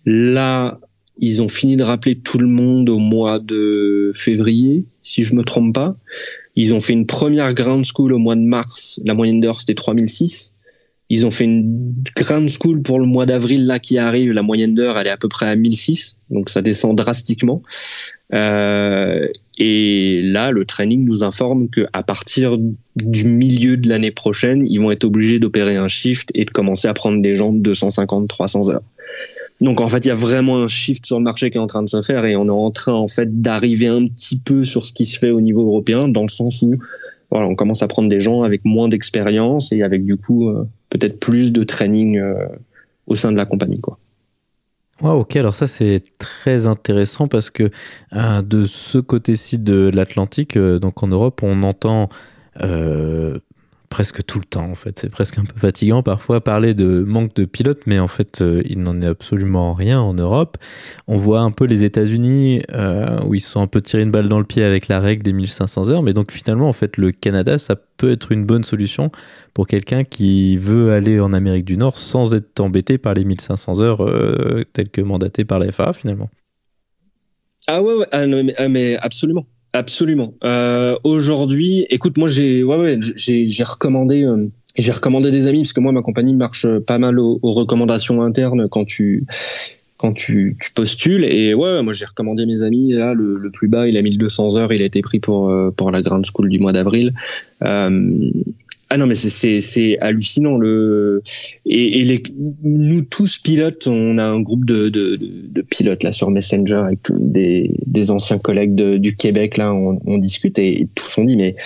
là, 0.04 0.78
ils 1.18 1.42
ont 1.42 1.48
fini 1.48 1.76
de 1.76 1.82
rappeler 1.82 2.18
tout 2.18 2.38
le 2.38 2.46
monde 2.48 2.88
au 2.88 2.98
mois 2.98 3.38
de 3.38 4.12
février, 4.14 4.86
si 5.02 5.24
je 5.24 5.34
me 5.34 5.44
trompe 5.44 5.74
pas. 5.74 5.94
Ils 6.54 6.74
ont 6.74 6.80
fait 6.80 6.92
une 6.92 7.06
première 7.06 7.54
ground 7.54 7.84
school 7.84 8.12
au 8.12 8.18
mois 8.18 8.34
de 8.34 8.40
mars. 8.40 9.00
La 9.04 9.14
moyenne 9.14 9.40
d'heure 9.40 9.60
c'était 9.60 9.74
3006. 9.74 10.54
Ils 11.08 11.26
ont 11.26 11.30
fait 11.30 11.44
une 11.44 11.94
ground 12.16 12.48
school 12.48 12.82
pour 12.82 12.98
le 12.98 13.04
mois 13.04 13.26
d'avril 13.26 13.66
là 13.66 13.78
qui 13.78 13.98
arrive. 13.98 14.32
La 14.32 14.42
moyenne 14.42 14.74
d'heure 14.74 14.98
elle 14.98 15.06
est 15.06 15.10
à 15.10 15.18
peu 15.18 15.28
près 15.28 15.46
à 15.46 15.56
1006, 15.56 16.18
donc 16.30 16.48
ça 16.48 16.62
descend 16.62 16.96
drastiquement. 16.96 17.62
Euh, 18.32 19.28
et 19.58 20.22
là, 20.22 20.50
le 20.50 20.64
training 20.64 21.04
nous 21.04 21.22
informe 21.22 21.68
que 21.68 21.86
à 21.92 22.02
partir 22.02 22.56
du 22.96 23.24
milieu 23.24 23.76
de 23.76 23.88
l'année 23.88 24.10
prochaine, 24.10 24.64
ils 24.66 24.78
vont 24.78 24.90
être 24.90 25.04
obligés 25.04 25.38
d'opérer 25.38 25.76
un 25.76 25.88
shift 25.88 26.30
et 26.34 26.44
de 26.44 26.50
commencer 26.50 26.88
à 26.88 26.94
prendre 26.94 27.20
des 27.20 27.36
gens 27.36 27.52
de 27.52 27.72
250-300 27.74 28.70
heures. 28.70 28.82
Donc 29.60 29.80
en 29.80 29.86
fait, 29.86 30.04
il 30.04 30.08
y 30.08 30.10
a 30.12 30.16
vraiment 30.16 30.62
un 30.62 30.68
shift 30.68 31.06
sur 31.06 31.18
le 31.18 31.24
marché 31.24 31.50
qui 31.50 31.58
est 31.58 31.60
en 31.60 31.66
train 31.66 31.82
de 31.82 31.88
se 31.88 32.02
faire 32.02 32.24
et 32.24 32.34
on 32.34 32.46
est 32.46 32.50
en 32.50 32.70
train 32.70 32.94
en 32.94 33.08
fait 33.08 33.42
d'arriver 33.42 33.86
un 33.86 34.06
petit 34.08 34.38
peu 34.38 34.64
sur 34.64 34.86
ce 34.86 34.92
qui 34.92 35.06
se 35.06 35.18
fait 35.18 35.30
au 35.30 35.40
niveau 35.40 35.62
européen 35.62 36.08
dans 36.08 36.22
le 36.22 36.28
sens 36.28 36.62
où 36.62 36.74
voilà, 37.30 37.46
on 37.46 37.54
commence 37.54 37.82
à 37.82 37.88
prendre 37.88 38.08
des 38.08 38.20
gens 38.20 38.42
avec 38.42 38.64
moins 38.64 38.88
d'expérience 38.88 39.72
et 39.72 39.82
avec 39.82 40.04
du 40.04 40.16
coup 40.16 40.48
euh, 40.48 40.66
peut-être 40.90 41.20
plus 41.20 41.52
de 41.52 41.64
training 41.64 42.18
euh, 42.18 42.46
au 43.06 43.14
sein 43.14 43.30
de 43.30 43.36
la 43.36 43.44
compagnie 43.44 43.80
quoi 43.80 43.98
ok, 45.10 45.36
alors 45.36 45.54
ça 45.54 45.66
c'est 45.66 46.00
très 46.18 46.66
intéressant 46.66 47.26
parce 47.26 47.50
que 47.50 47.70
euh, 48.12 48.42
de 48.42 48.64
ce 48.64 48.98
côté-ci 48.98 49.58
de 49.58 49.90
l'Atlantique, 49.92 50.56
euh, 50.56 50.78
donc 50.78 51.02
en 51.02 51.08
Europe, 51.08 51.42
on 51.42 51.62
entend 51.64 52.08
euh, 52.60 53.38
presque 53.92 54.24
tout 54.24 54.38
le 54.38 54.46
temps 54.46 54.70
en 54.70 54.74
fait. 54.74 54.98
C'est 54.98 55.10
presque 55.10 55.38
un 55.38 55.44
peu 55.44 55.60
fatigant 55.60 56.02
parfois 56.02 56.40
parler 56.40 56.72
de 56.72 57.04
manque 57.06 57.34
de 57.34 57.44
pilotes, 57.44 57.82
mais 57.86 57.98
en 57.98 58.08
fait 58.08 58.40
euh, 58.40 58.62
il 58.64 58.80
n'en 58.80 59.02
est 59.02 59.06
absolument 59.06 59.74
rien 59.74 60.00
en 60.00 60.14
Europe. 60.14 60.56
On 61.08 61.18
voit 61.18 61.40
un 61.40 61.50
peu 61.50 61.66
les 61.66 61.84
États-Unis 61.84 62.62
euh, 62.72 63.20
où 63.26 63.34
ils 63.34 63.40
sont 63.40 63.60
un 63.60 63.66
peu 63.66 63.82
tirés 63.82 64.02
une 64.02 64.10
balle 64.10 64.28
dans 64.28 64.38
le 64.38 64.46
pied 64.46 64.64
avec 64.64 64.88
la 64.88 64.98
règle 64.98 65.22
des 65.22 65.34
1500 65.34 65.90
heures, 65.90 66.02
mais 66.02 66.14
donc 66.14 66.32
finalement 66.32 66.70
en 66.70 66.72
fait 66.72 66.96
le 66.96 67.12
Canada 67.12 67.58
ça 67.58 67.76
peut 67.76 68.10
être 68.10 68.32
une 68.32 68.46
bonne 68.46 68.64
solution 68.64 69.12
pour 69.52 69.66
quelqu'un 69.66 70.04
qui 70.04 70.56
veut 70.56 70.92
aller 70.92 71.20
en 71.20 71.34
Amérique 71.34 71.66
du 71.66 71.76
Nord 71.76 71.98
sans 71.98 72.32
être 72.32 72.60
embêté 72.60 72.96
par 72.96 73.12
les 73.12 73.24
1500 73.24 73.82
heures 73.82 74.02
euh, 74.02 74.64
telles 74.72 74.88
que 74.88 75.02
mandatées 75.02 75.44
par 75.44 75.58
la 75.58 75.70
FAA 75.70 75.92
finalement. 75.92 76.30
Ah 77.68 77.82
ouais, 77.82 77.94
ouais 77.94 78.06
ah 78.10 78.24
ah, 78.56 78.68
mais 78.68 78.96
absolument. 78.96 79.44
Absolument. 79.72 80.34
Euh, 80.44 80.96
Aujourd'hui, 81.02 81.86
écoute, 81.88 82.18
moi 82.18 82.28
j'ai 82.28 82.62
ouais, 82.62 82.76
ouais, 82.76 83.00
j'ai 83.16 83.64
recommandé 83.64 84.22
euh, 84.24 84.48
j'ai 84.76 84.92
recommandé 84.92 85.30
des 85.30 85.46
amis 85.46 85.62
parce 85.62 85.72
que 85.72 85.80
moi 85.80 85.92
ma 85.92 86.02
compagnie 86.02 86.34
marche 86.34 86.66
pas 86.86 86.98
mal 86.98 87.18
aux, 87.18 87.38
recommandations 87.42 88.22
internes 88.22 88.68
quand 88.68 88.84
tu 88.84 89.24
quand 89.96 90.12
tu, 90.12 90.56
tu 90.60 90.72
postules. 90.72 91.24
Et 91.24 91.54
ouais 91.54 91.82
moi 91.82 91.94
j'ai 91.94 92.04
recommandé 92.04 92.44
mes 92.44 92.62
amis. 92.62 92.92
Là 92.92 93.14
le, 93.14 93.38
le, 93.38 93.50
plus 93.50 93.68
bas 93.68 93.88
il 93.88 93.96
a 93.96 94.02
1200 94.02 94.56
heures. 94.56 94.72
Il 94.72 94.82
a 94.82 94.84
été 94.84 95.00
pris 95.00 95.20
pour 95.20 95.48
euh, 95.48 95.70
pour 95.70 95.90
la 95.90 96.02
grande 96.02 96.26
school 96.26 96.50
du 96.50 96.58
mois 96.58 96.72
d'avril. 96.72 97.14
Euh, 97.62 98.30
ah 98.92 98.98
non, 98.98 99.06
mais 99.06 99.14
c'est 99.14 99.98
hallucinant. 100.00 100.58
Le... 100.58 101.22
Et, 101.64 102.00
et 102.00 102.04
les... 102.04 102.22
nous 102.62 103.00
tous 103.00 103.38
pilotes, 103.38 103.86
on 103.86 104.18
a 104.18 104.24
un 104.24 104.40
groupe 104.40 104.66
de, 104.66 104.90
de, 104.90 105.16
de, 105.18 105.62
pilotes 105.62 106.02
là 106.02 106.12
sur 106.12 106.30
Messenger 106.30 106.82
avec 106.84 106.98
des, 107.10 107.70
des 107.86 108.10
anciens 108.10 108.38
collègues 108.38 108.74
de, 108.74 108.98
du 108.98 109.16
Québec. 109.16 109.56
Là, 109.56 109.72
on, 109.72 109.98
on 110.04 110.18
discute 110.18 110.58
et, 110.58 110.88
tous 110.94 111.16
on 111.16 111.24
dit, 111.24 111.36
mais 111.36 111.56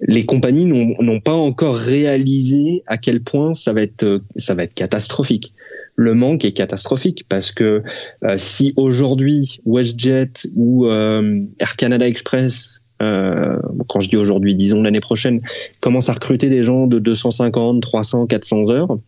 les 0.00 0.24
compagnies 0.24 0.64
n'ont 0.64 1.20
pas 1.20 1.34
encore 1.34 1.76
réalisé 1.76 2.82
à 2.86 2.96
quel 2.96 3.22
point 3.22 3.52
ça 3.52 3.74
va 3.74 3.82
être, 3.82 4.22
ça 4.36 4.54
va 4.54 4.62
être 4.62 4.74
catastrophique. 4.74 5.52
Le 5.94 6.14
manque 6.14 6.46
est 6.46 6.52
catastrophique 6.52 7.26
parce 7.28 7.52
que 7.52 7.82
euh, 8.24 8.34
si 8.38 8.72
aujourd'hui 8.76 9.60
WestJet 9.66 10.32
ou 10.56 10.86
euh, 10.86 11.42
Air 11.58 11.76
Canada 11.76 12.08
Express 12.08 12.81
euh, 13.02 13.58
quand 13.88 14.00
je 14.00 14.08
dis 14.08 14.16
aujourd'hui, 14.16 14.54
disons 14.54 14.82
l'année 14.82 15.00
prochaine, 15.00 15.40
commence 15.80 16.08
à 16.08 16.12
recruter 16.12 16.48
des 16.48 16.62
gens 16.62 16.86
de 16.86 16.98
250, 16.98 17.82
300, 17.82 18.26
400 18.26 18.70
heures. 18.70 18.98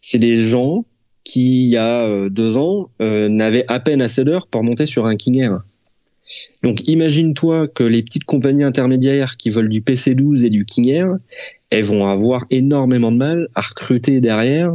C'est 0.00 0.18
des 0.18 0.36
gens 0.36 0.84
qui, 1.24 1.64
il 1.64 1.70
y 1.70 1.76
a 1.76 2.04
euh, 2.04 2.28
deux 2.28 2.56
ans, 2.56 2.90
euh, 3.00 3.28
n'avaient 3.28 3.64
à 3.68 3.80
peine 3.80 4.02
assez 4.02 4.24
d'heures 4.24 4.46
pour 4.46 4.62
monter 4.62 4.86
sur 4.86 5.06
un 5.06 5.16
King 5.16 5.40
Air. 5.40 5.60
Donc 6.62 6.86
imagine-toi 6.88 7.68
que 7.68 7.84
les 7.84 8.02
petites 8.02 8.24
compagnies 8.24 8.64
intermédiaires 8.64 9.36
qui 9.36 9.48
veulent 9.48 9.68
du 9.68 9.80
PC12 9.80 10.44
et 10.44 10.50
du 10.50 10.64
King 10.64 10.88
Air, 10.88 11.16
elles 11.70 11.84
vont 11.84 12.08
avoir 12.08 12.44
énormément 12.50 13.12
de 13.12 13.16
mal 13.16 13.48
à 13.54 13.60
recruter 13.60 14.20
derrière 14.20 14.72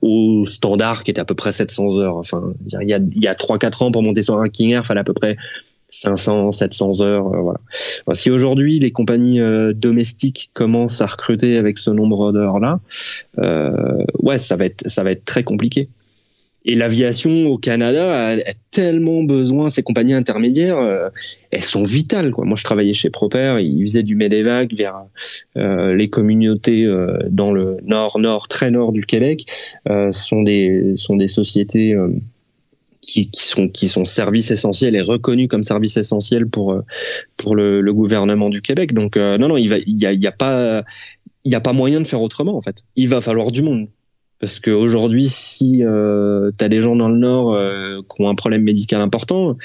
au 0.00 0.44
standard 0.44 1.04
qui 1.04 1.10
est 1.12 1.18
à 1.18 1.24
peu 1.24 1.34
près 1.34 1.52
700 1.52 1.98
heures. 1.98 2.16
Enfin, 2.16 2.52
il 2.66 2.88
y 2.88 2.94
a, 2.94 2.98
il 2.98 3.22
y 3.22 3.28
a 3.28 3.34
3-4 3.34 3.84
ans 3.84 3.92
pour 3.92 4.02
monter 4.02 4.22
sur 4.22 4.38
un 4.38 4.48
King 4.48 4.70
Air, 4.70 4.86
fallait 4.86 5.00
à 5.00 5.04
peu 5.04 5.14
près 5.14 5.36
500, 5.92 6.52
700 6.52 7.02
heures. 7.02 7.26
Euh, 7.26 7.40
voilà. 7.40 7.60
si 8.14 8.30
aujourd'hui 8.30 8.78
les 8.78 8.90
compagnies 8.90 9.40
euh, 9.40 9.72
domestiques 9.74 10.50
commencent 10.54 11.00
à 11.00 11.06
recruter 11.06 11.56
avec 11.58 11.78
ce 11.78 11.90
nombre 11.90 12.32
d'heures 12.32 12.58
là, 12.58 12.80
euh, 13.38 14.02
ouais, 14.18 14.38
ça 14.38 14.56
va 14.56 14.64
être 14.64 14.88
ça 14.88 15.04
va 15.04 15.12
être 15.12 15.24
très 15.24 15.44
compliqué. 15.44 15.88
Et 16.64 16.76
l'aviation 16.76 17.48
au 17.48 17.58
Canada 17.58 18.28
a, 18.28 18.36
tellement 18.70 19.24
besoin, 19.24 19.68
ces 19.68 19.82
compagnies 19.82 20.14
intermédiaires, 20.14 20.78
euh, 20.78 21.08
elles 21.50 21.64
sont 21.64 21.82
vitales. 21.82 22.30
Quoi. 22.30 22.44
Moi, 22.44 22.54
je 22.56 22.62
travaillais 22.62 22.92
chez 22.92 23.10
Proper, 23.10 23.58
ils 23.60 23.84
faisaient 23.84 24.04
du 24.04 24.14
Medevac 24.14 24.72
vers 24.72 25.02
euh, 25.58 25.94
les 25.94 26.08
communautés 26.08 26.86
dans 27.28 27.52
le 27.52 27.78
nord, 27.84 28.18
nord, 28.20 28.46
très 28.46 28.70
nord 28.70 28.92
du 28.92 29.04
Québec. 29.04 29.44
sont 30.12 30.42
des 30.42 30.92
sont 30.94 31.16
des 31.16 31.26
sociétés 31.26 31.96
qui, 33.02 33.28
qui, 33.30 33.42
sont 33.42 33.68
qui 33.68 33.88
sont 33.88 34.06
services 34.06 34.50
essentiels 34.50 34.96
et 34.96 35.02
reconnus 35.02 35.48
comme 35.48 35.62
services 35.62 35.98
essentiels 35.98 36.46
pour 36.46 36.72
euh, 36.72 36.82
pour 37.36 37.54
le, 37.54 37.82
le 37.82 37.92
gouvernement 37.92 38.48
du 38.48 38.62
Québec. 38.62 38.94
Donc 38.94 39.16
euh, 39.16 39.36
non 39.36 39.48
non, 39.48 39.58
il 39.58 39.68
va 39.68 39.78
il 39.78 40.00
y 40.00 40.06
a, 40.06 40.12
y 40.12 40.26
a 40.26 40.32
pas 40.32 40.82
il 41.44 41.52
y 41.52 41.54
a 41.54 41.60
pas 41.60 41.74
moyen 41.74 42.00
de 42.00 42.06
faire 42.06 42.22
autrement 42.22 42.56
en 42.56 42.62
fait. 42.62 42.84
Il 42.96 43.08
va 43.08 43.20
falloir 43.20 43.50
du 43.50 43.62
monde. 43.62 43.88
Parce 44.42 44.58
qu'aujourd'hui, 44.58 45.28
si 45.28 45.84
euh, 45.84 46.50
tu 46.58 46.64
as 46.64 46.68
des 46.68 46.80
gens 46.80 46.96
dans 46.96 47.08
le 47.08 47.16
Nord 47.16 47.54
euh, 47.54 48.00
qui 48.00 48.22
ont 48.22 48.28
un 48.28 48.34
problème 48.34 48.62
médical 48.62 49.00
important, 49.00 49.56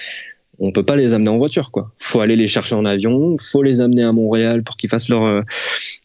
on 0.59 0.71
peut 0.71 0.83
pas 0.83 0.95
les 0.95 1.13
amener 1.13 1.29
en 1.29 1.37
voiture 1.37 1.71
quoi. 1.71 1.91
Faut 1.97 2.19
aller 2.19 2.35
les 2.35 2.47
chercher 2.47 2.75
en 2.75 2.85
avion, 2.85 3.35
faut 3.37 3.63
les 3.63 3.81
amener 3.81 4.03
à 4.03 4.11
Montréal 4.11 4.63
pour 4.63 4.77
qu'ils 4.77 4.89
fassent 4.89 5.09
leurs 5.09 5.43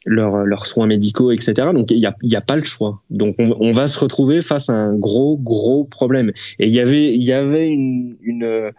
leur, 0.05 0.45
leurs 0.45 0.67
soins 0.67 0.87
médicaux, 0.87 1.31
etc. 1.31 1.69
Donc 1.75 1.91
il 1.91 1.99
y 1.99 2.07
a, 2.07 2.15
y 2.23 2.37
a 2.37 2.41
pas 2.41 2.57
le 2.57 2.65
choix. 2.65 3.01
Donc 3.11 3.37
on, 3.39 3.73
va 3.73 3.87
se 3.87 3.99
retrouver 3.99 4.43
face 4.43 4.69
à 4.69 4.75
un 4.75 4.95
gros 4.95 5.39
gros 5.39 5.85
problème. 5.85 6.33
Et 6.59 6.67
il 6.67 6.73
y 6.73 6.81
avait 6.81 7.15
il 7.15 7.25
y 7.25 7.33
avait 7.33 7.69
une, 7.69 8.15
une 8.23 8.73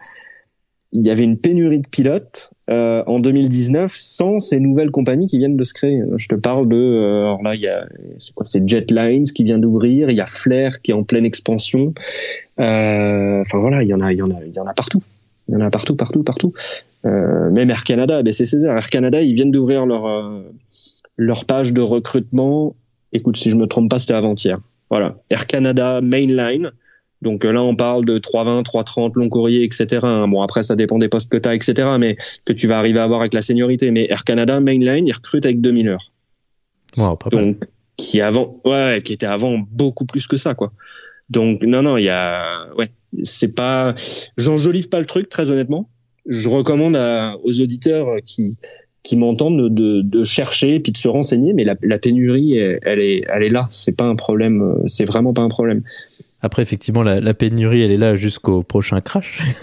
il 0.94 1.04
y 1.04 1.10
avait 1.10 1.24
une 1.24 1.36
pénurie 1.36 1.80
de 1.80 1.88
pilotes 1.88 2.52
euh, 2.70 3.02
en 3.06 3.18
2019 3.18 3.92
sans 3.92 4.38
ces 4.38 4.60
nouvelles 4.60 4.92
compagnies 4.92 5.26
qui 5.26 5.38
viennent 5.38 5.56
de 5.56 5.64
se 5.64 5.74
créer. 5.74 6.00
Je 6.16 6.28
te 6.28 6.36
parle 6.36 6.68
de, 6.68 6.76
euh, 6.76 7.22
alors 7.22 7.42
là, 7.42 7.56
il 7.56 7.60
y 7.60 7.66
a, 7.66 7.84
c'est 8.18 8.32
quoi, 8.32 8.46
c'est 8.46 8.66
Jetlines 8.66 9.24
qui 9.24 9.42
vient 9.42 9.58
d'ouvrir, 9.58 10.08
il 10.08 10.16
y 10.16 10.20
a 10.20 10.26
Flair 10.26 10.80
qui 10.82 10.92
est 10.92 10.94
en 10.94 11.02
pleine 11.02 11.24
expansion. 11.24 11.92
Euh, 12.60 13.40
enfin 13.40 13.58
voilà, 13.58 13.82
il 13.82 13.88
y 13.88 13.94
en 13.94 14.00
a, 14.00 14.12
il 14.12 14.18
y 14.18 14.22
en 14.22 14.30
a, 14.30 14.44
il 14.46 14.52
y 14.54 14.60
en 14.60 14.66
a 14.66 14.72
partout. 14.72 15.02
Il 15.48 15.54
y 15.54 15.56
en 15.56 15.60
a 15.60 15.70
partout, 15.70 15.96
partout, 15.96 16.22
partout. 16.22 16.52
Euh, 17.04 17.50
même 17.50 17.70
Air 17.70 17.84
Canada, 17.84 18.22
ben 18.22 18.32
c'est 18.32 18.46
César. 18.46 18.76
Air 18.76 18.88
Canada, 18.90 19.20
ils 19.20 19.34
viennent 19.34 19.50
d'ouvrir 19.50 19.86
leur 19.86 20.06
euh, 20.06 20.42
leur 21.16 21.44
page 21.44 21.72
de 21.72 21.80
recrutement. 21.80 22.74
Écoute, 23.12 23.36
si 23.36 23.50
je 23.50 23.56
me 23.56 23.66
trompe 23.66 23.90
pas, 23.90 23.98
c'était 23.98 24.14
avant-hier. 24.14 24.58
Voilà, 24.90 25.16
Air 25.30 25.46
Canada 25.46 26.00
Mainline. 26.00 26.72
Donc 27.22 27.44
euh, 27.44 27.52
là, 27.52 27.62
on 27.62 27.76
parle 27.76 28.04
de 28.04 28.18
320, 28.18 28.62
330, 28.62 29.16
long 29.16 29.28
courrier, 29.28 29.64
etc. 29.64 30.00
Bon, 30.28 30.42
après, 30.42 30.62
ça 30.62 30.76
dépend 30.76 30.98
des 30.98 31.08
postes 31.08 31.30
que 31.30 31.36
tu 31.36 31.48
as, 31.48 31.54
etc. 31.54 31.88
Mais 31.98 32.16
que 32.44 32.52
tu 32.52 32.66
vas 32.66 32.78
arriver 32.78 33.00
à 33.00 33.04
avoir 33.04 33.20
avec 33.20 33.34
la 33.34 33.42
seniorité. 33.42 33.90
Mais 33.90 34.06
Air 34.10 34.24
Canada 34.24 34.60
Mainline, 34.60 35.06
ils 35.06 35.12
recrutent 35.12 35.46
avec 35.46 35.60
2000 35.60 35.88
heures. 35.88 36.12
Wow, 36.96 37.16
pas 37.16 37.30
Donc, 37.30 37.64
qui 37.96 38.20
avant, 38.20 38.60
ouais, 38.64 39.02
qui 39.04 39.12
était 39.12 39.26
avant 39.26 39.58
beaucoup 39.58 40.04
plus 40.04 40.26
que 40.26 40.36
ça, 40.36 40.54
quoi. 40.54 40.72
Donc 41.30 41.62
non, 41.62 41.82
non, 41.82 41.96
il 41.96 42.04
y 42.04 42.10
a, 42.10 42.68
ouais, 42.76 42.90
c'est 43.22 43.54
pas, 43.54 43.94
j'enjolive 44.36 44.88
pas 44.88 45.00
le 45.00 45.06
truc 45.06 45.28
très 45.28 45.50
honnêtement. 45.50 45.88
Je 46.26 46.48
recommande 46.48 46.96
aux 47.42 47.60
auditeurs 47.60 48.16
qui 48.24 48.56
qui 49.02 49.18
m'entendent 49.18 49.68
de, 49.68 50.00
de, 50.00 50.24
chercher 50.24 50.76
et 50.76 50.80
puis 50.80 50.90
de 50.90 50.96
se 50.96 51.08
renseigner, 51.08 51.52
mais 51.52 51.64
la, 51.64 51.76
la 51.82 51.98
pénurie, 51.98 52.56
elle, 52.56 53.00
est, 53.00 53.20
elle 53.28 53.42
est 53.42 53.50
là. 53.50 53.68
C'est 53.70 53.94
pas 53.94 54.06
un 54.06 54.16
problème. 54.16 54.78
C'est 54.86 55.04
vraiment 55.04 55.34
pas 55.34 55.42
un 55.42 55.48
problème. 55.48 55.82
Après, 56.44 56.60
effectivement, 56.60 57.02
la, 57.02 57.20
la, 57.20 57.32
pénurie, 57.32 57.80
elle 57.80 57.90
est 57.90 57.96
là 57.96 58.16
jusqu'au 58.16 58.62
prochain 58.62 59.00
crash 59.00 59.42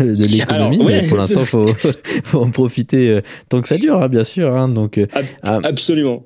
de, 0.00 0.16
de 0.16 0.24
l'économie. 0.24 0.82
mais 0.84 1.06
pour 1.06 1.16
l'instant, 1.16 1.44
faut, 1.44 1.66
faut 2.24 2.40
en 2.40 2.50
profiter 2.50 3.10
euh, 3.10 3.20
tant 3.48 3.62
que 3.62 3.68
ça 3.68 3.78
dure, 3.78 4.02
hein, 4.02 4.08
bien 4.08 4.24
sûr. 4.24 4.56
Hein, 4.56 4.68
donc, 4.68 4.98
euh, 4.98 5.06
absolument 5.44 6.24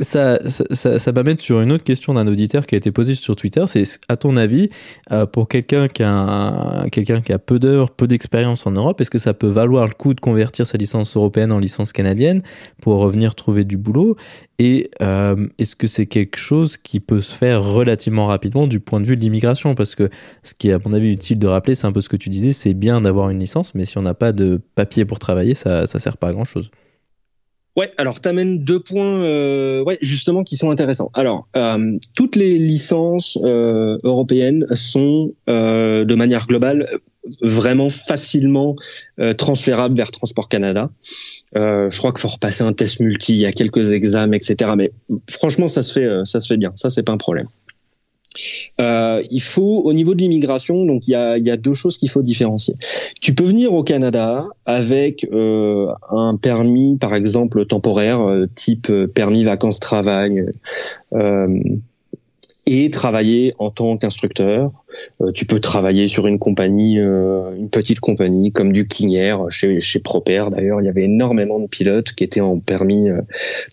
ça, 0.00 0.38
ça, 0.48 0.98
ça 0.98 1.12
m'amène 1.12 1.38
sur 1.38 1.60
une 1.60 1.70
autre 1.70 1.84
question 1.84 2.14
d'un 2.14 2.26
auditeur 2.26 2.66
qui 2.66 2.74
a 2.74 2.78
été 2.78 2.90
posée 2.90 3.14
sur 3.14 3.36
Twitter. 3.36 3.64
C'est 3.66 3.84
à 4.08 4.16
ton 4.16 4.36
avis, 4.36 4.70
euh, 5.12 5.26
pour 5.26 5.48
quelqu'un 5.48 5.88
qui 5.88 6.02
a 6.02 7.38
peu 7.38 7.58
d'heures, 7.58 7.90
peu 7.90 8.06
d'expérience 8.06 8.66
en 8.66 8.72
Europe, 8.72 9.00
est-ce 9.00 9.10
que 9.10 9.18
ça 9.18 9.34
peut 9.34 9.48
valoir 9.48 9.86
le 9.86 9.94
coup 9.94 10.14
de 10.14 10.20
convertir 10.20 10.66
sa 10.66 10.78
licence 10.78 11.16
européenne 11.16 11.52
en 11.52 11.58
licence 11.58 11.92
canadienne 11.92 12.42
pour 12.80 12.98
revenir 12.98 13.34
trouver 13.34 13.64
du 13.64 13.76
boulot? 13.76 14.16
Et 14.58 14.90
euh, 15.02 15.48
est-ce 15.58 15.76
que 15.76 15.86
c'est 15.86 16.06
quelque 16.06 16.38
chose 16.38 16.76
qui 16.76 17.00
peut 17.00 17.20
se 17.20 17.34
faire 17.34 17.62
relativement 17.62 18.26
rapidement 18.26 18.66
du 18.66 18.80
point 18.80 19.00
de 19.00 19.06
vue 19.06 19.16
de 19.16 19.20
l'immigration? 19.20 19.74
Parce 19.74 19.94
que 19.94 20.08
ce 20.42 20.54
qui 20.54 20.70
est 20.70 20.72
à 20.72 20.78
mon 20.84 20.92
avis 20.92 21.12
utile 21.12 21.38
de 21.38 21.46
rappeler, 21.46 21.74
c'est 21.74 21.86
un 21.86 21.92
peu 21.92 22.00
ce 22.00 22.08
que 22.08 22.16
tu 22.16 22.30
disais, 22.30 22.52
c'est 22.52 22.74
bien 22.74 23.00
d'avoir 23.00 23.30
une 23.30 23.38
licence, 23.38 23.74
mais 23.74 23.84
si 23.84 23.98
on 23.98 24.02
n'a 24.02 24.14
pas 24.14 24.32
de 24.32 24.60
papier 24.74 25.04
pour 25.04 25.18
travailler, 25.18 25.54
ça 25.54 25.86
ça 25.86 25.98
sert 25.98 26.16
pas 26.16 26.28
à 26.28 26.32
grand 26.32 26.44
chose. 26.44 26.70
Ouais, 27.76 27.92
alors 27.98 28.20
tu 28.20 28.28
amènes 28.28 28.62
deux 28.62 28.78
points, 28.78 29.24
euh, 29.24 29.82
ouais, 29.82 29.98
justement, 30.00 30.44
qui 30.44 30.56
sont 30.56 30.70
intéressants. 30.70 31.10
Alors, 31.12 31.48
euh, 31.56 31.98
toutes 32.14 32.36
les 32.36 32.56
licences 32.56 33.36
euh, 33.42 33.98
européennes 34.04 34.64
sont, 34.74 35.32
euh, 35.48 36.04
de 36.04 36.14
manière 36.14 36.46
globale, 36.46 37.00
vraiment 37.40 37.88
facilement 37.88 38.76
transférables 39.38 39.96
vers 39.96 40.10
Transport 40.10 40.46
Canada. 40.50 40.90
Je 41.54 41.96
crois 41.96 42.12
qu'il 42.12 42.20
faut 42.20 42.28
repasser 42.28 42.64
un 42.64 42.74
test 42.74 43.00
multi, 43.00 43.32
il 43.32 43.38
y 43.38 43.46
a 43.46 43.52
quelques 43.52 43.92
examens, 43.92 44.36
etc. 44.36 44.72
Mais 44.76 44.92
franchement, 45.30 45.66
ça 45.66 45.80
se 45.80 45.90
fait, 45.90 46.06
ça 46.24 46.38
se 46.40 46.48
fait 46.48 46.58
bien. 46.58 46.72
Ça, 46.74 46.90
c'est 46.90 47.02
pas 47.02 47.12
un 47.12 47.16
problème. 47.16 47.46
Euh, 48.80 49.22
il 49.30 49.42
faut, 49.42 49.82
au 49.84 49.92
niveau 49.92 50.14
de 50.14 50.20
l'immigration, 50.20 50.84
donc 50.84 51.06
il 51.08 51.12
y 51.12 51.50
a, 51.50 51.56
deux 51.56 51.74
choses 51.74 51.96
qu'il 51.96 52.10
faut 52.10 52.22
différencier. 52.22 52.74
Tu 53.20 53.34
peux 53.34 53.44
venir 53.44 53.72
au 53.72 53.82
Canada 53.82 54.46
avec 54.66 55.26
euh, 55.32 55.88
un 56.10 56.36
permis, 56.36 56.96
par 56.96 57.14
exemple 57.14 57.64
temporaire, 57.66 58.20
euh, 58.20 58.48
type 58.54 58.92
permis 59.14 59.44
vacances-travail, 59.44 60.46
et 62.66 62.88
travailler 62.88 63.52
en 63.58 63.70
tant 63.70 63.98
qu'instructeur. 63.98 64.70
tu 65.34 65.44
peux 65.44 65.60
travailler 65.60 66.06
sur 66.06 66.26
une 66.26 66.38
compagnie, 66.38 66.94
une 66.96 67.68
petite 67.70 68.00
compagnie 68.00 68.52
comme 68.52 68.72
du 68.72 68.88
Air, 69.12 69.50
chez, 69.50 69.80
chez 69.80 70.00
Proper 70.00 70.46
d'ailleurs. 70.50 70.80
Il 70.80 70.86
y 70.86 70.88
avait 70.88 71.04
énormément 71.04 71.60
de 71.60 71.66
pilotes 71.66 72.12
qui 72.12 72.24
étaient 72.24 72.40
en 72.40 72.58
permis 72.58 73.08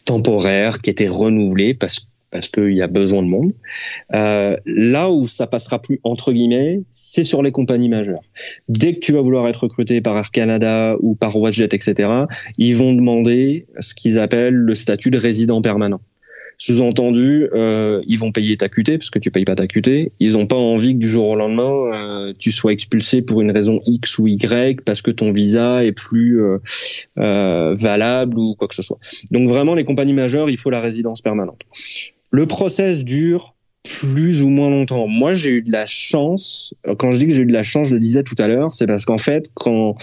temporaire, 0.04 0.82
qui 0.82 0.90
étaient 0.90 1.08
renouvelés 1.08 1.74
parce 1.74 2.00
que 2.00 2.06
parce 2.32 2.48
qu'il 2.48 2.74
y 2.74 2.82
a 2.82 2.88
besoin 2.88 3.22
de 3.22 3.28
monde. 3.28 3.54
Euh, 4.14 4.58
là 4.66 5.12
où 5.12 5.28
ça 5.28 5.48
passera 5.48 5.80
plus 5.80 6.00
entre 6.04 6.32
guillemets, 6.32 6.82
c'est 6.90 7.24
sur 7.24 7.44
les 7.44 7.52
compagnies 7.52 7.90
majeures. 7.90 8.24
Dès 8.70 8.96
que 8.96 9.00
tu 9.00 9.12
vas 9.12 9.22
vouloir 9.22 9.48
être 9.48 9.64
recruté 9.64 10.02
par 10.02 10.18
Air 10.18 10.32
Canada 10.32 10.96
ou 11.02 11.16
par 11.16 11.36
WestJet, 11.36 11.76
etc., 11.76 12.10
ils 12.58 12.76
vont 12.76 12.94
demander 12.94 13.68
ce 13.80 13.94
qu'ils 13.94 14.18
appellent 14.18 14.56
le 14.56 14.76
statut 14.76 15.12
de 15.12 15.18
résident 15.18 15.62
permanent. 15.62 16.02
Sous-entendu, 16.62 17.50
euh, 17.56 18.04
ils 18.06 18.20
vont 18.20 18.32
payer 18.32 18.56
ta 18.56 18.70
QT 18.70 19.00
parce 19.00 19.10
que 19.10 19.18
tu 19.18 19.32
payes 19.32 19.46
pas 19.46 19.56
ta 19.56 19.66
QT. 19.66 20.12
Ils 20.20 20.38
ont 20.38 20.46
pas 20.46 20.56
envie 20.56 20.94
que 20.94 21.00
du 21.00 21.10
jour 21.10 21.30
au 21.30 21.36
lendemain 21.36 21.92
euh, 21.92 22.34
tu 22.38 22.52
sois 22.52 22.72
expulsé 22.72 23.24
pour 23.24 23.42
une 23.42 23.50
raison 23.50 23.82
X 23.84 24.20
ou 24.20 24.28
Y 24.28 24.82
parce 24.82 25.02
que 25.02 25.10
ton 25.10 25.32
visa 25.32 25.84
est 25.84 25.92
plus 25.92 26.40
euh, 26.40 26.60
euh 27.18 27.74
valable 27.74 28.38
ou 28.38 28.54
quoi 28.54 28.68
que 28.68 28.76
ce 28.76 28.84
soit. 28.84 29.00
Donc 29.32 29.50
vraiment, 29.50 29.74
les 29.74 29.86
compagnies 29.86 30.14
majeures, 30.14 30.52
il 30.52 30.58
faut 30.58 30.70
la 30.70 30.82
résidence 30.82 31.22
permanente. 31.22 31.62
Le 32.32 32.46
process 32.48 33.04
dure 33.04 33.56
plus 33.84 34.42
ou 34.42 34.50
moins 34.50 34.70
longtemps. 34.70 35.08
Moi, 35.08 35.34
j'ai 35.34 35.50
eu 35.50 35.62
de 35.62 35.72
la 35.72 35.86
chance. 35.86 36.74
Quand 36.98 37.12
je 37.12 37.20
dis 37.20 37.28
que 37.28 37.34
j'ai 37.34 37.44
eu 37.44 37.48
de 37.48 37.54
la 37.54 37.64
chance, 37.64 37.88
je 37.88 37.94
le 37.94 38.00
disais 38.00 38.24
tout 38.24 38.36
à 38.38 38.48
l'heure, 38.48 38.74
c'est 38.74 38.88
parce 38.88 39.06
qu'en 39.06 39.18
fait, 39.18 39.52
quand 39.54 39.96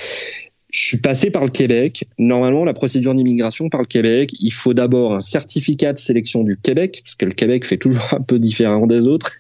je 0.70 0.81
suis 0.81 0.99
passé 0.99 1.31
par 1.31 1.45
le 1.45 1.51
Québec. 1.51 2.05
Normalement, 2.18 2.64
la 2.64 2.74
procédure 2.74 3.14
d'immigration 3.14 3.68
par 3.68 3.81
le 3.81 3.87
Québec, 3.87 4.35
il 4.41 4.53
faut 4.53 4.74
d'abord 4.74 5.14
un 5.14 5.20
certificat 5.20 5.93
de 5.93 5.99
sélection 5.99 6.45
du 6.45 6.57
Québec, 6.57 7.01
parce 7.05 7.14
que 7.14 7.24
le 7.24 7.33
Québec 7.33 7.64
fait 7.64 7.79
toujours 7.79 8.12
un 8.12 8.20
peu 8.20 8.39
différent 8.39 8.87
des 8.87 9.07
autres. 9.07 9.33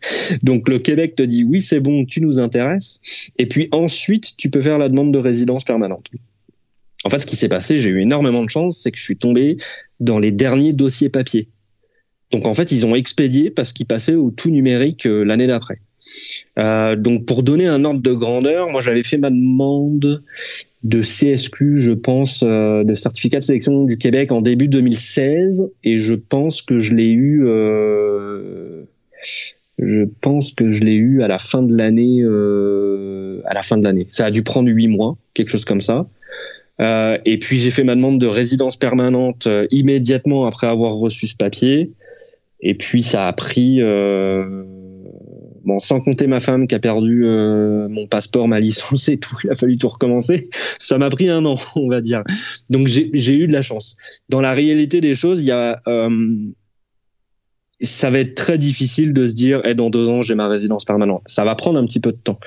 Donc 0.42 0.68
le 0.68 0.78
Québec 0.78 1.16
te 1.16 1.22
dit 1.22 1.44
oui, 1.44 1.60
c'est 1.60 1.80
bon, 1.80 2.04
tu 2.06 2.22
nous 2.22 2.40
intéresses. 2.40 3.00
Et 3.38 3.46
puis 3.46 3.68
ensuite, 3.72 4.36
tu 4.36 4.50
peux 4.50 4.62
faire 4.62 4.78
la 4.78 4.88
demande 4.88 5.12
de 5.12 5.18
résidence 5.18 5.64
permanente. 5.64 6.10
En 7.04 7.10
fait, 7.10 7.18
ce 7.18 7.26
qui 7.26 7.36
s'est 7.36 7.48
passé, 7.48 7.76
j'ai 7.76 7.90
eu 7.90 8.00
énormément 8.00 8.42
de 8.42 8.50
chance, 8.50 8.78
c'est 8.78 8.90
que 8.90 8.98
je 8.98 9.04
suis 9.04 9.16
tombé 9.16 9.58
dans 10.00 10.18
les 10.18 10.32
derniers 10.32 10.72
dossiers 10.72 11.10
papier. 11.10 11.48
Donc 12.30 12.46
en 12.46 12.54
fait, 12.54 12.72
ils 12.72 12.84
ont 12.86 12.94
expédié 12.94 13.50
parce 13.50 13.72
qu'ils 13.72 13.86
passaient 13.86 14.14
au 14.14 14.30
tout 14.30 14.50
numérique 14.50 15.06
euh, 15.06 15.24
l'année 15.24 15.46
d'après. 15.46 15.76
Euh, 16.58 16.96
donc 16.96 17.26
pour 17.26 17.42
donner 17.42 17.66
un 17.66 17.84
ordre 17.84 18.00
de 18.00 18.12
grandeur, 18.12 18.68
moi 18.70 18.80
j'avais 18.80 19.02
fait 19.02 19.18
ma 19.18 19.30
demande 19.30 20.22
de 20.84 21.02
CSQ, 21.02 21.76
je 21.76 21.92
pense, 21.92 22.44
euh, 22.46 22.84
de 22.84 22.94
certificat 22.94 23.38
de 23.38 23.44
sélection 23.44 23.84
du 23.84 23.98
Québec 23.98 24.32
en 24.32 24.40
début 24.40 24.68
2016, 24.68 25.70
et 25.84 25.98
je 25.98 26.14
pense 26.14 26.62
que 26.62 26.78
je 26.78 26.94
l'ai 26.94 27.10
eu. 27.10 27.46
Euh, 27.46 28.84
je 29.78 30.02
pense 30.20 30.52
que 30.52 30.70
je 30.70 30.82
l'ai 30.82 30.94
eu 30.94 31.22
à 31.22 31.28
la 31.28 31.38
fin 31.38 31.62
de 31.62 31.76
l'année. 31.76 32.22
à 33.44 33.54
la 33.54 33.62
fin 33.62 33.76
de 33.76 33.84
l'année, 33.84 34.06
ça 34.08 34.26
a 34.26 34.30
dû 34.30 34.42
prendre 34.42 34.68
huit 34.68 34.88
mois, 34.88 35.16
quelque 35.34 35.50
chose 35.50 35.64
comme 35.64 35.80
ça. 35.80 36.08
et 36.80 37.38
puis 37.38 37.58
j'ai 37.58 37.70
fait 37.70 37.84
ma 37.84 37.94
demande 37.94 38.20
de 38.20 38.26
résidence 38.26 38.76
permanente 38.76 39.48
immédiatement 39.70 40.46
après 40.46 40.66
avoir 40.66 40.94
reçu 40.94 41.28
ce 41.28 41.36
papier. 41.36 41.92
Et 42.60 42.74
puis 42.74 43.02
ça 43.02 43.28
a 43.28 43.32
pris, 43.32 43.80
euh, 43.80 44.64
bon, 45.64 45.78
sans 45.78 46.00
compter 46.00 46.26
ma 46.26 46.40
femme 46.40 46.66
qui 46.66 46.74
a 46.74 46.78
perdu 46.78 47.24
euh, 47.24 47.88
mon 47.88 48.06
passeport, 48.06 48.48
ma 48.48 48.60
licence 48.60 49.08
et 49.08 49.16
tout, 49.16 49.36
il 49.44 49.50
a 49.50 49.54
fallu 49.54 49.76
tout 49.76 49.88
recommencer. 49.88 50.48
Ça 50.78 50.98
m'a 50.98 51.08
pris 51.10 51.28
un 51.28 51.44
an, 51.44 51.54
on 51.76 51.88
va 51.88 52.00
dire. 52.00 52.22
Donc 52.70 52.88
j'ai 52.88 53.34
eu 53.34 53.46
de 53.46 53.52
la 53.52 53.62
chance. 53.62 53.96
Dans 54.28 54.40
la 54.40 54.52
réalité 54.52 55.00
des 55.00 55.14
choses, 55.14 55.40
il 55.40 55.46
y 55.46 55.52
a 55.52 55.80
euh, 55.86 56.08
ça 57.80 58.10
va 58.10 58.18
être 58.18 58.34
très 58.34 58.58
difficile 58.58 59.12
de 59.12 59.26
se 59.26 59.34
dire 59.34 59.60
eh, 59.64 59.74
dans 59.74 59.90
deux 59.90 60.08
ans 60.08 60.20
j'ai 60.20 60.34
ma 60.34 60.48
résidence 60.48 60.84
permanente. 60.84 61.22
Ça 61.26 61.44
va 61.44 61.54
prendre 61.54 61.78
un 61.78 61.86
petit 61.86 62.00
peu 62.00 62.12
de 62.12 62.16
temps. 62.16 62.38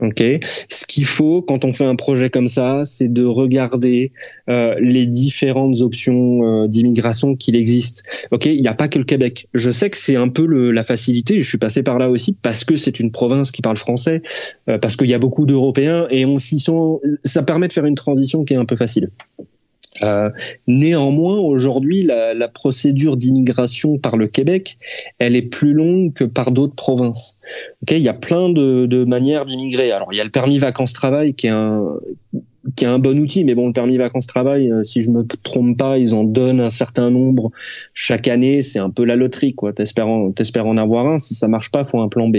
Ok. 0.00 0.22
Ce 0.68 0.84
qu'il 0.86 1.04
faut 1.04 1.42
quand 1.42 1.64
on 1.64 1.72
fait 1.72 1.84
un 1.84 1.96
projet 1.96 2.28
comme 2.28 2.48
ça, 2.48 2.82
c'est 2.84 3.12
de 3.12 3.24
regarder 3.24 4.12
euh, 4.48 4.74
les 4.80 5.06
différentes 5.06 5.80
options 5.80 6.64
euh, 6.64 6.68
d'immigration 6.68 7.36
qu'il 7.36 7.54
existe. 7.54 8.02
Ok. 8.32 8.46
Il 8.46 8.60
n'y 8.60 8.68
a 8.68 8.74
pas 8.74 8.88
que 8.88 8.98
le 8.98 9.04
Québec. 9.04 9.48
Je 9.54 9.70
sais 9.70 9.90
que 9.90 9.96
c'est 9.96 10.16
un 10.16 10.28
peu 10.28 10.44
le, 10.44 10.72
la 10.72 10.82
facilité. 10.82 11.40
Je 11.40 11.48
suis 11.48 11.58
passé 11.58 11.82
par 11.82 11.98
là 11.98 12.10
aussi 12.10 12.36
parce 12.40 12.64
que 12.64 12.76
c'est 12.76 12.98
une 12.98 13.12
province 13.12 13.50
qui 13.52 13.62
parle 13.62 13.76
français, 13.76 14.22
euh, 14.68 14.78
parce 14.78 14.96
qu'il 14.96 15.08
y 15.08 15.14
a 15.14 15.18
beaucoup 15.18 15.46
d'Européens 15.46 16.08
et 16.10 16.26
on 16.26 16.38
s'y 16.38 16.58
sent. 16.58 16.72
Ça 17.24 17.42
permet 17.42 17.68
de 17.68 17.72
faire 17.72 17.86
une 17.86 17.94
transition 17.94 18.44
qui 18.44 18.54
est 18.54 18.58
un 18.58 18.64
peu 18.64 18.76
facile. 18.76 19.10
Euh, 20.02 20.30
néanmoins, 20.66 21.38
aujourd'hui, 21.38 22.02
la, 22.02 22.34
la, 22.34 22.48
procédure 22.48 23.16
d'immigration 23.16 23.98
par 23.98 24.16
le 24.16 24.26
Québec, 24.26 24.78
elle 25.18 25.36
est 25.36 25.42
plus 25.42 25.72
longue 25.72 26.12
que 26.12 26.24
par 26.24 26.52
d'autres 26.52 26.74
provinces. 26.74 27.38
Okay 27.82 27.98
il 27.98 28.02
y 28.02 28.08
a 28.08 28.14
plein 28.14 28.48
de, 28.48 28.86
de 28.86 29.04
manières 29.04 29.44
d'immigrer. 29.44 29.92
Alors, 29.92 30.12
il 30.12 30.16
y 30.16 30.20
a 30.20 30.24
le 30.24 30.30
permis 30.30 30.58
vacances-travail 30.58 31.34
qui 31.34 31.46
est 31.46 31.50
un 31.50 31.96
qui 32.76 32.84
est 32.84 32.88
un 32.88 32.98
bon 32.98 33.18
outil. 33.18 33.44
Mais 33.44 33.54
bon, 33.54 33.66
le 33.66 33.72
permis 33.72 33.96
vacances-travail, 33.96 34.70
euh, 34.70 34.82
si 34.82 35.02
je 35.02 35.10
me 35.10 35.24
trompe 35.42 35.76
pas, 35.76 35.98
ils 35.98 36.14
en 36.14 36.24
donnent 36.24 36.60
un 36.60 36.70
certain 36.70 37.10
nombre 37.10 37.50
chaque 37.94 38.28
année. 38.28 38.60
C'est 38.60 38.78
un 38.78 38.90
peu 38.90 39.04
la 39.04 39.16
loterie, 39.16 39.54
quoi. 39.54 39.72
T'espères 39.72 40.08
en, 40.08 40.32
en 40.32 40.76
avoir 40.76 41.06
un. 41.06 41.18
Si 41.18 41.34
ça 41.34 41.48
marche 41.48 41.70
pas, 41.70 41.84
faut 41.84 42.00
un 42.00 42.08
plan 42.08 42.28
B. 42.28 42.38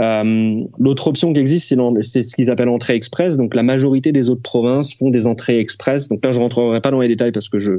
Euh, 0.00 0.58
L'autre 0.78 1.08
option 1.08 1.32
qui 1.32 1.40
existe, 1.40 1.74
c'est 2.02 2.22
ce 2.22 2.34
qu'ils 2.34 2.50
appellent 2.50 2.68
entrée 2.68 2.94
express. 2.94 3.36
Donc 3.36 3.54
la 3.54 3.62
majorité 3.62 4.12
des 4.12 4.30
autres 4.30 4.42
provinces 4.42 4.94
font 4.94 5.10
des 5.10 5.26
entrées 5.26 5.58
express. 5.58 6.08
Donc 6.08 6.24
là, 6.24 6.30
je 6.30 6.40
rentrerai 6.40 6.80
pas 6.80 6.90
dans 6.90 7.00
les 7.00 7.08
détails 7.08 7.32
parce 7.32 7.48
que 7.48 7.58
je 7.58 7.72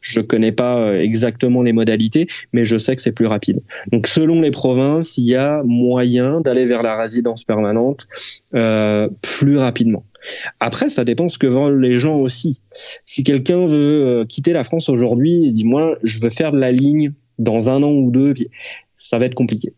je 0.00 0.20
connais 0.20 0.52
pas 0.52 0.78
euh, 0.78 1.00
exactement 1.00 1.62
les 1.62 1.72
modalités, 1.72 2.26
mais 2.52 2.64
je 2.64 2.78
sais 2.78 2.94
que 2.96 3.02
c'est 3.02 3.12
plus 3.12 3.26
rapide. 3.26 3.62
Donc 3.92 4.06
selon 4.06 4.40
les 4.40 4.50
provinces, 4.50 5.18
il 5.18 5.24
y 5.24 5.36
a 5.36 5.62
moyen 5.64 6.40
d'aller 6.40 6.64
vers 6.64 6.82
la 6.82 6.96
résidence 6.96 7.44
permanente 7.44 8.06
euh, 8.54 9.08
plus 9.22 9.58
rapidement. 9.58 10.04
Après, 10.60 10.88
ça 10.88 11.04
dépend 11.04 11.28
ce 11.28 11.38
que 11.38 11.46
veulent 11.46 11.80
les 11.80 11.98
gens 11.98 12.18
aussi. 12.18 12.60
Si 13.06 13.24
quelqu'un 13.24 13.66
veut 13.66 14.06
euh, 14.06 14.24
quitter 14.24 14.52
la 14.52 14.64
France 14.64 14.88
aujourd'hui, 14.88 15.42
il 15.44 15.54
dit 15.54 15.64
moi, 15.64 15.96
je 16.02 16.20
veux 16.20 16.30
faire 16.30 16.52
de 16.52 16.58
la 16.58 16.72
ligne 16.72 17.12
dans 17.38 17.70
un 17.70 17.82
an 17.82 17.90
ou 17.90 18.10
deux, 18.10 18.34
ça 18.96 19.18
va 19.18 19.26
être 19.26 19.34
compliqué. 19.34 19.72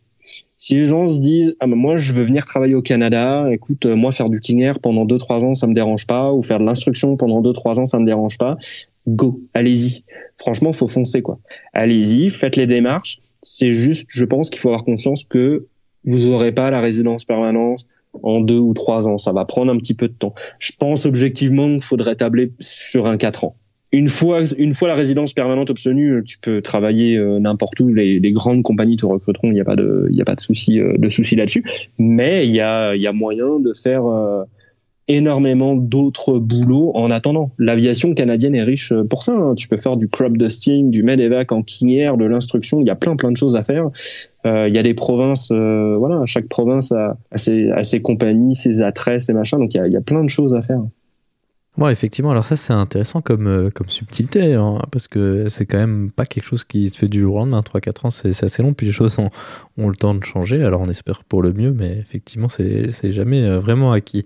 Si 0.57 0.75
les 0.75 0.85
gens 0.85 1.05
se 1.07 1.19
disent 1.19 1.55
ah 1.59 1.67
ben 1.67 1.75
moi 1.75 1.97
je 1.97 2.13
veux 2.13 2.23
venir 2.23 2.45
travailler 2.45 2.75
au 2.75 2.81
Canada, 2.81 3.47
écoute 3.51 3.85
euh, 3.85 3.97
moi 3.97 4.13
faire 4.13 4.29
du 4.29 4.39
King 4.39 4.61
Air 4.61 4.79
pendant 4.79 5.03
deux 5.03 5.17
trois 5.17 5.43
ans 5.43 5.55
ça 5.55 5.67
me 5.67 5.73
dérange 5.73 6.07
pas 6.07 6.31
ou 6.31 6.41
faire 6.41 6.59
de 6.59 6.63
l'instruction 6.63 7.17
pendant 7.17 7.41
deux 7.41 7.51
trois 7.51 7.81
ans 7.81 7.85
ça 7.85 7.99
me 7.99 8.05
dérange 8.05 8.37
pas, 8.37 8.57
go, 9.05 9.41
allez-y. 9.53 10.05
Franchement 10.37 10.71
faut 10.71 10.87
foncer 10.87 11.21
quoi. 11.21 11.39
Allez-y, 11.73 12.29
faites 12.29 12.55
les 12.55 12.65
démarches. 12.65 13.19
C'est 13.41 13.71
juste 13.71 14.07
je 14.09 14.23
pense 14.23 14.49
qu'il 14.49 14.59
faut 14.61 14.69
avoir 14.69 14.85
conscience 14.85 15.25
que 15.25 15.67
vous 16.05 16.27
aurez 16.29 16.53
pas 16.53 16.71
la 16.71 16.79
résidence 16.79 17.25
permanente 17.25 17.85
en 18.21 18.41
deux 18.41 18.59
ou 18.59 18.73
trois 18.73 19.07
ans. 19.07 19.17
Ça 19.17 19.31
va 19.31 19.45
prendre 19.45 19.71
un 19.71 19.77
petit 19.77 19.93
peu 19.93 20.07
de 20.07 20.13
temps. 20.13 20.33
Je 20.59 20.71
pense 20.77 21.05
objectivement 21.05 21.69
qu'il 21.69 21.81
faudrait 21.81 22.15
tabler 22.15 22.51
sur 22.59 23.07
un 23.07 23.17
quatre 23.17 23.43
ans. 23.43 23.55
Une 23.91 24.07
fois, 24.07 24.41
une 24.57 24.73
fois 24.73 24.87
la 24.87 24.95
résidence 24.95 25.33
permanente 25.33 25.69
obtenue, 25.69 26.23
tu 26.25 26.39
peux 26.39 26.63
travailler 26.63 27.15
euh, 27.15 27.39
n'importe 27.39 27.79
où. 27.79 27.89
Les, 27.93 28.31
grandes 28.31 28.63
compagnies 28.63 28.95
te 28.95 29.05
recruteront. 29.05 29.49
Il 29.49 29.53
n'y 29.53 29.61
a 29.61 29.65
pas 29.65 29.75
de, 29.75 30.07
il 30.09 30.19
a 30.19 30.25
pas 30.25 30.33
de 30.33 30.41
souci, 30.41 30.79
euh, 30.79 30.95
de 30.97 31.09
souci 31.09 31.35
là-dessus. 31.35 31.63
Mais 31.99 32.47
il 32.47 32.53
y 32.53 32.59
a, 32.59 32.95
y 32.95 33.05
a 33.05 33.13
moyen 33.13 33.59
de 33.59 33.71
faire 33.73 34.07
euh, 34.07 34.43
énormément 35.07 35.75
d'autres 35.75 36.39
boulots 36.39 36.91
en 36.95 37.11
attendant. 37.11 37.51
L'aviation 37.57 38.13
canadienne 38.13 38.55
est 38.55 38.63
riche 38.63 38.93
pour 39.09 39.23
ça. 39.23 39.33
Hein. 39.33 39.55
Tu 39.55 39.67
peux 39.67 39.77
faire 39.77 39.97
du 39.97 40.07
crop 40.07 40.37
dusting, 40.37 40.89
du 40.89 41.03
medevac 41.03 41.51
en 41.51 41.63
air, 41.87 42.17
de 42.17 42.25
l'instruction. 42.25 42.81
Il 42.81 42.87
y 42.87 42.89
a 42.89 42.95
plein 42.95 43.15
plein 43.15 43.31
de 43.31 43.37
choses 43.37 43.55
à 43.55 43.63
faire. 43.63 43.89
Euh, 44.45 44.67
il 44.67 44.75
y 44.75 44.77
a 44.77 44.83
des 44.83 44.93
provinces, 44.93 45.51
euh, 45.51 45.93
voilà, 45.97 46.25
chaque 46.25 46.47
province 46.47 46.91
a, 46.91 47.17
ses, 47.35 47.71
a, 47.71 47.83
ses, 47.83 48.01
compagnies, 48.01 48.55
ses 48.55 48.81
attraits, 48.81 49.21
ses 49.21 49.33
machins. 49.33 49.59
Donc 49.59 49.73
il 49.73 49.91
y 49.91 49.97
a 49.97 50.01
plein 50.01 50.23
de 50.23 50.29
choses 50.29 50.53
à 50.53 50.61
faire. 50.61 50.81
Ouais, 51.77 51.91
effectivement. 51.91 52.29
Alors 52.29 52.45
ça, 52.45 52.55
c'est 52.55 52.73
intéressant 52.73 53.21
comme, 53.21 53.47
euh, 53.47 53.69
comme 53.71 53.89
subtilité, 53.89 54.53
hein, 54.53 54.77
parce 54.91 55.07
que 55.07 55.49
c'est 55.49 55.65
quand 55.65 55.79
même 55.79 56.11
pas 56.11 56.25
quelque 56.27 56.43
chose 56.43 56.63
qui 56.63 56.89
se 56.89 56.97
fait 56.97 57.07
du 57.07 57.21
jour 57.21 57.35
au 57.35 57.39
lendemain. 57.39 57.61
3-4 57.61 58.05
ans, 58.05 58.09
c'est 58.11 58.43
assez 58.43 58.61
long, 58.61 58.73
puis 58.73 58.85
les 58.85 58.91
choses 58.91 59.17
ont, 59.17 59.31
ont, 59.79 59.89
le 59.89 59.95
temps 59.95 60.13
de 60.13 60.23
changer. 60.23 60.63
Alors 60.63 60.81
on 60.81 60.87
espère 60.87 61.23
pour 61.23 61.41
le 61.41 61.51
mieux, 61.51 61.71
mais 61.71 61.97
effectivement, 61.97 62.47
c'est 62.47 63.11
jamais 63.11 63.43
euh, 63.43 63.59
vraiment 63.59 63.91
acquis. 63.91 64.23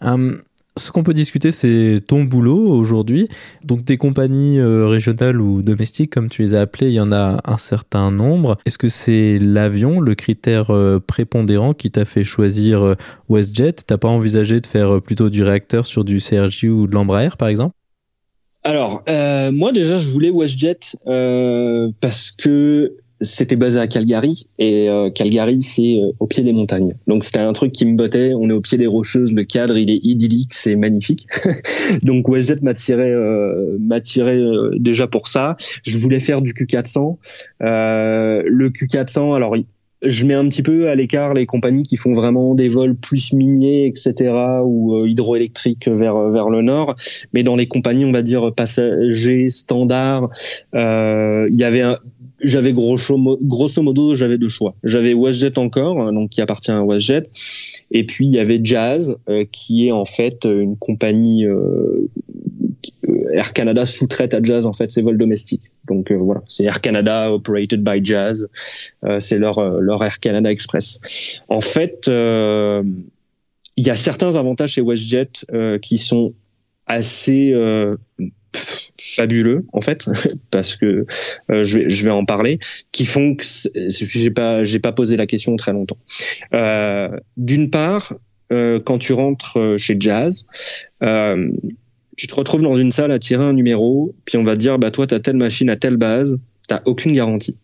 Hum, 0.00 0.42
ce 0.78 0.92
qu'on 0.92 1.02
peut 1.02 1.14
discuter, 1.14 1.50
c'est 1.50 2.00
ton 2.06 2.24
boulot 2.24 2.68
aujourd'hui. 2.68 3.28
Donc 3.64 3.84
des 3.84 3.96
compagnies 3.96 4.58
euh, 4.58 4.86
régionales 4.86 5.40
ou 5.40 5.62
domestiques, 5.62 6.12
comme 6.12 6.28
tu 6.28 6.42
les 6.42 6.54
as 6.54 6.60
appelées, 6.60 6.88
il 6.88 6.94
y 6.94 7.00
en 7.00 7.12
a 7.12 7.40
un 7.44 7.56
certain 7.56 8.10
nombre. 8.10 8.58
Est-ce 8.66 8.78
que 8.78 8.88
c'est 8.88 9.38
l'avion, 9.40 10.00
le 10.00 10.14
critère 10.14 10.70
euh, 10.70 11.00
prépondérant 11.04 11.72
qui 11.72 11.90
t'a 11.90 12.04
fait 12.04 12.24
choisir 12.24 12.82
euh, 12.82 12.94
WestJet? 13.28 13.72
T'as 13.86 13.96
pas 13.96 14.08
envisagé 14.08 14.60
de 14.60 14.66
faire 14.66 15.00
plutôt 15.00 15.30
du 15.30 15.42
réacteur 15.42 15.86
sur 15.86 16.04
du 16.04 16.18
CRJ 16.18 16.64
ou 16.64 16.86
de 16.86 16.94
l'Embraer, 16.94 17.36
par 17.38 17.48
exemple? 17.48 17.74
Alors, 18.64 19.04
moi 19.52 19.70
déjà, 19.70 19.96
je 19.96 20.08
voulais 20.08 20.30
WestJet 20.30 20.96
parce 22.00 22.32
que 22.32 22.96
c'était 23.20 23.56
basé 23.56 23.78
à 23.78 23.86
Calgary 23.86 24.46
et 24.58 24.88
euh, 24.90 25.10
Calgary 25.10 25.62
c'est 25.62 26.00
euh, 26.00 26.12
au 26.20 26.26
pied 26.26 26.42
des 26.42 26.52
montagnes. 26.52 26.94
Donc 27.06 27.24
c'était 27.24 27.40
un 27.40 27.52
truc 27.52 27.72
qui 27.72 27.86
me 27.86 27.96
bottait. 27.96 28.34
On 28.34 28.50
est 28.50 28.52
au 28.52 28.60
pied 28.60 28.76
des 28.78 28.86
rocheuses, 28.86 29.32
le 29.32 29.44
cadre 29.44 29.78
il 29.78 29.90
est 29.90 30.00
idyllique, 30.02 30.52
c'est 30.52 30.76
magnifique. 30.76 31.26
Donc 32.02 32.28
WestJet 32.28 32.62
m'attirait 32.62 33.10
euh, 33.10 33.78
m'attirait 33.80 34.36
euh, 34.36 34.70
déjà 34.78 35.06
pour 35.06 35.28
ça. 35.28 35.56
Je 35.84 35.96
voulais 35.98 36.20
faire 36.20 36.42
du 36.42 36.52
Q400. 36.52 37.16
le 37.60 38.68
Q400, 38.68 39.34
alors 39.34 39.56
je 40.02 40.26
mets 40.26 40.34
un 40.34 40.46
petit 40.48 40.62
peu 40.62 40.90
à 40.90 40.94
l'écart 40.94 41.32
les 41.32 41.46
compagnies 41.46 41.82
qui 41.82 41.96
font 41.96 42.12
vraiment 42.12 42.54
des 42.54 42.68
vols 42.68 42.96
plus 42.96 43.32
miniers, 43.32 43.86
etc., 43.86 44.30
ou 44.62 45.04
hydroélectriques 45.06 45.88
vers 45.88 46.28
vers 46.28 46.50
le 46.50 46.60
nord. 46.60 46.96
Mais 47.32 47.42
dans 47.42 47.56
les 47.56 47.66
compagnies, 47.66 48.04
on 48.04 48.12
va 48.12 48.20
dire 48.20 48.52
passagers 48.54 49.48
standards, 49.48 50.28
il 50.74 51.48
y 51.50 51.64
avait 51.64 51.80
un, 51.80 51.98
j'avais 52.42 52.72
grosso, 52.72 53.16
grosso 53.42 53.82
modo 53.82 54.14
j'avais 54.14 54.38
deux 54.38 54.48
choix. 54.48 54.74
J'avais 54.84 55.14
WestJet 55.14 55.58
encore, 55.58 56.00
hein, 56.00 56.12
donc 56.12 56.30
qui 56.30 56.40
appartient 56.40 56.70
à 56.70 56.84
WestJet, 56.84 57.24
et 57.90 58.04
puis 58.04 58.26
il 58.26 58.32
y 58.32 58.38
avait 58.38 58.60
Jazz, 58.62 59.16
euh, 59.28 59.44
qui 59.50 59.88
est 59.88 59.92
en 59.92 60.04
fait 60.04 60.44
une 60.44 60.76
compagnie 60.76 61.44
euh, 61.44 62.08
Air 63.32 63.52
Canada 63.52 63.86
sous-traite 63.86 64.34
à 64.34 64.42
Jazz 64.42 64.66
en 64.66 64.72
fait 64.72 64.90
ses 64.90 65.02
vols 65.02 65.18
domestiques. 65.18 65.70
Donc 65.86 66.10
euh, 66.10 66.16
voilà, 66.16 66.42
c'est 66.46 66.64
Air 66.64 66.80
Canada 66.80 67.32
operated 67.32 67.82
by 67.82 68.04
Jazz, 68.04 68.48
c'est 69.20 69.38
leur 69.38 69.60
leur 69.80 70.02
Air 70.04 70.18
Canada 70.18 70.50
Express. 70.50 71.40
En 71.48 71.60
fait, 71.60 72.06
il 72.08 73.86
y 73.86 73.90
a 73.90 73.96
certains 73.96 74.36
avantages 74.36 74.72
chez 74.72 74.82
WestJet 74.82 75.30
qui 75.80 75.98
sont 75.98 76.34
assez 76.86 77.54
fabuleux 78.98 79.64
en 79.72 79.80
fait 79.80 80.06
parce 80.50 80.76
que 80.76 81.06
euh, 81.50 81.64
je, 81.64 82.04
vais, 82.04 82.10
en 82.10 82.24
parler 82.24 82.58
qui 82.92 83.06
font 83.06 83.34
que 83.34 83.44
j'ai 83.88 84.30
pas 84.30 84.64
j'ai 84.64 84.78
pas 84.78 84.92
posé 84.92 85.16
la 85.16 85.26
question 85.26 85.56
très 85.56 85.72
longtemps. 85.72 85.98
Euh, 86.54 87.08
d'une 87.36 87.70
part 87.70 88.14
euh, 88.52 88.80
quand 88.80 88.98
tu 88.98 89.12
rentres 89.12 89.58
chez 89.76 89.96
Jazz 89.98 90.46
tu 92.16 92.26
te 92.28 92.34
retrouves 92.34 92.62
dans 92.62 92.74
une 92.74 92.90
salle 92.90 93.12
à 93.12 93.18
tirer 93.18 93.44
un 93.44 93.52
numéro 93.52 94.14
puis 94.24 94.38
on 94.38 94.44
va 94.44 94.54
te 94.54 94.60
dire 94.60 94.78
bah 94.78 94.90
toi 94.90 95.06
t'as 95.06 95.20
telle 95.20 95.36
machine 95.36 95.70
à 95.70 95.76
telle 95.76 95.96
base 95.96 96.38
t'as 96.68 96.80
aucune 96.84 97.12
garantie. 97.12 97.58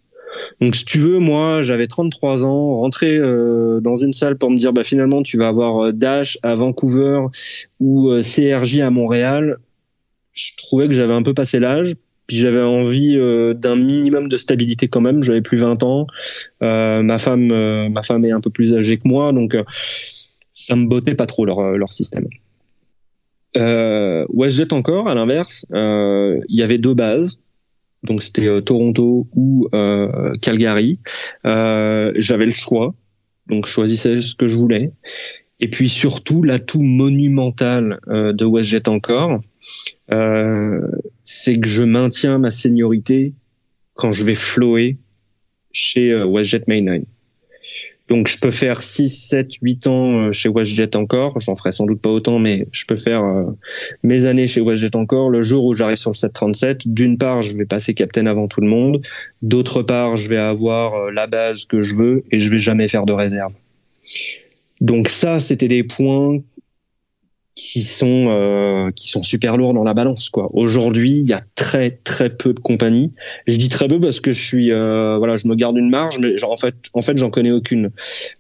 Donc 0.63 0.75
si 0.75 0.87
tu 0.87 0.99
veux, 0.99 1.19
moi 1.19 1.61
j'avais 1.61 1.87
33 1.87 2.47
ans, 2.47 2.77
rentrer 2.77 3.19
dans 3.19 3.97
une 3.97 4.15
salle 4.15 4.39
pour 4.39 4.51
me 4.51 4.57
dire 4.57 4.73
bah 4.73 4.85
finalement 4.85 5.23
tu 5.23 5.37
vas 5.37 5.49
avoir 5.49 5.93
Dash 5.93 6.39
à 6.43 6.55
Vancouver 6.55 7.27
ou 7.81 8.11
CRJ 8.23 8.79
à 8.79 8.91
Montréal, 8.91 9.59
je 10.33 10.57
trouvais 10.57 10.89
que 10.89 10.95
j'avais 10.95 11.15
un 11.15 11.23
peu 11.23 11.35
passé 11.35 11.61
l'âge. 11.61 11.97
Puis 12.27 12.37
j'avais 12.37 12.63
envie 12.63 13.17
euh, 13.17 13.53
d'un 13.53 13.75
minimum 13.75 14.29
de 14.29 14.37
stabilité 14.37 14.89
quand 14.89 15.01
même. 15.01 15.23
J'avais 15.23 15.43
plus 15.43 15.59
20 15.59 15.83
ans. 15.83 16.07
Euh, 16.63 17.03
ma 17.03 17.19
femme, 17.19 17.51
euh, 17.53 17.89
ma 17.89 18.03
femme 18.03 18.25
est 18.25 18.31
un 18.31 18.41
peu 18.41 18.51
plus 18.51 18.75
âgée 18.75 18.97
que 18.97 19.09
moi, 19.09 19.33
donc 19.33 19.57
ça 20.55 20.77
me 20.77 20.87
bottait 20.87 21.15
pas 21.15 21.27
trop 21.27 21.45
leur 21.45 21.77
leur 21.77 21.93
système. 21.93 22.27
WestJet 23.55 24.73
encore, 24.73 25.09
à 25.09 25.15
l'inverse, 25.15 25.67
il 25.73 26.43
y 26.49 26.63
avait 26.63 26.79
deux 26.79 26.95
bases. 26.95 27.41
Donc 28.03 28.23
c'était 28.23 28.63
Toronto 28.63 29.29
ou 29.35 29.69
Calgary. 30.41 30.99
J'avais 31.45 32.47
le 32.47 32.53
choix, 32.53 32.95
donc 33.49 33.67
je 33.67 33.73
choisissais 33.73 34.21
ce 34.21 34.35
que 34.35 34.47
je 34.47 34.57
voulais. 34.57 34.93
Et 35.61 35.69
puis 35.69 35.89
surtout 35.89 36.43
l'atout 36.43 36.83
monumental 36.83 38.01
de 38.07 38.45
WestJet 38.45 38.89
encore, 38.89 39.33
euh, 39.33 39.39
c'est 41.25 41.59
que 41.59 41.69
je 41.69 41.83
maintiens 41.83 42.39
ma 42.39 42.51
seniorité 42.51 43.33
quand 43.95 44.13
je 44.13 44.25
vais 44.25 44.35
flower 44.35 44.97
chez 45.73 46.13
euh, 46.13 46.27
WestJet 46.27 46.65
Mainline. 46.67 47.05
Donc 48.09 48.27
je 48.27 48.39
peux 48.39 48.51
faire 48.51 48.83
6, 48.83 49.09
7, 49.29 49.55
8 49.63 49.87
ans 49.87 50.27
euh, 50.27 50.33
chez 50.33 50.49
WestJet 50.49 50.97
encore, 50.97 51.39
j'en 51.41 51.55
ferai 51.55 51.73
sans 51.73 51.87
doute 51.87 52.01
pas 52.01 52.11
autant, 52.11 52.39
mais 52.39 52.67
je 52.73 52.85
peux 52.85 52.97
faire 52.97 53.23
mes 54.03 54.27
années 54.27 54.47
chez 54.47 54.61
WestJet 54.61 54.97
encore. 54.97 55.31
Le 55.31 55.41
jour 55.41 55.65
où 55.65 55.75
j'arrive 55.75 55.97
sur 55.97 56.11
le 56.11 56.17
737, 56.17 56.93
d'une 56.93 57.17
part 57.17 57.41
je 57.41 57.57
vais 57.57 57.65
passer 57.65 57.95
captain 57.95 58.27
avant 58.27 58.49
tout 58.49 58.61
le 58.61 58.69
monde, 58.69 59.03
d'autre 59.41 59.83
part 59.83 60.17
je 60.17 60.29
vais 60.29 60.37
avoir 60.37 61.11
la 61.11 61.27
base 61.27 61.65
que 61.65 61.81
je 61.81 61.95
veux 61.95 62.25
et 62.31 62.39
je 62.39 62.51
vais 62.51 62.59
jamais 62.59 62.89
faire 62.89 63.07
de 63.07 63.13
réserve. 63.13 63.53
Donc 64.81 65.09
ça, 65.09 65.39
c'était 65.39 65.69
des 65.69 65.85
points 65.85 66.39
qui 67.55 67.83
sont 67.83 68.29
euh, 68.29 68.91
qui 68.93 69.09
sont 69.09 69.23
super 69.23 69.57
lourds 69.57 69.75
dans 69.75 69.85
la 69.85 69.95
balance 69.95 70.31
quoi. 70.31 70.49
Aujourd'hui, 70.55 71.19
il 71.19 71.27
y 71.27 71.33
a 71.33 71.43
très 71.55 71.91
très 71.91 72.31
peu 72.31 72.55
de 72.55 72.61
compagnies. 72.61 73.13
Je 73.47 73.57
dis 73.57 73.69
très 73.69 73.89
peu 73.89 74.01
parce 74.01 74.21
que 74.21 74.33
je 74.33 74.43
suis 74.43 74.73
euh, 74.73 75.19
voilà, 75.19 75.37
je 75.37 75.47
me 75.49 75.55
garde 75.55 75.77
une 75.77 75.91
marge, 75.91 76.19
mais 76.19 76.37
genre, 76.37 76.53
en 76.53 76.57
fait 76.57 76.75
en 76.95 77.03
fait 77.03 77.19
j'en 77.19 77.31
connais 77.31 77.51
aucune. 77.51 77.91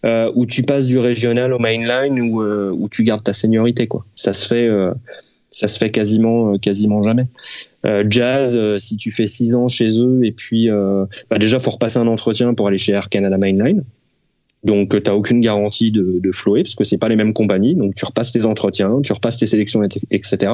Euh, 0.04 0.32
où 0.34 0.46
tu 0.46 0.62
passes 0.62 0.86
du 0.86 0.98
régional 0.98 1.52
au 1.52 1.58
mainline 1.58 2.20
ou 2.20 2.42
euh, 2.42 2.70
où 2.70 2.88
tu 2.88 3.04
gardes 3.04 3.22
ta 3.22 3.32
seniorité 3.32 3.86
quoi. 3.86 4.04
Ça 4.14 4.32
se 4.32 4.46
fait 4.46 4.66
euh, 4.66 4.92
ça 5.50 5.68
se 5.68 5.78
fait 5.78 5.90
quasiment 5.90 6.56
quasiment 6.58 7.02
jamais. 7.02 7.26
jazz, 8.08 8.58
si 8.78 8.96
tu 8.96 9.10
fais 9.10 9.26
six 9.26 9.54
ans 9.54 9.68
chez 9.68 10.00
eux 10.00 10.20
et 10.24 10.32
puis 10.32 10.70
bah 10.70 11.38
déjà 11.38 11.58
faut 11.58 11.72
repasser 11.72 11.98
un 11.98 12.06
entretien 12.06 12.54
pour 12.54 12.68
aller 12.68 12.78
chez 12.78 12.92
Air 12.92 13.10
Canada 13.10 13.36
Mainline 13.36 13.84
Donc, 14.64 14.90
tu 14.90 15.10
n'as 15.10 15.16
aucune 15.16 15.40
garantie 15.40 15.90
de, 15.90 16.20
de 16.20 16.32
flower 16.32 16.62
parce 16.62 16.76
que 16.76 16.84
c'est 16.84 16.98
pas 16.98 17.08
les 17.08 17.16
mêmes 17.16 17.32
compagnies. 17.32 17.74
Donc, 17.74 17.96
tu 17.96 18.04
repasses 18.04 18.30
tes 18.30 18.44
entretiens, 18.44 19.00
tu 19.02 19.12
repasses 19.12 19.36
tes 19.36 19.46
sélections, 19.46 19.82
etc. 19.82 20.52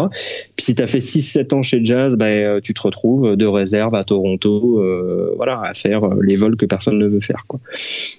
Puis, 0.57 0.65
si 0.65 0.75
tu 0.75 0.83
as 0.83 0.87
fait 0.87 0.99
6-7 0.99 1.55
ans 1.55 1.63
chez 1.63 1.85
Jazz, 1.85 2.17
ben, 2.17 2.61
tu 2.63 2.73
te 2.73 2.81
retrouves 2.81 3.37
de 3.37 3.47
réserve 3.47 3.95
à 3.95 4.05
Toronto, 4.05 4.81
euh, 4.81 5.35
voilà, 5.37 5.61
à 5.63 5.75
faire 5.75 6.09
les 6.23 6.37
vols 6.37 6.57
que 6.57 6.65
personne 6.65 6.99
ne 6.99 7.07
veut 7.07 7.21
faire. 7.21 7.45
Quoi. 7.47 7.61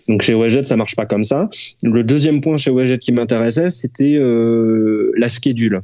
Donc, 0.07 0.21
chez 0.21 0.35
WestJet, 0.35 0.63
ça 0.63 0.77
marche 0.77 0.95
pas 0.95 1.07
comme 1.07 1.23
ça. 1.23 1.49
Le 1.83 2.03
deuxième 2.03 2.41
point 2.41 2.57
chez 2.57 2.71
WestJet 2.71 2.99
qui 2.99 3.11
m'intéressait, 3.11 3.71
c'était 3.71 4.13
euh, 4.13 5.11
la 5.17 5.29
schedule. 5.29 5.81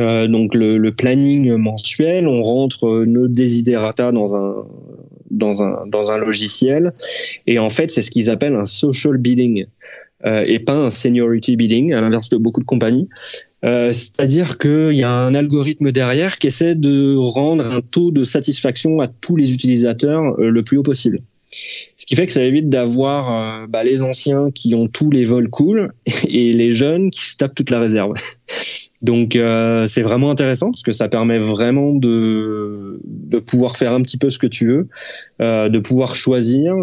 Euh, 0.00 0.26
donc 0.26 0.56
le, 0.56 0.76
le, 0.76 0.92
planning 0.92 1.54
mensuel, 1.54 2.26
on 2.26 2.42
rentre 2.42 3.04
nos 3.04 3.28
desiderata 3.28 4.10
dans 4.10 4.34
un 4.34 4.66
dans 5.30 5.62
un 5.62 5.86
dans 5.86 6.10
un 6.10 6.18
logiciel 6.18 6.92
et 7.46 7.58
en 7.58 7.68
fait 7.68 7.90
c'est 7.90 8.02
ce 8.02 8.10
qu'ils 8.10 8.30
appellent 8.30 8.56
un 8.56 8.64
social 8.64 9.16
billing 9.16 9.66
euh, 10.24 10.42
et 10.46 10.58
pas 10.58 10.74
un 10.74 10.90
seniority 10.90 11.56
billing 11.56 11.92
à 11.92 12.00
l'inverse 12.00 12.30
de 12.30 12.38
beaucoup 12.38 12.60
de 12.60 12.64
compagnies. 12.64 13.08
Euh, 13.64 13.92
C'est-à-dire 13.92 14.58
qu'il 14.58 14.92
y 14.92 15.02
a 15.02 15.10
un 15.10 15.34
algorithme 15.34 15.92
derrière 15.92 16.38
qui 16.38 16.46
essaie 16.46 16.74
de 16.74 17.14
rendre 17.16 17.64
un 17.66 17.80
taux 17.82 18.10
de 18.10 18.24
satisfaction 18.24 19.00
à 19.00 19.08
tous 19.08 19.36
les 19.36 19.52
utilisateurs 19.52 20.38
euh, 20.38 20.50
le 20.50 20.62
plus 20.62 20.78
haut 20.78 20.82
possible. 20.82 21.20
Ce 21.96 22.06
qui 22.06 22.16
fait 22.16 22.26
que 22.26 22.32
ça 22.32 22.42
évite 22.42 22.68
d'avoir 22.68 23.62
euh, 23.62 23.66
bah, 23.66 23.84
les 23.84 24.02
anciens 24.02 24.50
qui 24.50 24.74
ont 24.74 24.88
tous 24.88 25.10
les 25.10 25.24
vols 25.24 25.48
cool 25.48 25.92
et 26.28 26.52
les 26.52 26.72
jeunes 26.72 27.10
qui 27.10 27.20
se 27.20 27.36
toute 27.36 27.70
la 27.70 27.80
réserve. 27.80 28.14
Donc 29.02 29.36
euh, 29.36 29.86
c'est 29.86 30.02
vraiment 30.02 30.30
intéressant 30.30 30.70
parce 30.70 30.82
que 30.82 30.92
ça 30.92 31.08
permet 31.08 31.38
vraiment 31.38 31.92
de, 31.92 33.00
de 33.04 33.38
pouvoir 33.38 33.76
faire 33.76 33.92
un 33.92 34.00
petit 34.00 34.16
peu 34.16 34.30
ce 34.30 34.38
que 34.38 34.46
tu 34.46 34.66
veux, 34.66 34.88
euh, 35.40 35.68
de 35.68 35.78
pouvoir 35.78 36.14
choisir. 36.14 36.74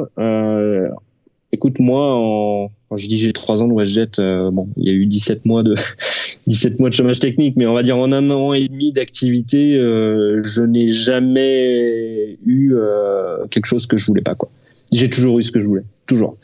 Écoute, 1.62 1.80
moi, 1.80 2.16
en, 2.16 2.72
quand 2.90 2.98
je 2.98 3.08
dis 3.08 3.20
j'ai 3.20 3.34
trois 3.34 3.62
ans 3.62 3.68
de 3.68 3.74
WestJet, 3.74 4.18
euh, 4.18 4.50
bon, 4.50 4.68
il 4.78 4.88
y 4.88 4.90
a 4.90 4.94
eu 4.94 5.06
17 5.06 5.46
mois 5.46 5.62
de 5.62 5.76
17 6.48 6.80
mois 6.80 6.90
de 6.90 6.96
chômage 6.96 7.20
technique, 7.20 7.56
mais 7.56 7.68
on 7.68 7.76
va 7.76 7.84
dire 7.84 8.00
en 8.00 8.12
un 8.12 8.32
an 8.32 8.54
et 8.54 8.68
demi 8.68 8.92
d'activité, 8.92 9.76
euh, 9.76 10.42
je 10.44 10.64
n'ai 10.64 10.88
jamais 10.88 12.36
eu 12.48 12.74
euh, 12.74 13.46
quelque 13.52 13.68
chose 13.68 13.86
que 13.86 13.96
je 13.96 14.08
voulais 14.08 14.24
pas 14.24 14.34
quoi. 14.34 14.50
J'ai 14.92 15.08
toujours 15.08 15.38
eu 15.38 15.44
ce 15.44 15.52
que 15.52 15.60
je 15.60 15.68
voulais, 15.68 15.84
toujours. 16.08 16.36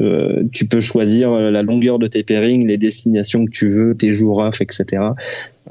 Euh, 0.00 0.42
tu 0.52 0.66
peux 0.66 0.80
choisir 0.80 1.32
euh, 1.32 1.50
la 1.50 1.62
longueur 1.62 1.98
de 1.98 2.06
tes 2.06 2.22
pairings, 2.22 2.66
les 2.66 2.78
destinations 2.78 3.44
que 3.46 3.50
tu 3.50 3.68
veux, 3.70 3.94
tes 3.94 4.12
jours 4.12 4.38
off, 4.38 4.60
etc. 4.60 5.02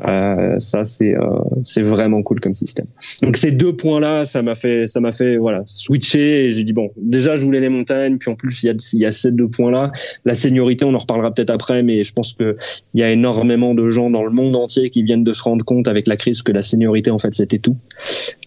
Euh, 0.05 0.59
ça 0.59 0.83
c'est 0.83 1.15
euh, 1.15 1.39
c'est 1.63 1.81
vraiment 1.81 2.21
cool 2.21 2.41
comme 2.41 2.55
système. 2.55 2.87
Donc 3.21 3.37
ces 3.37 3.51
deux 3.51 3.73
points 3.73 4.01
là, 4.01 4.25
ça 4.25 4.41
m'a 4.41 4.55
fait 4.55 4.87
ça 4.87 4.99
m'a 4.99 5.13
fait 5.13 5.37
voilà 5.37 5.63
switcher 5.65 6.45
et 6.45 6.51
j'ai 6.51 6.65
dit 6.65 6.73
bon 6.73 6.89
déjà 6.97 7.37
je 7.37 7.45
voulais 7.45 7.61
les 7.61 7.69
montagnes 7.69 8.17
puis 8.17 8.29
en 8.29 8.35
plus 8.35 8.63
il 8.63 8.67
y 8.67 8.69
a 8.69 8.73
y 8.93 9.05
a 9.05 9.11
ces 9.11 9.31
deux 9.31 9.47
points 9.47 9.71
là. 9.71 9.91
La 10.25 10.33
seniorité 10.33 10.83
on 10.83 10.93
en 10.93 10.97
reparlera 10.97 11.33
peut-être 11.33 11.51
après 11.51 11.81
mais 11.81 12.03
je 12.03 12.11
pense 12.11 12.33
que 12.33 12.57
il 12.93 12.99
y 12.99 13.03
a 13.03 13.11
énormément 13.11 13.73
de 13.73 13.87
gens 13.89 14.09
dans 14.09 14.23
le 14.23 14.31
monde 14.31 14.55
entier 14.57 14.89
qui 14.89 15.03
viennent 15.03 15.23
de 15.23 15.33
se 15.33 15.43
rendre 15.43 15.63
compte 15.63 15.87
avec 15.87 16.07
la 16.07 16.17
crise 16.17 16.41
que 16.41 16.51
la 16.51 16.61
seniorité 16.61 17.09
en 17.09 17.17
fait 17.17 17.33
c'était 17.33 17.59
tout. 17.59 17.77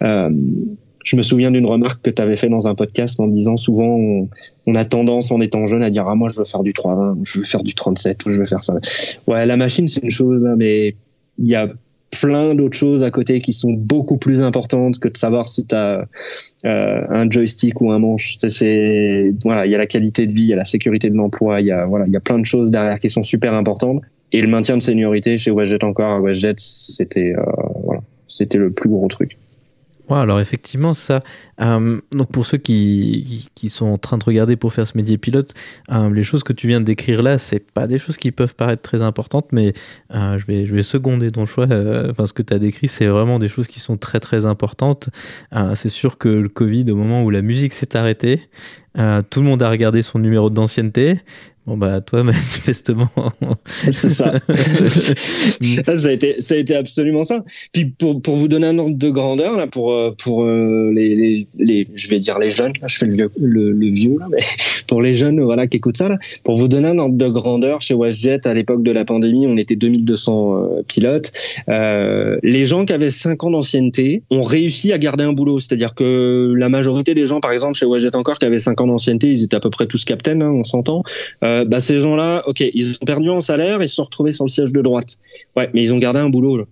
Euh, 0.02 0.30
je 1.04 1.16
me 1.16 1.22
souviens 1.22 1.50
d'une 1.50 1.66
remarque 1.66 2.02
que 2.02 2.10
tu 2.10 2.20
avais 2.20 2.36
fait 2.36 2.48
dans 2.48 2.68
un 2.68 2.74
podcast 2.74 3.18
en 3.20 3.28
disant 3.28 3.56
souvent 3.56 3.98
on, 4.66 4.74
a 4.74 4.84
tendance 4.84 5.30
en 5.30 5.40
étant 5.40 5.66
jeune 5.66 5.82
à 5.82 5.90
dire 5.90 6.06
ah 6.08 6.14
moi 6.14 6.28
je 6.28 6.38
veux 6.38 6.44
faire 6.44 6.62
du 6.62 6.72
320 6.72 7.18
je 7.24 7.38
veux 7.38 7.44
faire 7.44 7.62
du 7.62 7.74
37 7.74 8.26
ou 8.26 8.30
je 8.30 8.40
veux 8.40 8.46
faire 8.46 8.62
ça. 8.62 8.74
Ouais, 9.26 9.46
la 9.46 9.56
machine 9.56 9.86
c'est 9.86 10.02
une 10.02 10.10
chose 10.10 10.46
mais 10.56 10.94
il 11.38 11.48
y 11.48 11.54
a 11.54 11.68
plein 12.20 12.54
d'autres 12.54 12.76
choses 12.76 13.04
à 13.04 13.10
côté 13.10 13.40
qui 13.40 13.52
sont 13.52 13.72
beaucoup 13.72 14.16
plus 14.16 14.40
importantes 14.40 14.98
que 14.98 15.08
de 15.08 15.16
savoir 15.16 15.48
si 15.48 15.66
tu 15.66 15.74
as 15.74 16.06
euh, 16.64 17.00
un 17.10 17.28
joystick 17.28 17.80
ou 17.80 17.92
un 17.92 17.98
manche. 17.98 18.36
C'est 18.38 19.34
voilà, 19.42 19.66
il 19.66 19.72
y 19.72 19.74
a 19.74 19.78
la 19.78 19.86
qualité 19.86 20.26
de 20.26 20.32
vie, 20.32 20.42
il 20.42 20.48
y 20.48 20.52
a 20.52 20.56
la 20.56 20.64
sécurité 20.64 21.10
de 21.10 21.16
l'emploi, 21.16 21.60
il 21.60 21.66
y 21.66 21.70
a 21.70 21.84
voilà, 21.86 22.06
il 22.06 22.12
y 22.12 22.16
a 22.16 22.20
plein 22.20 22.38
de 22.38 22.46
choses 22.46 22.70
derrière 22.70 22.98
qui 22.98 23.10
sont 23.10 23.22
super 23.22 23.52
importantes 23.52 24.02
et 24.32 24.40
le 24.40 24.48
maintien 24.48 24.76
de 24.76 24.82
seniorité 24.82 25.38
chez 25.38 25.50
WestJet 25.50 25.84
encore 25.84 26.12
à 26.12 26.20
WestJet, 26.20 26.54
c'était 26.58 27.34
euh, 27.36 27.42
voilà, 27.84 28.00
c'était 28.26 28.58
le 28.58 28.70
plus 28.70 28.88
gros 28.88 29.08
truc 29.08 29.36
alors 30.16 30.40
effectivement, 30.40 30.94
ça. 30.94 31.20
Euh, 31.60 32.00
donc 32.12 32.30
pour 32.32 32.46
ceux 32.46 32.58
qui, 32.58 33.48
qui, 33.54 33.68
sont 33.68 33.86
en 33.86 33.98
train 33.98 34.18
de 34.18 34.24
regarder 34.24 34.56
pour 34.56 34.72
faire 34.72 34.86
ce 34.86 34.96
métier 34.96 35.18
pilote, 35.18 35.54
euh, 35.90 36.10
les 36.10 36.24
choses 36.24 36.42
que 36.42 36.52
tu 36.52 36.66
viens 36.66 36.80
de 36.80 36.84
décrire 36.84 37.22
là, 37.22 37.38
c'est 37.38 37.60
pas 37.60 37.86
des 37.86 37.98
choses 37.98 38.16
qui 38.16 38.32
peuvent 38.32 38.54
paraître 38.54 38.82
très 38.82 39.02
importantes, 39.02 39.48
mais 39.52 39.74
euh, 40.14 40.38
je 40.38 40.46
vais 40.46 40.66
je 40.66 40.74
vais 40.74 40.82
seconder 40.82 41.30
ton 41.30 41.46
choix. 41.46 41.66
enfin, 42.10 42.26
ce 42.26 42.32
que 42.32 42.42
tu 42.42 42.54
as 42.54 42.58
décrit, 42.58 42.88
c'est 42.88 43.06
vraiment 43.06 43.38
des 43.38 43.48
choses 43.48 43.66
qui 43.68 43.80
sont 43.80 43.96
très 43.96 44.20
très 44.20 44.46
importantes. 44.46 45.10
c'est 45.74 45.88
sûr 45.88 46.18
que 46.18 46.28
le 46.28 46.48
Covid, 46.48 46.90
au 46.90 46.96
moment 46.96 47.22
où 47.22 47.30
la 47.30 47.42
musique 47.42 47.72
s'est 47.72 47.96
arrêtée, 47.96 48.48
tout 48.94 49.40
le 49.40 49.46
monde 49.46 49.62
a 49.62 49.70
regardé 49.70 50.02
son 50.02 50.18
numéro 50.18 50.50
d'ancienneté, 50.50 51.20
Bon 51.68 51.76
bah 51.76 52.00
toi 52.00 52.22
manifestement. 52.24 53.10
c'est 53.90 54.08
ça. 54.08 54.32
ça 54.48 56.08
a 56.08 56.12
été 56.12 56.40
ça 56.40 56.54
a 56.54 56.56
été 56.56 56.74
absolument 56.74 57.24
ça. 57.24 57.44
Puis 57.74 57.84
pour 57.84 58.22
pour 58.22 58.36
vous 58.36 58.48
donner 58.48 58.68
un 58.68 58.78
ordre 58.78 58.96
de 58.96 59.10
grandeur 59.10 59.58
là 59.58 59.66
pour 59.66 59.92
euh, 59.92 60.14
pour 60.16 60.44
euh, 60.44 60.90
les, 60.94 61.14
les, 61.14 61.46
les 61.58 61.86
je 61.94 62.08
vais 62.08 62.20
dire 62.20 62.38
les 62.38 62.50
jeunes 62.50 62.72
là, 62.80 62.88
je 62.88 62.96
fais 62.96 63.04
le 63.04 63.14
vieux 63.14 63.30
le, 63.38 63.90
vieux 63.90 64.16
là 64.18 64.28
mais 64.30 64.38
pour 64.88 65.02
les 65.02 65.12
jeunes 65.12 65.42
voilà 65.42 65.66
qui 65.66 65.76
écoutent 65.76 65.98
ça 65.98 66.08
là 66.08 66.16
pour 66.42 66.56
vous 66.56 66.68
donner 66.68 66.88
un 66.88 66.98
ordre 66.98 67.16
de 67.16 67.28
grandeur 67.28 67.82
chez 67.82 67.92
WestJet 67.92 68.46
à 68.46 68.54
l'époque 68.54 68.82
de 68.82 68.90
la 68.90 69.04
pandémie 69.04 69.46
on 69.46 69.58
était 69.58 69.76
2200 69.76 70.56
euh, 70.56 70.82
pilotes 70.88 71.32
euh, 71.68 72.38
les 72.42 72.64
gens 72.64 72.86
qui 72.86 72.94
avaient 72.94 73.10
5 73.10 73.44
ans 73.44 73.50
d'ancienneté 73.50 74.22
ont 74.30 74.42
réussi 74.42 74.94
à 74.94 74.98
garder 74.98 75.24
un 75.24 75.34
boulot 75.34 75.58
c'est-à-dire 75.58 75.94
que 75.94 76.54
la 76.56 76.70
majorité 76.70 77.12
des 77.12 77.26
gens 77.26 77.40
par 77.40 77.52
exemple 77.52 77.74
chez 77.74 77.84
WestJet 77.84 78.16
encore 78.16 78.38
qui 78.38 78.46
avaient 78.46 78.56
5 78.56 78.80
ans 78.80 78.86
d'ancienneté 78.86 79.28
ils 79.28 79.44
étaient 79.44 79.56
à 79.56 79.60
peu 79.60 79.70
près 79.70 79.86
tous 79.86 80.06
captains 80.06 80.40
hein, 80.40 80.50
on 80.50 80.64
s'entend 80.64 81.02
euh, 81.44 81.57
euh, 81.58 81.64
bah, 81.64 81.80
ces 81.80 82.00
gens-là, 82.00 82.42
ok, 82.46 82.60
ils 82.60 82.96
ont 83.00 83.04
perdu 83.06 83.30
en 83.30 83.40
salaire, 83.40 83.82
ils 83.82 83.88
se 83.88 83.96
sont 83.96 84.04
retrouvés 84.04 84.30
sur 84.30 84.44
le 84.44 84.50
siège 84.50 84.72
de 84.72 84.80
droite. 84.80 85.18
Ouais, 85.56 85.70
mais 85.74 85.82
ils 85.82 85.92
ont 85.92 85.98
gardé 85.98 86.18
un 86.18 86.28
boulot. 86.28 86.66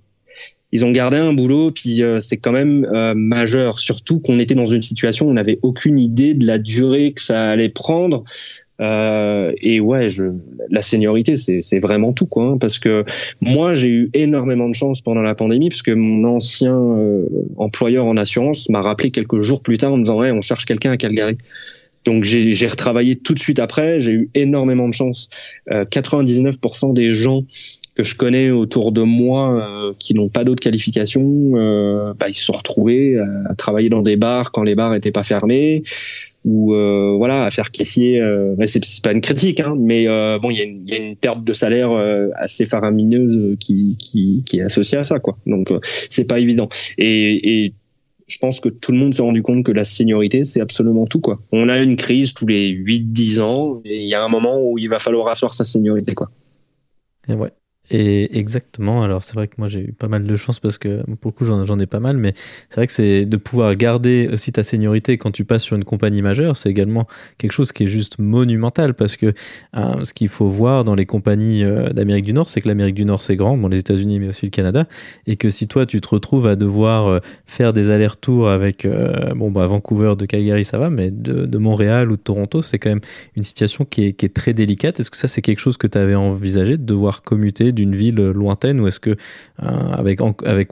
Ils 0.73 0.85
ont 0.85 0.91
gardé 0.91 1.17
un 1.17 1.33
boulot, 1.33 1.71
puis 1.71 2.03
euh, 2.03 2.21
c'est 2.21 2.37
quand 2.37 2.53
même 2.53 2.85
euh, 2.93 3.15
majeur. 3.15 3.79
Surtout 3.79 4.21
qu'on 4.21 4.39
était 4.39 4.55
dans 4.55 4.65
une 4.65 4.83
situation 4.83 5.27
où 5.27 5.31
on 5.31 5.35
n'avait 5.35 5.59
aucune 5.63 5.99
idée 5.99 6.35
de 6.35 6.47
la 6.47 6.59
durée 6.59 7.13
que 7.13 7.23
ça 7.23 7.51
allait 7.51 7.69
prendre. 7.69 8.25
et 8.81 9.81
ouais, 9.81 10.07
la 10.71 10.83
seniorité, 10.83 11.37
c'est 11.37 11.79
vraiment 11.79 12.13
tout, 12.13 12.27
quoi. 12.27 12.45
Hein, 12.45 12.59
parce 12.59 12.79
que 12.79 13.05
moi, 13.41 13.75
j'ai 13.75 13.89
eu 13.89 14.11
énormément 14.13 14.69
de 14.69 14.75
chance 14.75 15.01
pendant 15.01 15.23
la 15.23 15.35
pandémie, 15.35 15.69
puisque 15.69 15.91
mon 15.91 16.25
ancien 16.25 16.77
employeur 17.57 18.05
en 18.05 18.17
assurance 18.17 18.69
m'a 18.69 18.83
rappelé 18.83 19.11
quelques 19.11 19.41
jours 19.41 19.63
plus 19.63 19.79
tard 19.79 19.93
en 19.93 19.97
me 19.97 20.03
disant 20.03 20.19
ouais, 20.21 20.31
on 20.31 20.43
cherche 20.43 20.67
quelqu'un 20.67 20.93
à 20.93 20.97
Calgary. 20.97 21.39
Donc 22.07 22.25
j'ai 22.25 22.67
retravaillé 22.67 23.17
tout 23.17 23.35
de 23.35 23.39
suite 23.39 23.59
après. 23.59 23.99
J'ai 23.99 24.13
eu 24.13 24.31
énormément 24.35 24.89
de 24.89 24.95
chance. 24.95 25.29
Euh, 25.71 25.85
99% 25.85 26.95
des 26.95 27.15
gens 27.15 27.45
que 27.97 28.05
je 28.05 28.15
connais 28.15 28.51
autour 28.51 28.93
de 28.93 29.03
moi 29.03 29.55
euh, 29.55 29.93
qui 29.99 30.15
n'ont 30.15 30.29
pas 30.29 30.45
d'autres 30.45 30.61
qualifications, 30.61 31.53
euh, 31.55 32.13
bah, 32.15 32.29
ils 32.29 32.35
se 32.35 32.45
sont 32.45 32.53
retrouvés 32.53 33.19
à, 33.49 33.55
travailler 33.55 33.89
dans 33.89 34.03
des 34.03 34.17
bars 34.17 34.53
quand 34.53 34.63
les 34.63 34.75
bars 34.75 34.95
étaient 34.95 35.13
pas 35.13 35.23
fermés 35.23 35.83
ou 36.45 36.75
euh, 36.75 37.15
voilà 37.17 37.45
à 37.45 37.51
faire 37.51 37.71
caissier. 37.71 38.21
Bah, 38.57 38.67
c'est 38.67 39.03
pas 39.03 39.13
une 39.13 39.23
critique, 39.23 39.61
hein, 39.61 39.75
mais 39.79 40.07
bon 40.39 40.51
il 40.51 40.57
y, 40.57 40.93
y 40.93 40.95
a 40.95 40.99
une 40.99 41.17
perte 41.17 41.43
de 41.43 41.53
salaire 41.53 41.91
assez 42.37 42.67
faramineuse 42.67 43.57
qui, 43.59 43.97
qui, 43.99 44.45
qui 44.47 44.59
est 44.59 44.63
associée 44.63 44.99
à 44.99 45.03
ça 45.03 45.19
quoi. 45.19 45.39
Donc 45.47 45.73
c'est 46.11 46.25
pas 46.25 46.39
évident. 46.39 46.69
Et, 46.99 47.65
et 47.65 47.73
je 48.27 48.39
pense 48.39 48.61
que 48.61 48.69
tout 48.69 48.93
le 48.93 48.99
monde 48.99 49.15
s'est 49.15 49.23
rendu 49.23 49.43
compte 49.43 49.65
que 49.65 49.73
la 49.73 49.85
seniorité, 49.85 50.45
c'est 50.45 50.61
absolument 50.61 51.07
tout, 51.07 51.21
quoi. 51.21 51.39
On 51.53 51.69
a 51.69 51.79
une 51.79 51.97
crise 51.97 52.35
tous 52.35 52.47
les 52.47 52.69
8-10 52.71 53.41
ans, 53.41 53.81
et 53.85 54.03
il 54.03 54.09
y 54.09 54.15
a 54.15 54.23
un 54.23 54.29
moment 54.29 54.59
où 54.61 54.79
il 54.79 54.89
va 54.89 54.99
falloir 54.99 55.29
asseoir 55.29 55.55
sa 55.55 55.65
seniorité, 55.65 56.15
quoi. 56.15 56.31
Et 57.29 57.35
ouais. 57.35 57.53
Et 57.91 58.37
exactement, 58.37 59.05
alors 59.05 59.23
c'est 59.23 59.35
vrai 59.35 59.47
que 59.47 59.55
moi 59.59 59.69
j'ai 59.69 59.81
eu 59.81 59.93
pas 59.93 60.09
mal 60.09 60.27
de 60.27 60.37
chance 60.37 60.59
parce 60.59 60.77
que 60.77 61.05
pour 61.21 61.31
le 61.31 61.33
coup 61.33 61.45
j'en 61.45 61.79
ai 61.79 61.87
pas 61.87 62.01
mal, 62.01 62.17
mais 62.17 62.33
c'est 62.69 62.77
vrai 62.77 62.87
que 62.89 62.93
c'est 62.93 63.27
de 63.27 63.37
pouvoir 63.37 63.77
garder 63.77 64.29
aussi 64.33 64.51
ta 64.51 64.65
seniorité 64.65 65.19
quand 65.19 65.31
tu 65.31 65.45
passes 65.45 65.63
sur 65.63 65.77
une 65.77 65.85
compagnie 65.85 66.21
majeure, 66.21 66.57
c'est 66.57 66.69
également 66.69 67.07
quelque 67.39 67.53
chose 67.53 67.71
qui 67.71 67.85
est 67.85 67.87
juste 67.87 68.19
monumental 68.19 68.95
parce 68.95 69.17
que 69.17 69.33
euh, 69.77 70.03
ce 70.03 70.13
qu'il 70.13 70.29
faut 70.29 70.49
voir 70.49 70.83
dans 70.83 70.97
les 70.97 71.07
compagnies 71.07 71.63
euh, 71.63 71.91
d'Amérique 71.91 72.25
du 72.25 72.33
Nord, 72.33 72.51
c'est 72.51 72.61
que 72.61 72.67
l'Amérique 72.67 72.97
du 72.97 73.05
Nord 73.05 73.23
c'est 73.23 73.37
grand, 73.37 73.57
bon 73.57 73.69
les 73.69 73.79
États-Unis 73.79 74.19
mais 74.19 74.29
aussi 74.29 74.47
le 74.47 74.51
Canada, 74.51 74.89
et 75.29 75.37
que 75.37 75.49
si 75.49 75.69
toi 75.69 75.87
tu 75.87 76.01
te 76.01 76.09
retrouves 76.09 76.49
à 76.49 76.57
devoir 76.57 77.07
euh, 77.07 77.21
faire 77.47 77.73
des 77.73 77.91
allers-retours 77.91 78.49
avec, 78.49 78.87
bon 79.37 79.53
bah 79.53 79.69
Vancouver, 79.69 80.15
de 80.19 80.27
Calgary 80.27 80.65
ça 80.65 80.79
va, 80.79 80.91
mais 80.91 81.13
de, 81.13 81.57
Montréal 81.57 82.11
ou 82.11 82.17
de 82.17 82.21
Toronto 82.21 82.63
c'est 82.63 82.79
quand 82.79 82.91
même 82.91 83.01
une 83.37 83.43
situation 83.45 83.85
qui 83.85 84.05
est 84.07 84.35
très 84.35 84.55
délicate. 84.55 84.99
Est-ce 84.99 85.11
que 85.11 85.17
ça 85.17 85.29
c'est 85.29 85.41
quelque 85.41 85.61
chose 85.61 85.77
que 85.77 85.87
tu 85.87 85.97
avais 85.97 86.17
envisagé 86.17 86.77
de 86.77 86.85
devoir 86.85 87.23
commuter 87.23 87.73
d'une 87.77 87.95
ville 87.95 88.17
lointaine 88.17 88.81
ou 88.81 88.89
est-ce 88.89 88.99
que 88.99 89.11
euh, 89.11 89.17
avec, 89.63 90.21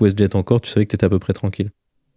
WestJet 0.00 0.34
encore, 0.34 0.60
tu 0.60 0.70
savais 0.70 0.86
que 0.86 0.90
tu 0.90 0.96
étais 0.96 1.06
à 1.06 1.08
peu 1.08 1.20
près 1.20 1.32
tranquille? 1.32 1.70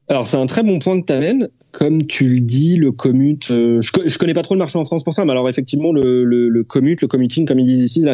Alors 0.09 0.25
c'est 0.25 0.37
un 0.37 0.45
très 0.45 0.63
bon 0.63 0.79
point 0.79 0.99
que 0.99 1.05
tu 1.05 1.13
amènes. 1.13 1.49
Comme 1.73 2.05
tu 2.05 2.35
le 2.35 2.39
dis, 2.39 2.75
le 2.77 2.91
commute, 2.91 3.51
euh, 3.51 3.81
je, 3.81 3.91
je 4.05 4.17
connais 4.17 4.33
pas 4.33 4.41
trop 4.41 4.55
le 4.55 4.59
marché 4.59 4.79
en 4.79 4.85
France 4.85 5.03
pour 5.03 5.13
ça, 5.13 5.25
mais 5.25 5.31
alors 5.31 5.47
effectivement 5.49 5.91
le, 5.91 6.63
commute, 6.63 7.01
le 7.01 7.07
commuting, 7.07 7.45
comme 7.45 7.59
ils 7.59 7.67
disent 7.67 7.97
ici, 7.97 8.05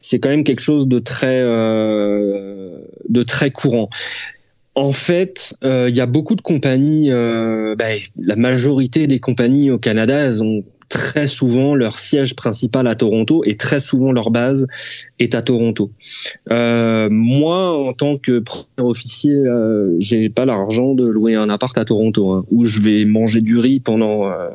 c'est 0.00 0.18
quand 0.18 0.28
même 0.28 0.44
quelque 0.44 0.60
chose 0.60 0.88
de 0.88 0.98
très 0.98 1.38
euh, 1.40 2.76
de 3.08 3.22
très 3.22 3.50
courant. 3.50 3.88
En 4.74 4.92
fait, 4.92 5.54
il 5.62 5.94
y 5.94 6.00
a 6.00 6.06
beaucoup 6.06 6.34
de 6.34 6.40
compagnies. 6.40 7.10
Bah, 7.10 7.84
la 8.18 8.36
majorité 8.36 9.06
des 9.06 9.20
compagnies 9.20 9.70
au 9.70 9.78
Canada, 9.78 10.16
elles 10.16 10.42
ont 10.42 10.64
très 10.92 11.26
souvent 11.26 11.74
leur 11.74 11.98
siège 11.98 12.36
principal 12.36 12.86
à 12.86 12.94
Toronto 12.94 13.42
et 13.46 13.56
très 13.56 13.80
souvent 13.80 14.12
leur 14.12 14.30
base 14.30 14.66
est 15.18 15.34
à 15.34 15.40
Toronto. 15.40 15.90
Euh, 16.50 17.08
moi, 17.10 17.78
en 17.78 17.94
tant 17.94 18.18
que 18.18 18.40
premier 18.40 18.90
officier, 18.90 19.34
euh, 19.34 19.96
j'ai 19.98 20.28
pas 20.28 20.44
l'argent 20.44 20.94
de 20.94 21.06
louer 21.06 21.34
un 21.34 21.48
appart 21.48 21.76
à 21.78 21.86
Toronto 21.86 22.32
hein, 22.32 22.44
où 22.50 22.66
je 22.66 22.80
vais 22.82 23.06
manger 23.06 23.40
du 23.40 23.56
riz 23.56 23.80
pendant 23.80 24.28
euh, 24.28 24.50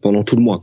pendant 0.00 0.22
tout 0.22 0.36
le 0.36 0.42
mois. 0.42 0.62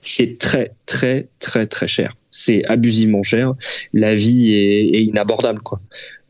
C'est 0.00 0.38
très 0.38 0.72
très 0.86 1.28
très 1.38 1.66
très 1.66 1.86
cher. 1.86 2.16
C'est 2.30 2.64
abusivement 2.64 3.22
cher. 3.22 3.52
La 3.92 4.14
vie 4.14 4.54
est, 4.54 4.96
est 4.96 5.04
inabordable. 5.04 5.60
Quoi. 5.60 5.82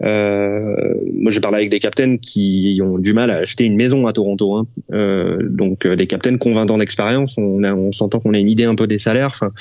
Euh, 0.03 0.95
moi, 1.15 1.31
j'ai 1.31 1.41
parlé 1.41 1.59
avec 1.59 1.71
des 1.71 1.79
captains 1.79 2.17
qui 2.17 2.81
ont 2.83 2.99
du 2.99 3.13
mal 3.13 3.31
à 3.31 3.37
acheter 3.37 3.65
une 3.65 3.77
maison 3.77 4.07
à 4.07 4.13
Toronto. 4.13 4.55
Hein. 4.55 4.67
Euh, 4.93 5.39
donc, 5.43 5.87
euh, 5.87 5.97
des 5.97 6.07
captains 6.07 6.37
qui 6.39 6.49
ont 6.49 6.53
20 6.53 6.71
ans 6.71 6.79
d'expérience, 6.79 7.37
on, 7.39 7.63
on 7.63 7.93
s'entend 7.93 8.21
qu'on 8.21 8.35
a 8.35 8.39
une 8.39 8.49
idée 8.49 8.65
un 8.65 8.75
peu 8.75 8.87
des 8.87 8.99
salaires. 8.99 9.31
Enfin, 9.33 9.53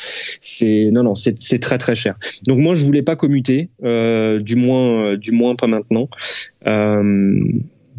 c'est 0.42 0.90
non, 0.92 1.04
non, 1.04 1.16
c'est 1.16 1.60
très 1.60 1.78
très 1.78 1.96
cher. 1.96 2.16
Donc, 2.48 2.60
moi, 2.60 2.74
je 2.74 2.86
voulais 2.86 3.04
pas 3.04 3.16
commuter, 3.16 3.70
du 3.82 4.56
moins, 4.56 5.16
du 5.18 5.32
moins 5.32 5.56
pas 5.56 5.68
maintenant. 5.68 6.10
Euh, 6.68 7.40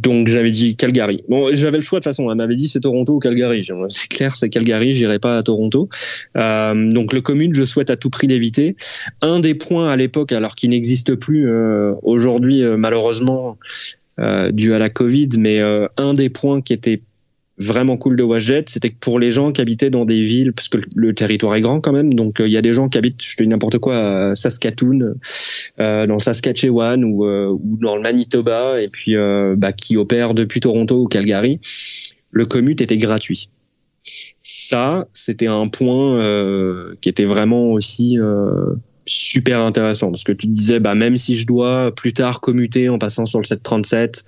donc 0.01 0.29
j'avais 0.29 0.51
dit 0.51 0.77
Calgary. 0.77 1.23
Bon, 1.29 1.51
j'avais 1.53 1.77
le 1.77 1.83
choix 1.83 1.99
de 1.99 2.05
toute 2.05 2.13
façon. 2.13 2.31
Elle 2.31 2.39
m'avait 2.39 2.57
dit 2.57 2.69
c'est 2.69 2.81
Toronto 2.81 3.15
ou 3.15 3.19
Calgary. 3.19 3.67
C'est 3.89 4.09
clair, 4.09 4.35
c'est 4.35 4.49
Calgary. 4.49 4.93
J'irai 4.93 5.19
pas 5.19 5.37
à 5.37 5.43
Toronto. 5.43 5.89
Euh, 6.37 6.91
donc 6.91 7.13
le 7.13 7.21
commune, 7.21 7.53
je 7.53 7.65
souhaite 7.65 7.91
à 7.91 7.97
tout 7.97 8.11
prix 8.11 8.27
l'éviter. 8.27 8.77
Un 9.21 9.41
des 9.41 9.55
points 9.55 9.91
à 9.91 9.97
l'époque, 9.97 10.33
alors 10.33 10.55
qu'il 10.55 10.71
n'existe 10.71 11.15
plus 11.15 11.49
euh, 11.49 11.93
aujourd'hui 12.03 12.63
euh, 12.63 12.77
malheureusement 12.77 13.59
euh, 14.19 14.51
dû 14.53 14.73
à 14.73 14.79
la 14.79 14.89
Covid, 14.89 15.29
mais 15.39 15.61
un 15.97 16.15
des 16.15 16.31
points 16.31 16.63
qui 16.63 16.73
était 16.73 17.03
vraiment 17.61 17.99
cool 17.99 18.17
de 18.17 18.25
WestJet, 18.25 18.65
c'était 18.67 18.89
que 18.89 18.99
pour 18.99 19.21
les 19.21 19.31
gens 19.31 19.53
qui 19.53 19.61
habitaient 19.61 19.91
dans 19.91 20.07
des 20.07 20.23
villes, 20.23 20.53
parce 20.53 20.69
que 20.69 20.79
le 20.95 21.15
territoire 21.15 21.55
est 21.55 21.61
grand 21.61 21.81
quand 21.81 21.93
même, 21.93 22.15
donc 22.15 22.41
euh, 22.41 22.49
il 22.49 22.53
y 22.53 22.57
a 22.57 22.63
des 22.63 22.73
gens 22.73 22.89
qui 22.89 22.97
habitent, 22.97 23.23
je 23.23 23.37
te 23.37 23.43
dis 23.43 23.49
n'importe 23.49 23.79
quoi, 23.79 24.31
à 24.31 24.35
Saskatoon, 24.35 25.15
euh, 25.81 26.07
dans 26.07 26.15
le 26.15 26.21
Saskatchewan 26.21 27.05
ou, 27.05 27.25
euh, 27.25 27.49
ou, 27.49 27.79
dans 27.81 27.97
le 27.97 28.03
Manitoba, 28.03 28.81
et 28.81 28.89
puis 28.89 29.17
euh, 29.17 29.55
bah, 29.57 29.73
qui 29.73 29.97
opèrent 29.97 30.35
depuis 30.35 30.61
Toronto 30.61 31.03
ou 31.03 31.07
Calgary, 31.07 31.61
le 32.31 32.47
commute 32.47 32.81
était 32.81 32.99
gratuit. 32.99 33.51
Ça, 34.41 35.09
c'était 35.13 35.47
un 35.47 35.69
point 35.69 36.19
qui 37.01 37.09
était 37.09 37.27
vraiment 37.27 37.73
aussi 37.73 38.17
super 39.05 39.61
intéressant, 39.61 40.11
parce 40.11 40.25
que 40.25 40.33
tu 40.33 40.47
te 40.47 40.53
disais, 40.53 40.81
bah, 40.81 40.95
même 40.95 41.17
si 41.17 41.37
je 41.37 41.47
dois 41.47 41.95
plus 41.95 42.15
tard 42.15 42.41
commuter 42.41 42.89
en 42.89 42.99
passant 42.99 43.27
sur 43.27 43.41
le 43.41 43.45
737, 43.45 44.25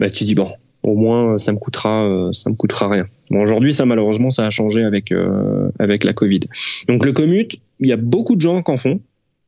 bah, 0.00 0.10
tu 0.10 0.24
dis, 0.24 0.34
bon, 0.34 0.50
au 0.82 0.94
moins 0.94 1.38
ça 1.38 1.52
me 1.52 1.58
coûtera 1.58 2.06
euh, 2.06 2.32
ça 2.32 2.50
me 2.50 2.56
coûtera 2.56 2.88
rien. 2.88 3.06
Bon 3.30 3.42
aujourd'hui 3.42 3.72
ça 3.72 3.86
malheureusement 3.86 4.30
ça 4.30 4.46
a 4.46 4.50
changé 4.50 4.82
avec 4.82 5.12
euh, 5.12 5.70
avec 5.78 6.04
la 6.04 6.12
Covid. 6.12 6.40
Donc 6.88 7.04
le 7.04 7.12
commute, 7.12 7.56
il 7.80 7.88
y 7.88 7.92
a 7.92 7.96
beaucoup 7.96 8.36
de 8.36 8.40
gens 8.40 8.62
qui 8.62 8.70
en 8.70 8.76
font. 8.76 9.00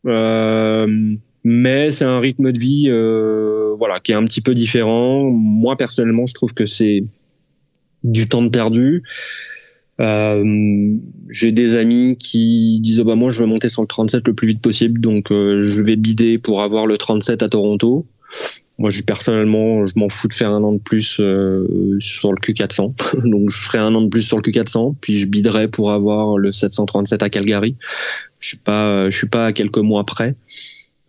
Euh, 0.06 1.16
mais 1.44 1.90
c'est 1.90 2.04
un 2.04 2.20
rythme 2.20 2.52
de 2.52 2.58
vie 2.58 2.86
euh, 2.88 3.74
voilà 3.76 4.00
qui 4.00 4.12
est 4.12 4.14
un 4.14 4.24
petit 4.24 4.40
peu 4.40 4.54
différent. 4.54 5.30
Moi 5.30 5.76
personnellement, 5.76 6.26
je 6.26 6.34
trouve 6.34 6.54
que 6.54 6.66
c'est 6.66 7.04
du 8.02 8.28
temps 8.28 8.42
de 8.42 8.48
perdu. 8.48 9.02
Euh, 10.00 10.96
j'ai 11.28 11.52
des 11.52 11.76
amis 11.76 12.16
qui 12.18 12.80
disent 12.80 13.00
oh 13.00 13.04
bah 13.04 13.14
moi 13.14 13.30
je 13.30 13.40
veux 13.40 13.46
monter 13.46 13.68
sur 13.68 13.82
le 13.82 13.86
37 13.86 14.26
le 14.26 14.34
plus 14.34 14.48
vite 14.48 14.60
possible 14.60 15.00
donc 15.00 15.28
je 15.30 15.82
vais 15.82 15.94
bider 15.94 16.36
pour 16.36 16.62
avoir 16.62 16.88
le 16.88 16.98
37 16.98 17.44
à 17.44 17.48
Toronto 17.48 18.04
moi, 18.78 18.90
je, 18.90 19.02
personnellement, 19.02 19.84
je 19.84 19.92
m'en 19.96 20.08
fous 20.08 20.26
de 20.26 20.32
faire 20.32 20.50
un 20.50 20.62
an 20.64 20.72
de 20.72 20.78
plus 20.78 21.20
euh, 21.20 21.96
sur 22.00 22.32
le 22.32 22.38
Q400. 22.38 22.94
Donc, 23.30 23.48
je 23.48 23.56
ferai 23.56 23.78
un 23.78 23.94
an 23.94 24.02
de 24.02 24.08
plus 24.08 24.22
sur 24.22 24.36
le 24.36 24.42
Q400, 24.42 24.96
puis 25.00 25.18
je 25.18 25.26
biderai 25.26 25.68
pour 25.68 25.92
avoir 25.92 26.38
le 26.38 26.50
737 26.50 27.22
à 27.22 27.30
Calgary. 27.30 27.76
Je 28.44 28.48
suis 28.50 28.58
je 28.66 29.16
suis 29.16 29.28
pas 29.28 29.46
à 29.46 29.52
quelques 29.52 29.78
mois 29.78 30.04
près. 30.04 30.34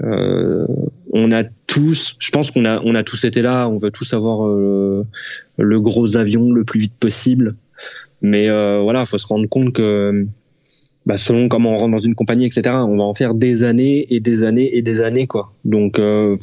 Euh, 0.04 0.66
on 1.12 1.32
a 1.34 1.44
tous, 1.44 2.16
je 2.20 2.32
pense 2.32 2.50
qu'on 2.50 2.66
a, 2.66 3.04
tous 3.04 3.26
été 3.26 3.42
là. 3.42 3.68
On 3.68 3.78
veut 3.78 3.92
tous 3.92 4.14
avoir 4.14 4.48
euh, 4.48 5.04
le 5.58 5.82
gros 5.82 6.16
avion 6.16 6.54
le 6.54 6.64
plus 6.64 6.80
vite 6.80 6.96
possible. 6.98 7.56
Mais 8.22 8.48
euh, 8.48 8.80
voilà, 8.82 9.06
faut 9.06 9.18
se 9.18 9.28
rendre 9.28 9.48
compte 9.50 9.74
que 9.74 10.26
bah, 11.06 11.18
selon 11.18 11.50
comment 11.50 11.74
on 11.74 11.76
rentre 11.76 11.92
dans 11.92 11.98
une 11.98 12.16
compagnie, 12.16 12.46
etc., 12.46 12.64
on 12.68 12.98
va 12.98 13.04
en 13.04 13.14
faire 13.14 13.34
des 13.34 13.64
années 13.64 14.08
et 14.10 14.22
des 14.22 14.44
années 14.44 14.78
et 14.78 14.82
des 14.82 15.02
années, 15.02 15.28
quoi. 15.28 15.52
Donc, 15.66 16.00
euh, 16.00 16.38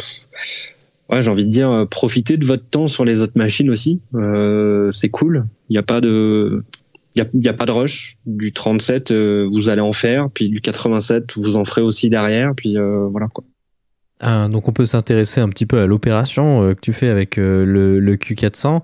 j'ai 1.11 1.30
envie 1.30 1.47
de 1.47 1.51
dire, 1.51 1.70
euh, 1.70 1.86
profitez 1.86 2.36
de 2.36 2.45
votre 2.45 2.64
temps 2.66 2.86
sur 2.86 3.07
les 3.07 3.22
autres 3.22 3.36
machines 3.36 3.70
aussi. 3.70 4.01
Euh, 4.14 4.90
c'est 4.93 5.09
cool. 5.09 5.47
Il 5.70 5.72
n'y 5.72 5.78
a 5.78 5.82
pas 5.82 6.03
de, 6.03 6.62
il 7.15 7.45
y 7.45 7.49
a, 7.49 7.53
pas 7.53 7.67
de 7.67 7.73
rush. 7.73 8.17
Du 8.27 8.53
37, 8.53 9.11
euh, 9.11 9.49
vous 9.51 9.69
allez 9.69 9.81
en 9.81 9.93
faire, 9.93 10.29
puis 10.33 10.49
du 10.49 10.61
87, 10.61 11.37
vous 11.37 11.57
en 11.57 11.65
ferez 11.65 11.83
aussi 11.83 12.11
derrière, 12.11 12.53
puis 12.57 12.79
euh, 12.79 13.07
voilà 13.11 13.29
quoi. 13.29 13.45
Ah, 14.25 14.49
donc 14.49 14.69
on 14.69 14.73
peut 14.73 14.87
s'intéresser 14.87 15.41
un 15.41 15.49
petit 15.49 15.67
peu 15.67 15.79
à 15.79 15.87
l'opération 15.87 16.75
que 16.75 16.81
tu 16.81 16.93
fais 16.93 17.09
avec 17.09 17.35
le, 17.37 17.99
le, 17.99 18.17
Q400. 18.17 18.81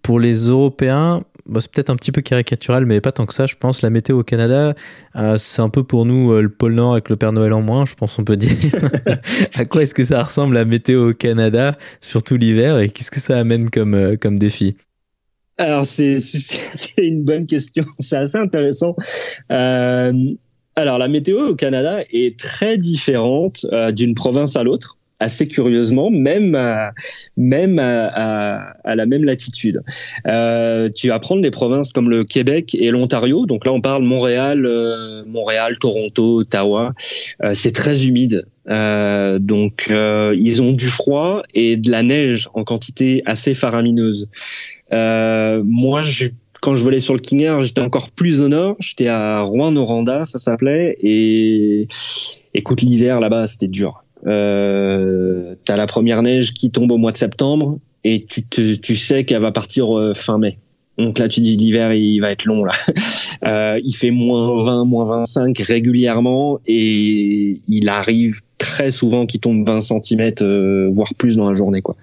pour 0.00 0.20
les 0.20 0.46
Européens, 0.46 1.24
bah, 1.48 1.60
c'est 1.62 1.72
peut-être 1.72 1.88
un 1.88 1.96
petit 1.96 2.12
peu 2.12 2.20
caricatural, 2.20 2.84
mais 2.84 3.00
pas 3.00 3.10
tant 3.10 3.24
que 3.24 3.32
ça, 3.32 3.46
je 3.46 3.56
pense. 3.56 3.80
La 3.80 3.88
météo 3.88 4.20
au 4.20 4.22
Canada, 4.22 4.74
euh, 5.16 5.38
c'est 5.38 5.62
un 5.62 5.70
peu 5.70 5.82
pour 5.82 6.04
nous 6.04 6.32
euh, 6.32 6.42
le 6.42 6.50
pôle 6.50 6.74
Nord 6.74 6.92
avec 6.92 7.08
le 7.08 7.16
Père 7.16 7.32
Noël 7.32 7.54
en 7.54 7.62
moins, 7.62 7.86
je 7.86 7.94
pense 7.94 8.18
on 8.18 8.24
peut 8.24 8.36
dire. 8.36 8.54
à 9.54 9.64
quoi 9.64 9.82
est-ce 9.82 9.94
que 9.94 10.04
ça 10.04 10.22
ressemble 10.22 10.54
la 10.54 10.66
météo 10.66 11.10
au 11.10 11.12
Canada, 11.14 11.78
surtout 12.02 12.36
l'hiver, 12.36 12.78
et 12.78 12.90
qu'est-ce 12.90 13.10
que 13.10 13.20
ça 13.20 13.38
amène 13.38 13.70
comme, 13.70 13.94
euh, 13.94 14.16
comme 14.16 14.38
défi? 14.38 14.76
Alors, 15.58 15.84
c'est 15.84 16.18
une 16.98 17.24
bonne 17.24 17.46
question. 17.46 17.84
C'est 17.98 18.16
assez 18.16 18.38
intéressant. 18.38 18.94
alors, 19.48 20.98
la 20.98 21.08
météo 21.08 21.48
au 21.48 21.54
Canada 21.56 22.00
est 22.12 22.38
très 22.38 22.78
différente 22.78 23.66
d'une 23.92 24.14
province 24.14 24.56
à 24.56 24.62
l'autre 24.62 24.98
assez 25.20 25.48
curieusement, 25.48 26.10
même 26.10 26.54
à, 26.54 26.92
même 27.36 27.78
à, 27.78 28.74
à, 28.84 28.94
la 28.94 29.06
même 29.06 29.24
latitude. 29.24 29.82
Euh, 30.26 30.88
tu 30.94 31.08
vas 31.08 31.18
prendre 31.18 31.42
des 31.42 31.50
provinces 31.50 31.92
comme 31.92 32.08
le 32.08 32.24
Québec 32.24 32.76
et 32.78 32.90
l'Ontario. 32.90 33.46
Donc 33.46 33.66
là, 33.66 33.72
on 33.72 33.80
parle 33.80 34.04
Montréal, 34.04 34.64
euh, 34.66 35.24
Montréal, 35.26 35.78
Toronto, 35.78 36.40
Ottawa. 36.40 36.92
Euh, 37.42 37.52
c'est 37.54 37.72
très 37.72 38.06
humide. 38.06 38.44
Euh, 38.68 39.38
donc 39.38 39.86
euh, 39.90 40.36
ils 40.38 40.60
ont 40.60 40.72
du 40.72 40.88
froid 40.88 41.42
et 41.54 41.76
de 41.76 41.90
la 41.90 42.02
neige 42.02 42.50
en 42.54 42.64
quantité 42.64 43.22
assez 43.24 43.54
faramineuse. 43.54 44.28
moi, 44.90 46.02
je 46.02 46.28
quand 46.60 46.74
je 46.74 46.82
volais 46.82 47.00
sur 47.00 47.14
le 47.14 47.20
King 47.20 47.42
Air, 47.42 47.60
j'étais 47.60 47.80
encore 47.80 48.10
plus 48.10 48.40
au 48.40 48.48
nord. 48.48 48.76
J'étais 48.80 49.08
à 49.08 49.40
Rouen-Noranda, 49.42 50.24
ça 50.24 50.38
s'appelait. 50.38 50.96
Et 51.00 51.86
écoute, 52.54 52.82
l'hiver 52.82 53.20
là-bas, 53.20 53.46
c'était 53.46 53.68
dur. 53.68 54.04
Euh, 54.26 55.54
t'as 55.64 55.76
la 55.76 55.86
première 55.86 56.22
neige 56.22 56.52
qui 56.52 56.70
tombe 56.70 56.90
au 56.90 56.98
mois 56.98 57.12
de 57.12 57.16
septembre 57.16 57.78
et 58.02 58.24
tu, 58.24 58.44
tu 58.48 58.96
sais 58.96 59.24
qu'elle 59.24 59.42
va 59.42 59.52
partir 59.52 59.96
euh, 59.96 60.14
fin 60.14 60.38
mai. 60.38 60.58
Donc 60.98 61.18
là, 61.18 61.28
tu 61.28 61.40
dis 61.40 61.56
l'hiver, 61.56 61.92
il 61.94 62.18
va 62.20 62.32
être 62.32 62.44
long 62.44 62.64
là. 62.64 62.72
Euh, 63.44 63.78
il 63.84 63.94
fait 63.94 64.10
moins 64.10 64.56
20, 64.56 64.84
moins 64.84 65.04
25 65.04 65.56
régulièrement 65.58 66.58
et 66.66 67.60
il 67.68 67.88
arrive 67.88 68.40
très 68.58 68.90
souvent 68.90 69.26
qu'il 69.26 69.38
tombe 69.38 69.64
20 69.64 69.80
cm, 69.80 70.30
euh, 70.42 70.88
voire 70.92 71.14
plus 71.14 71.36
dans 71.36 71.48
la 71.48 71.54
journée. 71.54 71.80
Quoi. 71.80 71.96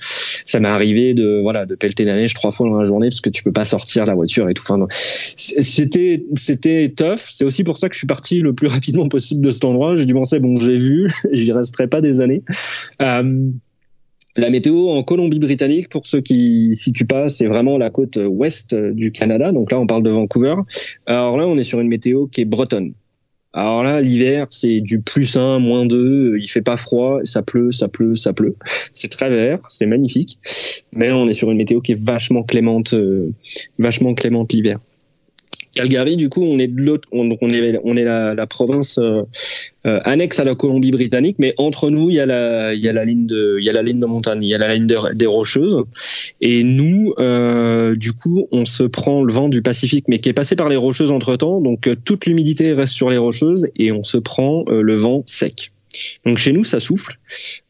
Ça 0.46 0.62
m'est 0.62 0.70
arrivé 0.70 1.14
de 1.14 1.42
voilà 1.42 1.66
de 1.66 1.76
pelleter 1.76 2.06
la 2.06 2.16
neige 2.16 2.34
trois 2.34 2.52
fois 2.52 2.70
dans 2.70 2.78
la 2.78 2.86
journée 2.86 3.10
parce 3.10 3.20
que 3.20 3.30
tu 3.30 3.44
peux 3.44 3.52
pas 3.52 3.66
sortir 3.66 4.06
la 4.06 4.16
voiture 4.16 4.50
et 4.50 4.54
tout. 4.54 4.64
Enfin, 4.66 4.88
c'était 5.36 6.24
c'était 6.36 6.94
tough. 6.96 7.20
C'est 7.20 7.44
aussi 7.44 7.66
pour 7.66 7.78
ça 7.78 7.90
que 7.90 7.96
je 7.96 8.00
suis 8.00 8.08
parti 8.08 8.40
le 8.40 8.54
plus 8.54 8.68
rapidement 8.68 9.10
possible 9.10 9.46
de 9.46 9.52
cet 9.52 9.66
endroit. 9.66 9.96
J'ai 9.96 10.06
dû 10.06 10.14
penser 10.14 10.40
bon, 10.40 10.56
j'ai 10.56 10.76
vu, 10.76 11.12
j'y 11.34 11.52
resterai 11.52 11.88
pas 11.88 12.00
des 12.00 12.22
années. 12.22 12.44
Euh, 13.02 13.50
la 14.38 14.50
météo 14.50 14.90
en 14.90 15.04
Colombie-Britannique, 15.04 15.90
pour 15.90 16.06
ceux 16.06 16.22
qui 16.22 16.74
situent 16.74 17.08
pas, 17.08 17.28
c'est 17.30 17.48
vraiment 17.48 17.78
la 17.78 17.90
côte 17.90 18.20
ouest 18.28 18.76
du 18.76 19.12
Canada. 19.12 19.52
Donc 19.52 19.72
là, 19.72 19.80
on 19.80 19.88
parle 19.88 20.04
de 20.04 20.10
Vancouver. 20.10 20.56
Alors 21.06 21.38
là, 21.38 21.48
on 21.48 21.58
est 21.58 21.64
sur 21.64 21.80
une 21.80 21.88
météo 21.88 22.28
qui 22.28 22.42
est 22.42 22.46
bretonne. 22.46 22.94
Alors 23.56 23.84
là, 23.84 24.02
l'hiver, 24.02 24.48
c'est 24.50 24.82
du 24.82 25.00
plus 25.00 25.38
1, 25.38 25.60
moins 25.60 25.86
2, 25.86 26.38
il 26.38 26.48
fait 26.50 26.62
pas 26.62 26.76
froid, 26.76 27.22
ça 27.24 27.42
pleut, 27.42 27.72
ça 27.72 27.88
pleut, 27.88 28.18
ça 28.18 28.34
pleut. 28.34 28.58
C'est 28.94 29.08
très 29.08 29.30
vert, 29.30 29.60
c'est 29.70 29.86
magnifique. 29.86 30.40
Mais 30.92 31.10
on 31.12 31.26
est 31.28 31.34
sur 31.34 31.50
une 31.50 31.58
météo 31.58 31.80
qui 31.80 31.94
est 31.94 32.00
vachement 32.00 32.44
clémente, 32.44 32.94
euh, 32.94 33.32
vachement 33.80 34.14
clémente 34.14 34.52
l'hiver. 34.52 34.80
Calgary, 35.76 36.16
du 36.16 36.30
coup, 36.30 36.42
on 36.42 36.58
est 36.58 36.68
de 36.68 36.82
l'autre, 36.82 37.08
on, 37.12 37.30
est, 37.30 37.80
on 37.84 37.98
est 37.98 38.04
la, 38.04 38.34
la 38.34 38.48
province 38.48 38.98
euh, 38.98 39.24
euh, 39.86 40.00
annexe 40.06 40.40
à 40.40 40.46
la 40.46 40.56
Colombie-Britannique, 40.56 41.36
mais 41.38 41.54
entre 41.58 41.90
nous, 41.90 42.10
il 42.10 42.16
y 42.16 42.20
a 42.22 42.26
la, 42.26 42.74
il 42.74 42.80
y 42.80 42.88
a 42.88 42.94
la 42.94 43.04
ligne 43.04 43.28
de, 43.28 43.58
il 43.60 43.66
y 43.66 43.70
a 43.70 43.74
la 43.74 43.84
ligne 43.84 44.00
de 44.00 44.06
montagne, 44.06 44.42
il 44.42 44.48
y 44.48 44.56
a 44.56 44.58
la 44.58 44.74
ligne 44.74 44.88
des 44.88 45.26
rocheuses, 45.26 45.84
et 46.40 46.64
nous, 46.64 47.14
euh, 47.20 47.96
du 47.96 48.14
coup, 48.14 48.48
on 48.54 48.64
se 48.64 48.84
prend 48.84 49.22
le 49.22 49.34
vent 49.34 49.50
du 49.50 49.62
Pacifique, 49.62 50.06
mais 50.08 50.20
qui 50.20 50.30
est 50.30 50.34
passé 50.34 50.56
par 50.56 50.70
les 50.70 50.78
rocheuses 50.78 51.12
entre 51.12 51.36
temps, 51.36 51.60
donc 51.60 51.88
euh, 51.88 51.96
toute 52.06 52.26
l'humidité 52.26 52.72
reste 52.72 52.94
sur 52.94 53.10
les 53.10 53.18
rocheuses 53.18 53.68
et 53.78 53.92
on 53.92 54.04
se 54.04 54.18
prend 54.18 54.64
le 54.68 54.96
vent 54.96 55.24
sec. 55.26 55.74
Donc 56.26 56.38
chez 56.38 56.54
nous, 56.54 56.64
ça 56.64 56.80
souffle. 56.80 57.20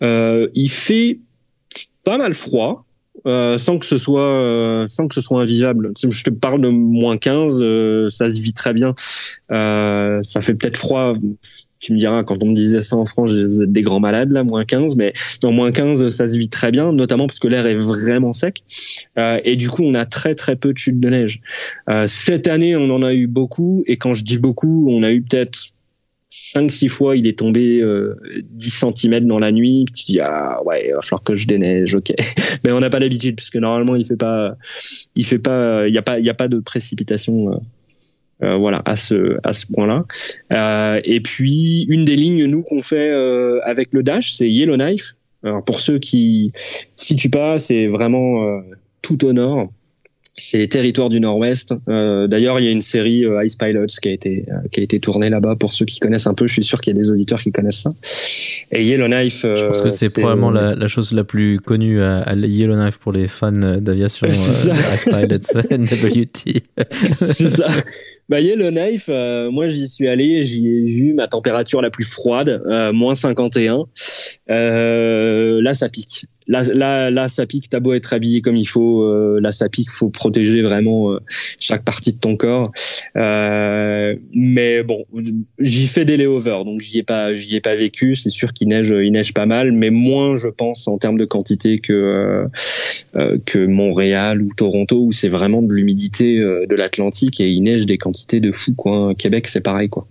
il 0.01 0.69
fait 0.69 1.19
pas 2.03 2.17
mal 2.17 2.33
froid. 2.33 2.85
Euh, 3.27 3.57
sans 3.57 3.79
que 3.79 3.85
ce 3.85 3.97
soit 3.97 4.29
euh, 4.29 4.85
sans 4.85 5.07
que 5.07 5.15
ce 5.15 5.21
soit 5.21 5.41
invivable. 5.41 5.91
Je 5.97 6.23
te 6.23 6.29
parle 6.29 6.61
de 6.61 6.69
moins 6.69 7.17
15, 7.17 7.59
euh, 7.63 8.07
ça 8.09 8.29
se 8.29 8.39
vit 8.39 8.53
très 8.53 8.73
bien. 8.73 8.93
ça 9.49 10.41
fait 10.41 10.53
peut-être 10.53 10.77
froid. 10.77 11.13
Tu 11.79 11.93
me 11.93 11.97
diras 11.97 12.23
quand 12.23 12.43
on 12.43 12.47
me 12.47 12.55
disait 12.55 12.81
ça 12.81 12.95
en 12.95 13.05
France, 13.05 13.31
vous 13.31 13.63
êtes 13.63 13.71
des 13.71 13.81
grands 13.81 13.99
malades 13.99 14.31
là, 14.31 14.43
moins 14.43 14.63
15, 14.63 14.95
mais 14.95 15.13
dans 15.41 15.51
moins 15.51 15.71
15, 15.71 16.07
ça 16.07 16.27
se 16.27 16.37
vit 16.37 16.49
très 16.49 16.71
bien, 16.71 16.91
notamment 16.91 17.27
parce 17.27 17.39
que 17.39 17.47
l'air 17.47 17.65
est 17.65 17.75
vraiment 17.75 18.33
sec 18.33 18.63
et 19.17 19.55
du 19.55 19.69
coup 19.69 19.83
on 19.83 19.93
a 19.93 20.05
très 20.05 20.35
très 20.35 20.55
peu 20.55 20.73
de 20.73 20.77
chutes 20.77 20.99
de 20.99 21.09
neige. 21.09 21.41
cette 22.07 22.47
année, 22.47 22.75
on 22.75 22.89
en 22.89 23.03
a 23.03 23.13
eu 23.13 23.27
beaucoup 23.27 23.83
et 23.87 23.97
quand 23.97 24.13
je 24.13 24.23
dis 24.23 24.37
beaucoup, 24.37 24.87
on 24.89 25.03
a 25.03 25.11
eu 25.11 25.21
peut-être 25.21 25.74
5-6 26.31 26.89
fois, 26.89 27.15
il 27.15 27.27
est 27.27 27.37
tombé 27.39 27.81
euh, 27.81 28.15
10 28.51 28.85
cm 28.95 29.25
dans 29.25 29.39
la 29.39 29.51
nuit. 29.51 29.85
Tu 29.95 30.05
dis 30.05 30.19
ah 30.19 30.61
ouais, 30.65 30.87
il 30.87 30.93
va 30.93 31.01
falloir 31.01 31.23
que 31.23 31.35
je 31.35 31.47
déneige, 31.47 31.95
ok. 31.95 32.13
Mais 32.65 32.71
on 32.71 32.79
n'a 32.79 32.89
pas 32.89 32.99
l'habitude 32.99 33.35
parce 33.35 33.49
que 33.49 33.59
normalement 33.59 33.95
il 33.95 34.05
fait 34.05 34.17
pas, 34.17 34.55
il 35.15 35.25
fait 35.25 35.39
pas, 35.39 35.87
il 35.87 35.93
y 35.93 35.97
a 35.97 36.01
pas, 36.01 36.17
a 36.17 36.33
pas 36.33 36.47
de 36.47 36.59
précipitation. 36.59 37.53
Euh, 37.53 37.57
euh, 38.43 38.57
voilà 38.57 38.81
à 38.83 38.97
ce 38.97 39.37
à 39.43 39.53
ce 39.53 39.65
point-là. 39.71 40.03
Euh, 40.51 40.99
et 41.05 41.21
puis 41.21 41.85
une 41.87 42.03
des 42.03 42.17
lignes 42.17 42.43
nous 42.45 42.63
qu'on 42.63 42.81
fait 42.81 43.11
avec 43.63 43.93
le 43.93 44.03
dash, 44.03 44.33
c'est 44.33 44.49
Yellowknife. 44.49 45.13
Alors 45.43 45.63
pour 45.63 45.79
ceux 45.79 45.99
qui 45.99 46.51
situent 46.97 47.29
pas, 47.29 47.55
c'est 47.55 47.87
vraiment 47.87 48.61
tout 49.01 49.23
au 49.25 49.31
nord 49.31 49.71
c'est 50.37 50.57
les 50.57 50.67
territoires 50.67 51.09
du 51.09 51.19
Nord-Ouest. 51.19 51.73
Euh, 51.87 52.27
D'ailleurs, 52.27 52.59
il 52.59 52.65
y 52.65 52.67
a 52.67 52.71
une 52.71 52.81
série 52.81 53.25
euh, 53.25 53.43
Ice 53.45 53.55
Pilots 53.55 53.85
qui 54.01 54.09
a 54.09 54.11
été 54.11 54.45
euh, 54.49 54.67
qui 54.71 54.81
a 54.81 54.83
été 54.83 54.99
tournée 54.99 55.29
là-bas. 55.29 55.55
Pour 55.55 55.71
ceux 55.71 55.85
qui 55.85 55.99
connaissent 55.99 56.27
un 56.27 56.33
peu, 56.33 56.45
je 56.45 56.53
suis 56.53 56.63
sûr 56.63 56.81
qu'il 56.81 56.95
y 56.95 56.99
a 56.99 57.01
des 57.01 57.09
auditeurs 57.09 57.41
qui 57.41 57.51
connaissent 57.51 57.81
ça. 57.81 57.93
Et 58.71 58.83
Yellowknife. 58.83 59.43
je 59.43 59.67
pense 59.67 59.81
que 59.81 59.89
c'est 59.89 60.13
probablement 60.13 60.51
la, 60.51 60.75
la, 60.75 60.87
chose 60.87 61.13
la 61.13 61.23
plus 61.23 61.59
connue 61.59 62.01
à, 62.01 62.19
à 62.19 62.35
Yellowknife 62.35 62.97
pour 62.97 63.13
les 63.13 63.27
fans 63.27 63.51
d'aviation. 63.51 64.27
Ice 64.29 64.69
Pilots, 65.05 65.61
NWT. 65.71 66.63
c'est 67.13 67.49
ça. 67.49 67.67
Bah, 68.27 68.41
Yellowknife, 68.41 69.05
euh, 69.09 69.51
moi 69.51 69.67
j'y 69.67 69.87
suis 69.87 70.07
allé, 70.07 70.41
j'y 70.41 70.67
ai 70.67 70.85
vu 70.85 71.13
ma 71.13 71.27
température 71.27 71.81
la 71.81 71.91
plus 71.91 72.05
froide, 72.05 72.61
euh, 72.65 72.91
moins 72.91 73.13
51. 73.13 73.85
Euh, 74.49 75.61
là, 75.61 75.73
ça 75.73 75.89
pique. 75.89 76.25
Là, 76.47 76.61
là, 76.61 77.09
là, 77.09 77.27
ça 77.27 77.47
pique. 77.47 77.69
T'as 77.69 77.79
beau 77.79 77.93
être 77.93 78.13
habillé 78.13 78.41
comme 78.41 78.55
il 78.55 78.65
faut, 78.65 79.01
euh, 79.01 79.39
là, 79.41 79.51
ça 79.51 79.67
pique. 79.67 79.89
Faut 79.89 80.09
protéger 80.09 80.61
vraiment 80.61 81.11
euh, 81.11 81.19
chaque 81.59 81.83
partie 81.83 82.13
de 82.13 82.19
ton 82.19 82.37
corps. 82.37 82.71
mais 83.15 84.83
bon, 84.83 85.05
j'y 85.59 85.87
fais 85.87 86.05
des 86.05 86.17
layovers, 86.17 86.63
donc 86.65 86.81
j'y 86.81 86.99
ai 86.99 87.03
pas, 87.03 87.35
j'y 87.35 87.55
ai 87.55 87.61
pas 87.61 87.75
vécu. 87.75 88.13
C'est 88.13 88.29
sûr 88.29 88.53
qu'il 88.53 88.67
neige, 88.67 88.93
il 88.95 89.11
neige 89.11 89.33
pas 89.33 89.47
mal, 89.47 89.71
mais 89.71 89.89
moins, 89.89 90.35
je 90.35 90.47
pense, 90.47 90.87
en 90.87 90.97
termes 90.97 91.17
de 91.17 91.25
quantité 91.25 91.79
que 91.79 92.45
que 93.45 93.65
Montréal 93.65 94.41
ou 94.41 94.49
Toronto, 94.55 95.01
où 95.01 95.11
c'est 95.11 95.29
vraiment 95.29 95.63
de 95.63 95.73
l'humidité 95.73 96.39
de 96.39 96.75
l'Atlantique 96.75 97.39
et 97.39 97.49
il 97.49 97.61
neige 97.61 97.85
des 97.85 97.97
quantités 97.97 98.14
de 98.39 98.51
fou 98.51 98.73
quoi. 98.75 99.13
Québec 99.15 99.47
c'est 99.47 99.61
pareil 99.61 99.89
quoi. 99.89 100.07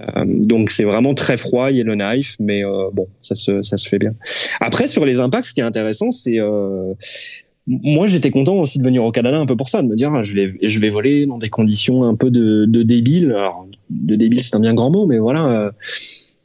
Euh, 0.00 0.24
donc 0.26 0.70
c'est 0.70 0.84
vraiment 0.84 1.14
très 1.14 1.36
froid 1.36 1.70
Yellowknife, 1.70 2.36
mais 2.40 2.64
euh, 2.64 2.90
bon 2.92 3.08
ça 3.20 3.34
se 3.34 3.62
ça 3.62 3.76
se 3.76 3.88
fait 3.88 3.98
bien. 3.98 4.12
Après 4.60 4.86
sur 4.86 5.04
les 5.04 5.20
impacts, 5.20 5.46
ce 5.46 5.54
qui 5.54 5.60
est 5.60 5.64
intéressant 5.64 6.10
c'est 6.10 6.38
euh, 6.38 6.94
moi, 7.70 8.06
j'étais 8.06 8.30
content 8.30 8.54
aussi 8.54 8.78
de 8.78 8.82
venir 8.82 9.04
au 9.04 9.12
Canada 9.12 9.38
un 9.38 9.44
peu 9.44 9.54
pour 9.54 9.68
ça, 9.68 9.82
de 9.82 9.88
me 9.88 9.94
dire, 9.94 10.10
ah, 10.14 10.22
je 10.22 10.32
vais, 10.32 10.54
je 10.62 10.80
vais 10.80 10.88
voler 10.88 11.26
dans 11.26 11.36
des 11.36 11.50
conditions 11.50 12.04
un 12.04 12.14
peu 12.14 12.30
de, 12.30 12.64
de 12.64 12.82
débile. 12.82 13.26
Alors, 13.26 13.66
de 13.90 14.16
débile, 14.16 14.42
c'est 14.42 14.56
un 14.56 14.60
bien 14.60 14.72
grand 14.72 14.90
mot, 14.90 15.04
mais 15.04 15.18
voilà, 15.18 15.74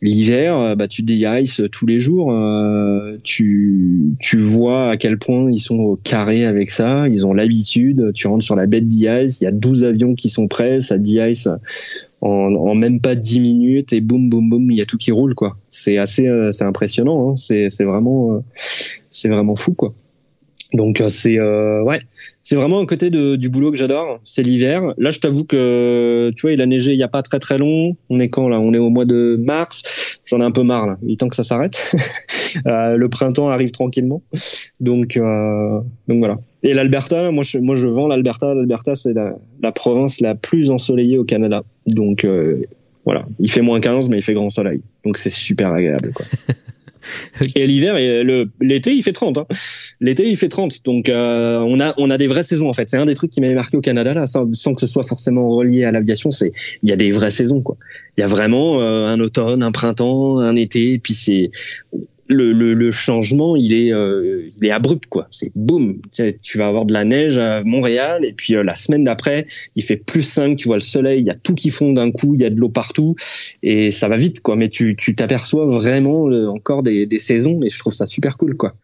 l'hiver, 0.04 0.60
euh, 0.60 0.76
bah, 0.76 0.88
tu 0.88 1.02
déices 1.02 1.62
tous 1.72 1.86
les 1.86 2.00
jours. 2.00 2.32
Euh, 2.32 3.18
tu, 3.24 4.16
tu 4.20 4.38
vois 4.38 4.90
à 4.90 4.98
quel 4.98 5.18
point 5.18 5.50
ils 5.50 5.60
sont 5.60 5.80
au 5.80 5.96
carré 5.96 6.46
avec 6.46 6.70
ça. 6.70 7.08
Ils 7.08 7.26
ont 7.26 7.34
l'habitude. 7.34 8.12
Tu 8.14 8.28
rentres 8.28 8.44
sur 8.44 8.56
la 8.56 8.68
bête 8.68 8.88
d'ice. 8.88 9.42
Il 9.42 9.46
y 9.46 9.48
a 9.48 9.52
12 9.52 9.84
avions 9.86 10.14
qui 10.14 10.30
sont 10.30 10.48
prêts. 10.48 10.80
Ça 10.80 10.98
d'ice 10.98 11.48
en, 12.22 12.56
en 12.56 12.76
même 12.76 13.00
pas 13.00 13.16
10 13.16 13.40
minutes 13.40 13.94
et 13.94 14.02
boum, 14.02 14.30
boum, 14.30 14.50
boum, 14.50 14.72
il 14.72 14.78
y 14.78 14.82
a 14.82 14.86
tout 14.86 14.98
qui 14.98 15.12
roule, 15.12 15.36
quoi. 15.36 15.58
C'est 15.70 15.98
assez, 15.98 16.28
euh, 16.28 16.52
c'est 16.52 16.66
impressionnant. 16.66 17.32
Hein. 17.32 17.36
C'est, 17.36 17.84
vraiment, 17.84 18.44
c'est 19.12 19.30
vraiment 19.30 19.56
fou, 19.56 19.74
quoi. 19.74 19.94
Donc 20.74 21.02
euh, 21.02 21.10
c'est 21.10 21.40
euh, 21.40 21.84
ouais, 21.84 22.00
c'est 22.42 22.56
vraiment 22.56 22.80
un 22.80 22.86
côté 22.86 23.10
de, 23.10 23.36
du 23.36 23.50
boulot 23.50 23.72
que 23.72 23.78
j'adore. 23.78 24.20
C'est 24.24 24.42
l'hiver. 24.42 24.94
Là, 24.98 25.12
je 25.12 25.20
t'avoue 25.20 25.46
que 25.46 26.32
tu 26.36 26.42
vois, 26.42 26.52
il 26.52 26.62
a 26.62 26.66
neigé 26.66 26.94
il 26.94 27.00
y 27.00 27.04
a 27.04 27.08
pas 27.08 27.22
très 27.22 27.40
très 27.40 27.58
long. 27.58 27.96
On 28.10 28.20
est 28.20 28.30
quand 28.30 28.50
là? 28.50 28.60
On 28.60 28.74
est 28.74 28.80
au 28.80 28.90
mois 28.90 29.06
de 29.06 29.40
mars. 29.40 30.20
J'en 30.26 30.42
ai 30.42 30.44
un 30.44 30.52
peu 30.52 30.64
marre 30.64 30.88
là. 30.88 30.98
Il 31.04 31.14
est 31.14 31.18
temps 31.18 31.30
que 31.30 31.36
ça 31.36 31.44
s'arrête. 31.44 31.96
euh, 32.68 32.96
le 32.96 33.10
printemps 33.10 33.50
arrive 33.50 33.72
tranquillement. 33.72 34.22
Donc 34.80 35.18
euh, 35.18 35.80
donc 36.08 36.20
voilà. 36.20 36.40
Et 36.64 36.74
l'Alberta, 36.74 37.32
moi 37.32 37.44
je 37.44 37.60
moi 37.60 37.76
je 37.76 37.88
vends 37.88 38.08
l'Alberta. 38.08 38.54
L'Alberta 38.54 38.96
c'est 38.96 39.14
la, 39.14 39.36
la, 39.62 39.72
province 39.72 40.22
la 40.22 40.34
plus 40.36 40.72
ensoleillée 40.72 41.18
au 41.18 41.24
Canada. 41.24 41.64
Donc 41.88 42.26
euh, 42.26 42.64
voilà, 43.06 43.26
il 43.40 43.52
fait 43.52 43.62
moins 43.62 43.80
15 43.80 44.10
mais 44.10 44.18
il 44.18 44.24
fait 44.24 44.34
grand 44.34 44.50
soleil. 44.50 44.82
Donc 45.06 45.18
c'est 45.18 45.30
super 45.30 45.72
agréable 45.72 46.12
quoi. 46.14 46.26
Et 47.56 47.68
l'hiver, 47.68 47.96
l'été, 48.62 48.94
il 48.94 49.04
fait 49.04 49.12
30. 49.12 49.38
Hein. 49.38 49.46
L'été, 50.00 50.30
il 50.30 50.38
fait 50.38 50.50
30. 50.50 50.84
Donc, 50.86 51.10
euh, 51.10 51.60
on 51.60 51.80
a, 51.80 51.94
on 51.98 52.10
a 52.10 52.18
des 52.18 52.28
vraies 52.28 52.44
saisons 52.44 52.70
en 52.70 52.74
fait. 52.74 52.90
C'est 52.90 52.98
un 52.98 53.06
des 53.06 53.16
trucs 53.16 53.32
qui 53.32 53.42
m'avait 53.42 53.56
marqué 53.56 53.78
au 53.78 53.82
Canada 53.82 54.14
là, 54.14 54.26
sans, 54.26 54.74
que 54.74 54.80
ce 54.80 54.88
soit 54.88 55.04
forcément 55.04 55.50
relié 55.50 55.84
à 55.86 55.92
l'aviation. 55.92 56.32
C'est, 56.32 56.52
il 56.82 56.90
y 56.90 56.92
a 56.92 56.96
des 56.96 57.12
vraies 57.12 57.32
saisons 57.32 57.62
quoi. 57.62 57.78
Il 58.18 58.22
y 58.22 58.24
a 58.24 58.28
vraiment 58.28 58.82
euh, 58.82 59.08
un 59.08 59.20
automne, 59.20 59.64
un 59.64 59.72
printemps, 59.72 60.40
un 60.40 60.56
été. 60.56 61.00
Puis 61.00 61.14
c'est, 61.14 61.52
le, 62.28 62.54
le, 62.54 62.74
le, 62.74 62.92
changement, 62.92 63.56
il 63.56 63.74
est, 63.74 63.94
euh, 63.94 64.50
il 64.56 64.66
est 64.66 64.72
abrupt, 64.72 65.06
quoi. 65.08 65.28
C'est 65.32 65.52
boum, 65.56 66.02
tu 66.42 66.58
vas 66.58 66.68
avoir 66.68 66.86
de 66.86 66.94
la 66.94 67.04
neige 67.04 67.38
à 67.38 67.64
Montréal, 67.64 68.26
et 68.26 68.34
puis 68.34 68.56
euh, 68.56 68.64
la 68.64 68.76
semaine 68.76 69.04
d'après, 69.04 69.46
il 69.76 69.84
fait 69.84 69.98
plus 69.98 70.22
5, 70.22 70.56
tu 70.56 70.68
vois 70.68 70.78
le 70.78 70.82
soleil, 70.82 71.22
il 71.22 71.26
y 71.26 71.30
a 71.30 71.36
tout 71.36 71.56
qui 71.56 71.70
fond 71.70 71.92
d'un 71.92 72.12
coup, 72.12 72.36
il 72.36 72.42
y 72.42 72.46
a 72.46 72.50
de 72.50 72.60
l'eau 72.60 72.70
partout, 72.70 73.16
et 73.62 73.92
ça 73.92 74.08
va 74.08 74.18
vite, 74.18 74.42
quoi. 74.42 74.56
Mais 74.56 74.70
tu 74.70 74.96
t'aperçois 75.16 75.66
vraiment 75.66 76.30
euh, 76.30 76.48
encore 76.48 76.84
des, 76.84 77.06
des 77.06 77.20
saisons, 77.20 77.62
et 77.64 77.70
je 77.70 77.80
trouve 77.80 77.94
ça 77.94 78.06
super 78.06 78.38
cool, 78.38 78.56
quoi. 78.56 78.76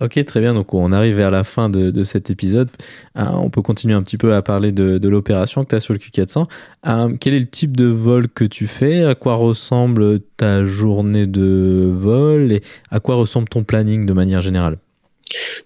Ok, 0.00 0.22
très 0.24 0.40
bien. 0.40 0.54
Donc, 0.54 0.74
on 0.74 0.90
arrive 0.90 1.16
vers 1.16 1.30
la 1.30 1.44
fin 1.44 1.70
de, 1.70 2.02
cet 2.02 2.28
épisode. 2.28 2.68
Euh, 3.16 3.24
on 3.34 3.48
peut 3.48 3.62
continuer 3.62 3.94
un 3.94 4.02
petit 4.02 4.18
peu 4.18 4.34
à 4.34 4.42
parler 4.42 4.72
de, 4.72 5.08
l'opération 5.08 5.64
que 5.64 5.70
tu 5.70 5.74
as 5.76 5.80
sur 5.80 5.94
le 5.94 6.00
Q400. 6.00 6.46
Euh, 6.86 7.16
quel 7.20 7.34
est 7.34 7.38
le 7.38 7.46
type 7.46 7.76
de 7.76 7.86
vol 7.86 8.28
que 8.28 8.44
tu 8.44 8.66
fais? 8.66 9.04
À 9.04 9.14
quoi 9.14 9.34
ressemble 9.34 10.20
ta 10.36 10.64
journée 10.64 11.26
de 11.26 11.92
vol? 11.94 12.52
Et 12.52 12.62
à 12.90 12.98
quoi 12.98 13.14
ressemble 13.14 13.48
ton 13.48 13.62
planning 13.62 14.04
de 14.04 14.12
manière 14.12 14.40
générale? 14.40 14.78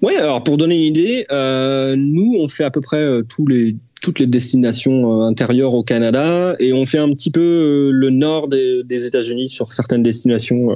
Oui, 0.02 0.14
alors 0.16 0.42
pour 0.44 0.56
donner 0.56 0.76
une 0.76 0.84
idée, 0.84 1.26
euh, 1.30 1.96
nous, 1.96 2.36
on 2.38 2.48
fait 2.48 2.64
à 2.64 2.70
peu 2.70 2.80
près 2.80 2.98
euh, 2.98 3.22
tous 3.22 3.46
les 3.46 3.76
toutes 4.00 4.18
les 4.18 4.26
destinations 4.26 5.22
euh, 5.22 5.26
intérieures 5.26 5.74
au 5.74 5.82
Canada 5.82 6.54
et 6.58 6.72
on 6.72 6.84
fait 6.84 6.98
un 6.98 7.10
petit 7.10 7.30
peu 7.30 7.40
euh, 7.40 7.90
le 7.90 8.10
nord 8.10 8.48
des, 8.48 8.82
des 8.84 9.06
États-Unis 9.06 9.48
sur 9.48 9.72
certaines 9.72 10.02
destinations 10.02 10.70
euh, 10.70 10.74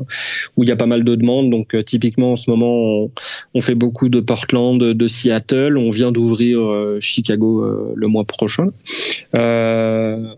où 0.56 0.62
il 0.62 0.68
y 0.68 0.72
a 0.72 0.76
pas 0.76 0.86
mal 0.86 1.04
de 1.04 1.14
demandes. 1.14 1.50
Donc 1.50 1.76
typiquement 1.84 2.32
en 2.32 2.36
ce 2.36 2.50
moment, 2.50 3.10
on, 3.54 3.60
fait 3.60 3.74
beaucoup 3.74 4.08
de 4.08 4.20
Portland, 4.20 4.78
de 4.78 5.08
Seattle. 5.08 5.76
On 5.76 5.90
vient 5.90 6.12
d'ouvrir 6.12 6.58
Chicago 7.00 7.64
le 7.94 8.06
mois 8.08 8.24
prochain. 8.24 8.68
Euh, 9.34 10.34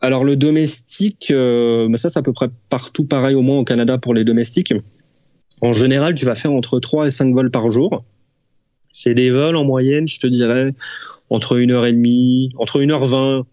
alors 0.00 0.24
le 0.24 0.36
domestique, 0.36 1.30
mais 1.30 1.96
ça 1.96 2.08
c'est 2.08 2.18
à 2.18 2.22
peu 2.22 2.32
près 2.32 2.48
partout 2.68 3.04
pareil 3.04 3.34
au 3.34 3.42
moins 3.42 3.58
au 3.58 3.64
Canada 3.64 3.98
pour 3.98 4.14
les 4.14 4.24
domestiques. 4.24 4.74
En 5.60 5.72
général, 5.72 6.14
tu 6.14 6.24
vas 6.24 6.34
faire 6.34 6.52
entre 6.52 6.78
3 6.78 7.06
et 7.06 7.10
5 7.10 7.32
vols 7.32 7.50
par 7.50 7.68
jour. 7.68 7.98
C'est 8.94 9.14
des 9.14 9.32
vols 9.32 9.56
en 9.56 9.64
moyenne, 9.64 10.06
je 10.06 10.20
te 10.20 10.28
dirais, 10.28 10.72
entre 11.28 11.58
une 11.58 11.72
heure 11.72 11.84
et 11.84 11.92
demie, 11.92 12.52
entre 12.56 12.80
une 12.80 12.92
heure 12.92 13.04
vingt. 13.04 13.44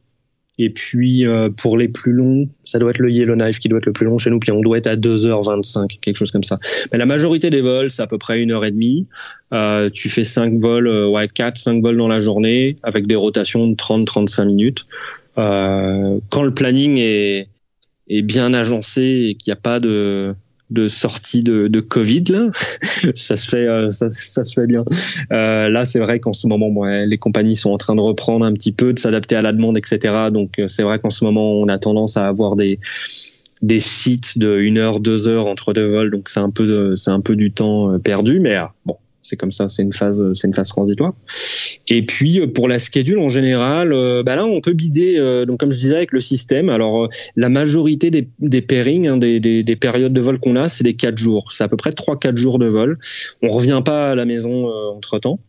Et 0.59 0.69
puis 0.69 1.25
euh, 1.25 1.49
pour 1.49 1.77
les 1.77 1.87
plus 1.87 2.11
longs, 2.11 2.47
ça 2.63 2.77
doit 2.77 2.91
être 2.91 2.99
le 2.99 3.09
Yellowknife 3.09 3.59
qui 3.59 3.67
doit 3.67 3.79
être 3.79 3.87
le 3.87 3.93
plus 3.93 4.05
long 4.05 4.19
chez 4.19 4.29
nous, 4.29 4.39
puis 4.39 4.51
on 4.51 4.61
doit 4.61 4.77
être 4.77 4.85
à 4.85 4.95
2h25, 4.95 5.99
quelque 5.99 6.15
chose 6.15 6.29
comme 6.29 6.43
ça. 6.43 6.55
Mais 6.91 6.99
la 6.99 7.07
majorité 7.07 7.49
des 7.49 7.61
vols, 7.61 7.89
c'est 7.89 8.03
à 8.03 8.07
peu 8.07 8.19
près 8.19 8.39
une 8.39 8.51
heure 8.51 8.63
et 8.63 8.69
demie. 8.69 9.07
Euh, 9.51 9.89
tu 9.89 10.09
fais 10.09 10.23
cinq 10.23 10.59
vols, 10.59 10.87
euh, 10.87 11.09
ouais, 11.09 11.27
4, 11.27 11.57
5 11.57 11.81
vols 11.81 11.97
dans 11.97 12.07
la 12.07 12.19
journée, 12.19 12.77
avec 12.83 13.07
des 13.07 13.15
rotations 13.15 13.67
de 13.67 13.73
30-35 13.73 14.45
minutes. 14.45 14.85
Euh, 15.39 16.19
quand 16.29 16.43
le 16.43 16.53
planning 16.53 16.99
est, 16.99 17.47
est 18.09 18.21
bien 18.21 18.53
agencé 18.53 19.29
et 19.29 19.35
qu'il 19.35 19.51
n'y 19.51 19.57
a 19.57 19.61
pas 19.61 19.79
de 19.79 20.35
de 20.71 20.87
sortie 20.87 21.43
de, 21.43 21.67
de 21.67 21.79
Covid 21.81 22.23
là, 22.29 22.49
ça 23.15 23.35
se 23.35 23.47
fait 23.47 23.67
euh, 23.67 23.91
ça, 23.91 24.07
ça, 24.11 24.41
se 24.43 24.53
fait 24.53 24.67
bien. 24.67 24.83
Euh, 25.31 25.69
là, 25.69 25.85
c'est 25.85 25.99
vrai 25.99 26.19
qu'en 26.19 26.33
ce 26.33 26.47
moment, 26.47 26.69
bon, 26.69 26.85
les 26.85 27.17
compagnies 27.17 27.55
sont 27.55 27.71
en 27.71 27.77
train 27.77 27.95
de 27.95 28.01
reprendre 28.01 28.45
un 28.45 28.53
petit 28.53 28.71
peu, 28.71 28.93
de 28.93 28.99
s'adapter 28.99 29.35
à 29.35 29.41
la 29.41 29.51
demande, 29.51 29.77
etc. 29.77 30.29
Donc, 30.31 30.59
euh, 30.59 30.67
c'est 30.67 30.83
vrai 30.83 30.99
qu'en 30.99 31.09
ce 31.09 31.23
moment, 31.25 31.53
on 31.53 31.67
a 31.67 31.77
tendance 31.77 32.17
à 32.17 32.27
avoir 32.27 32.55
des 32.55 32.79
des 33.61 33.79
sites 33.79 34.39
de 34.39 34.57
une 34.57 34.79
heure, 34.79 34.99
deux 34.99 35.27
heures 35.27 35.45
entre 35.45 35.73
deux 35.73 35.85
vols, 35.85 36.09
donc 36.09 36.29
c'est 36.29 36.39
un 36.39 36.49
peu 36.49 36.95
c'est 36.95 37.11
un 37.11 37.21
peu 37.21 37.35
du 37.35 37.51
temps 37.51 37.99
perdu, 37.99 38.39
mais 38.39 38.57
bon, 38.87 38.97
c'est 39.21 39.35
comme 39.35 39.51
ça, 39.51 39.69
c'est 39.69 39.81
une 39.81 39.93
phase, 39.93 40.23
c'est 40.33 40.47
une 40.47 40.53
phase 40.53 40.69
transitoire. 40.69 41.13
Et 41.87 42.05
puis 42.05 42.45
pour 42.47 42.67
la 42.67 42.79
schedule 42.79 43.19
en 43.19 43.29
général, 43.29 43.89
bah 44.23 44.35
là 44.35 44.45
on 44.45 44.61
peut 44.61 44.73
bider, 44.73 45.43
donc 45.47 45.59
comme 45.59 45.71
je 45.71 45.77
disais 45.77 45.95
avec 45.95 46.11
le 46.11 46.19
système. 46.19 46.69
Alors 46.69 47.09
la 47.35 47.49
majorité 47.49 48.11
des, 48.11 48.27
des 48.39 48.61
pairings, 48.61 49.07
hein, 49.07 49.17
des, 49.17 49.39
des, 49.39 49.63
des, 49.63 49.75
périodes 49.75 50.13
de 50.13 50.21
vol 50.21 50.39
qu'on 50.39 50.55
a, 50.55 50.69
c'est 50.69 50.83
des 50.83 50.93
4 50.93 51.17
jours. 51.17 51.51
C'est 51.51 51.63
à 51.63 51.67
peu 51.67 51.77
près 51.77 51.91
3-4 51.91 52.35
jours 52.35 52.59
de 52.59 52.67
vol. 52.67 52.97
On 53.41 53.49
revient 53.49 53.81
pas 53.83 54.11
à 54.11 54.15
la 54.15 54.25
maison 54.25 54.67
entre 54.67 55.19
temps. 55.19 55.39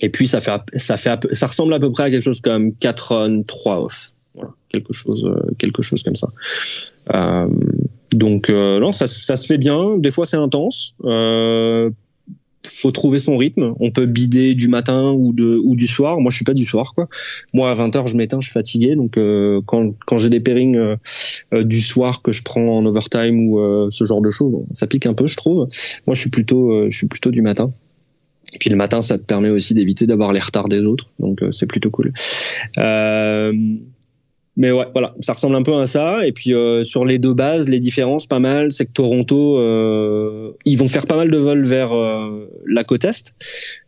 Et 0.00 0.08
puis 0.08 0.28
ça 0.28 0.40
fait 0.40 0.60
ça 0.76 0.96
fait 0.96 1.18
ça 1.32 1.46
ressemble 1.46 1.74
à 1.74 1.80
peu 1.80 1.90
près 1.90 2.04
à 2.04 2.10
quelque 2.10 2.22
chose 2.22 2.40
comme 2.40 2.74
4 2.74 3.28
on 3.28 3.42
3 3.42 3.84
off. 3.84 4.10
Voilà, 4.34 4.50
quelque 4.68 4.92
chose 4.92 5.28
quelque 5.58 5.82
chose 5.82 6.02
comme 6.02 6.16
ça. 6.16 6.28
Euh, 7.14 7.48
donc 8.12 8.50
euh, 8.50 8.78
non, 8.80 8.92
ça, 8.92 9.06
se 9.06 9.46
fait 9.46 9.58
bien. 9.58 9.96
Des 9.98 10.10
fois, 10.10 10.24
c'est 10.24 10.36
intense. 10.36 10.94
Euh, 12.64 12.68
faut 12.68 12.90
trouver 12.90 13.18
son 13.18 13.36
rythme. 13.36 13.74
On 13.80 13.90
peut 13.90 14.06
bider 14.06 14.54
du 14.54 14.68
matin 14.68 15.12
ou 15.12 15.32
de 15.32 15.60
ou 15.62 15.76
du 15.76 15.86
soir. 15.86 16.20
Moi, 16.20 16.30
je 16.30 16.36
suis 16.36 16.44
pas 16.44 16.54
du 16.54 16.64
soir, 16.64 16.94
quoi. 16.94 17.08
Moi, 17.52 17.70
à 17.70 17.74
20h, 17.74 18.06
je 18.06 18.16
m'éteins, 18.16 18.40
je 18.40 18.46
suis 18.46 18.52
fatigué. 18.52 18.96
Donc, 18.96 19.16
euh, 19.16 19.60
quand, 19.66 19.94
quand 20.06 20.18
j'ai 20.18 20.30
des 20.30 20.40
pairings 20.40 20.76
euh, 20.76 20.96
euh, 21.54 21.64
du 21.64 21.80
soir 21.80 22.22
que 22.22 22.32
je 22.32 22.42
prends 22.42 22.78
en 22.78 22.86
overtime 22.86 23.48
ou 23.48 23.58
ce 23.90 24.04
genre 24.04 24.20
de 24.20 24.30
choses, 24.30 24.64
ça 24.72 24.86
pique 24.86 25.06
un 25.06 25.14
peu, 25.14 25.26
je 25.26 25.36
trouve. 25.36 25.68
Moi, 26.06 26.14
je 26.14 26.20
suis 26.20 26.30
plutôt, 26.30 26.88
je 26.90 26.96
suis 26.96 27.08
plutôt 27.08 27.30
du 27.30 27.42
matin. 27.42 27.72
Et 28.54 28.58
puis 28.58 28.70
le 28.70 28.76
matin, 28.76 29.02
ça 29.02 29.18
te 29.18 29.24
permet 29.24 29.50
aussi 29.50 29.74
d'éviter 29.74 30.06
d'avoir 30.06 30.32
les 30.32 30.40
retards 30.40 30.68
des 30.68 30.86
autres, 30.86 31.10
donc 31.18 31.40
c'est 31.50 31.66
plutôt 31.66 31.90
cool. 31.90 32.12
Euh, 32.78 33.52
mais 34.58 34.72
ouais, 34.72 34.86
voilà, 34.92 35.14
ça 35.20 35.34
ressemble 35.34 35.54
un 35.54 35.62
peu 35.62 35.78
à 35.78 35.86
ça. 35.86 36.26
Et 36.26 36.32
puis 36.32 36.52
euh, 36.52 36.82
sur 36.82 37.04
les 37.04 37.18
deux 37.18 37.32
bases, 37.32 37.68
les 37.68 37.78
différences, 37.78 38.26
pas 38.26 38.40
mal, 38.40 38.72
c'est 38.72 38.86
que 38.86 38.92
Toronto, 38.92 39.56
euh, 39.56 40.50
ils 40.64 40.76
vont 40.76 40.88
faire 40.88 41.06
pas 41.06 41.16
mal 41.16 41.30
de 41.30 41.38
vols 41.38 41.64
vers 41.64 41.92
euh, 41.92 42.50
la 42.66 42.82
côte 42.82 43.04
est, 43.04 43.36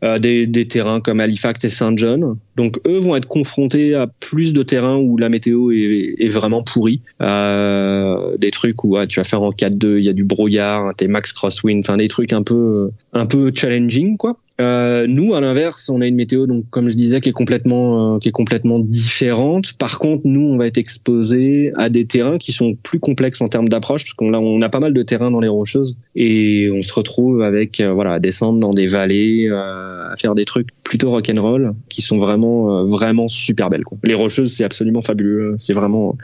euh, 0.04 0.20
des, 0.20 0.46
des, 0.46 0.68
terrains 0.68 1.00
comme 1.00 1.18
Halifax 1.18 1.64
et 1.64 1.68
Saint 1.68 1.96
John. 1.96 2.36
Donc 2.60 2.78
eux 2.86 2.98
vont 2.98 3.16
être 3.16 3.26
confrontés 3.26 3.94
à 3.94 4.06
plus 4.06 4.52
de 4.52 4.62
terrains 4.62 4.98
où 4.98 5.16
la 5.16 5.30
météo 5.30 5.70
est, 5.72 6.28
vraiment 6.28 6.62
pourrie, 6.62 7.00
euh, 7.22 8.36
des 8.36 8.50
trucs 8.50 8.84
où 8.84 8.98
tu 9.06 9.18
vas 9.18 9.24
faire 9.24 9.40
en 9.40 9.50
4-2, 9.50 9.96
il 9.96 10.04
y 10.04 10.10
a 10.10 10.12
du 10.12 10.24
brouillard, 10.24 10.94
t'es 10.94 11.08
max 11.08 11.32
crosswind, 11.32 11.80
enfin 11.82 11.96
des 11.96 12.08
trucs 12.08 12.34
un 12.34 12.42
peu 12.42 12.90
un 13.14 13.24
peu 13.24 13.50
challenging 13.54 14.18
quoi. 14.18 14.36
Euh, 14.60 15.06
nous, 15.08 15.34
à 15.34 15.40
l'inverse, 15.40 15.88
on 15.88 16.02
a 16.02 16.06
une 16.06 16.16
météo, 16.16 16.46
donc 16.46 16.64
comme 16.68 16.90
je 16.90 16.94
disais, 16.94 17.20
qui 17.20 17.30
est 17.30 17.32
complètement, 17.32 18.16
euh, 18.16 18.18
qui 18.18 18.28
est 18.28 18.32
complètement 18.32 18.78
différente. 18.78 19.72
Par 19.74 19.98
contre, 19.98 20.22
nous, 20.24 20.42
on 20.42 20.58
va 20.58 20.66
être 20.66 20.76
exposé 20.76 21.72
à 21.76 21.88
des 21.88 22.04
terrains 22.04 22.36
qui 22.36 22.52
sont 22.52 22.74
plus 22.74 23.00
complexes 23.00 23.40
en 23.40 23.48
termes 23.48 23.70
d'approche, 23.70 24.04
parce 24.04 24.12
qu'on 24.12 24.34
a, 24.34 24.38
on 24.38 24.60
a 24.60 24.68
pas 24.68 24.80
mal 24.80 24.92
de 24.92 25.02
terrains 25.02 25.30
dans 25.30 25.40
les 25.40 25.48
rocheuses, 25.48 25.96
et 26.14 26.70
on 26.70 26.82
se 26.82 26.92
retrouve 26.92 27.40
avec, 27.40 27.80
euh, 27.80 27.92
voilà, 27.92 28.12
à 28.12 28.18
descendre 28.18 28.60
dans 28.60 28.74
des 28.74 28.86
vallées, 28.86 29.48
à 29.50 30.14
faire 30.18 30.34
des 30.34 30.44
trucs 30.44 30.68
plutôt 30.84 31.10
rock'n'roll, 31.10 31.72
qui 31.88 32.02
sont 32.02 32.18
vraiment, 32.18 32.49
vraiment 32.86 33.28
super 33.28 33.70
belles. 33.70 33.84
Quoi. 33.84 33.98
Les 34.04 34.14
rocheuses, 34.14 34.54
c'est 34.54 34.64
absolument 34.64 35.00
fabuleux. 35.00 35.54
C'est 35.56 35.72
vraiment 35.72 36.16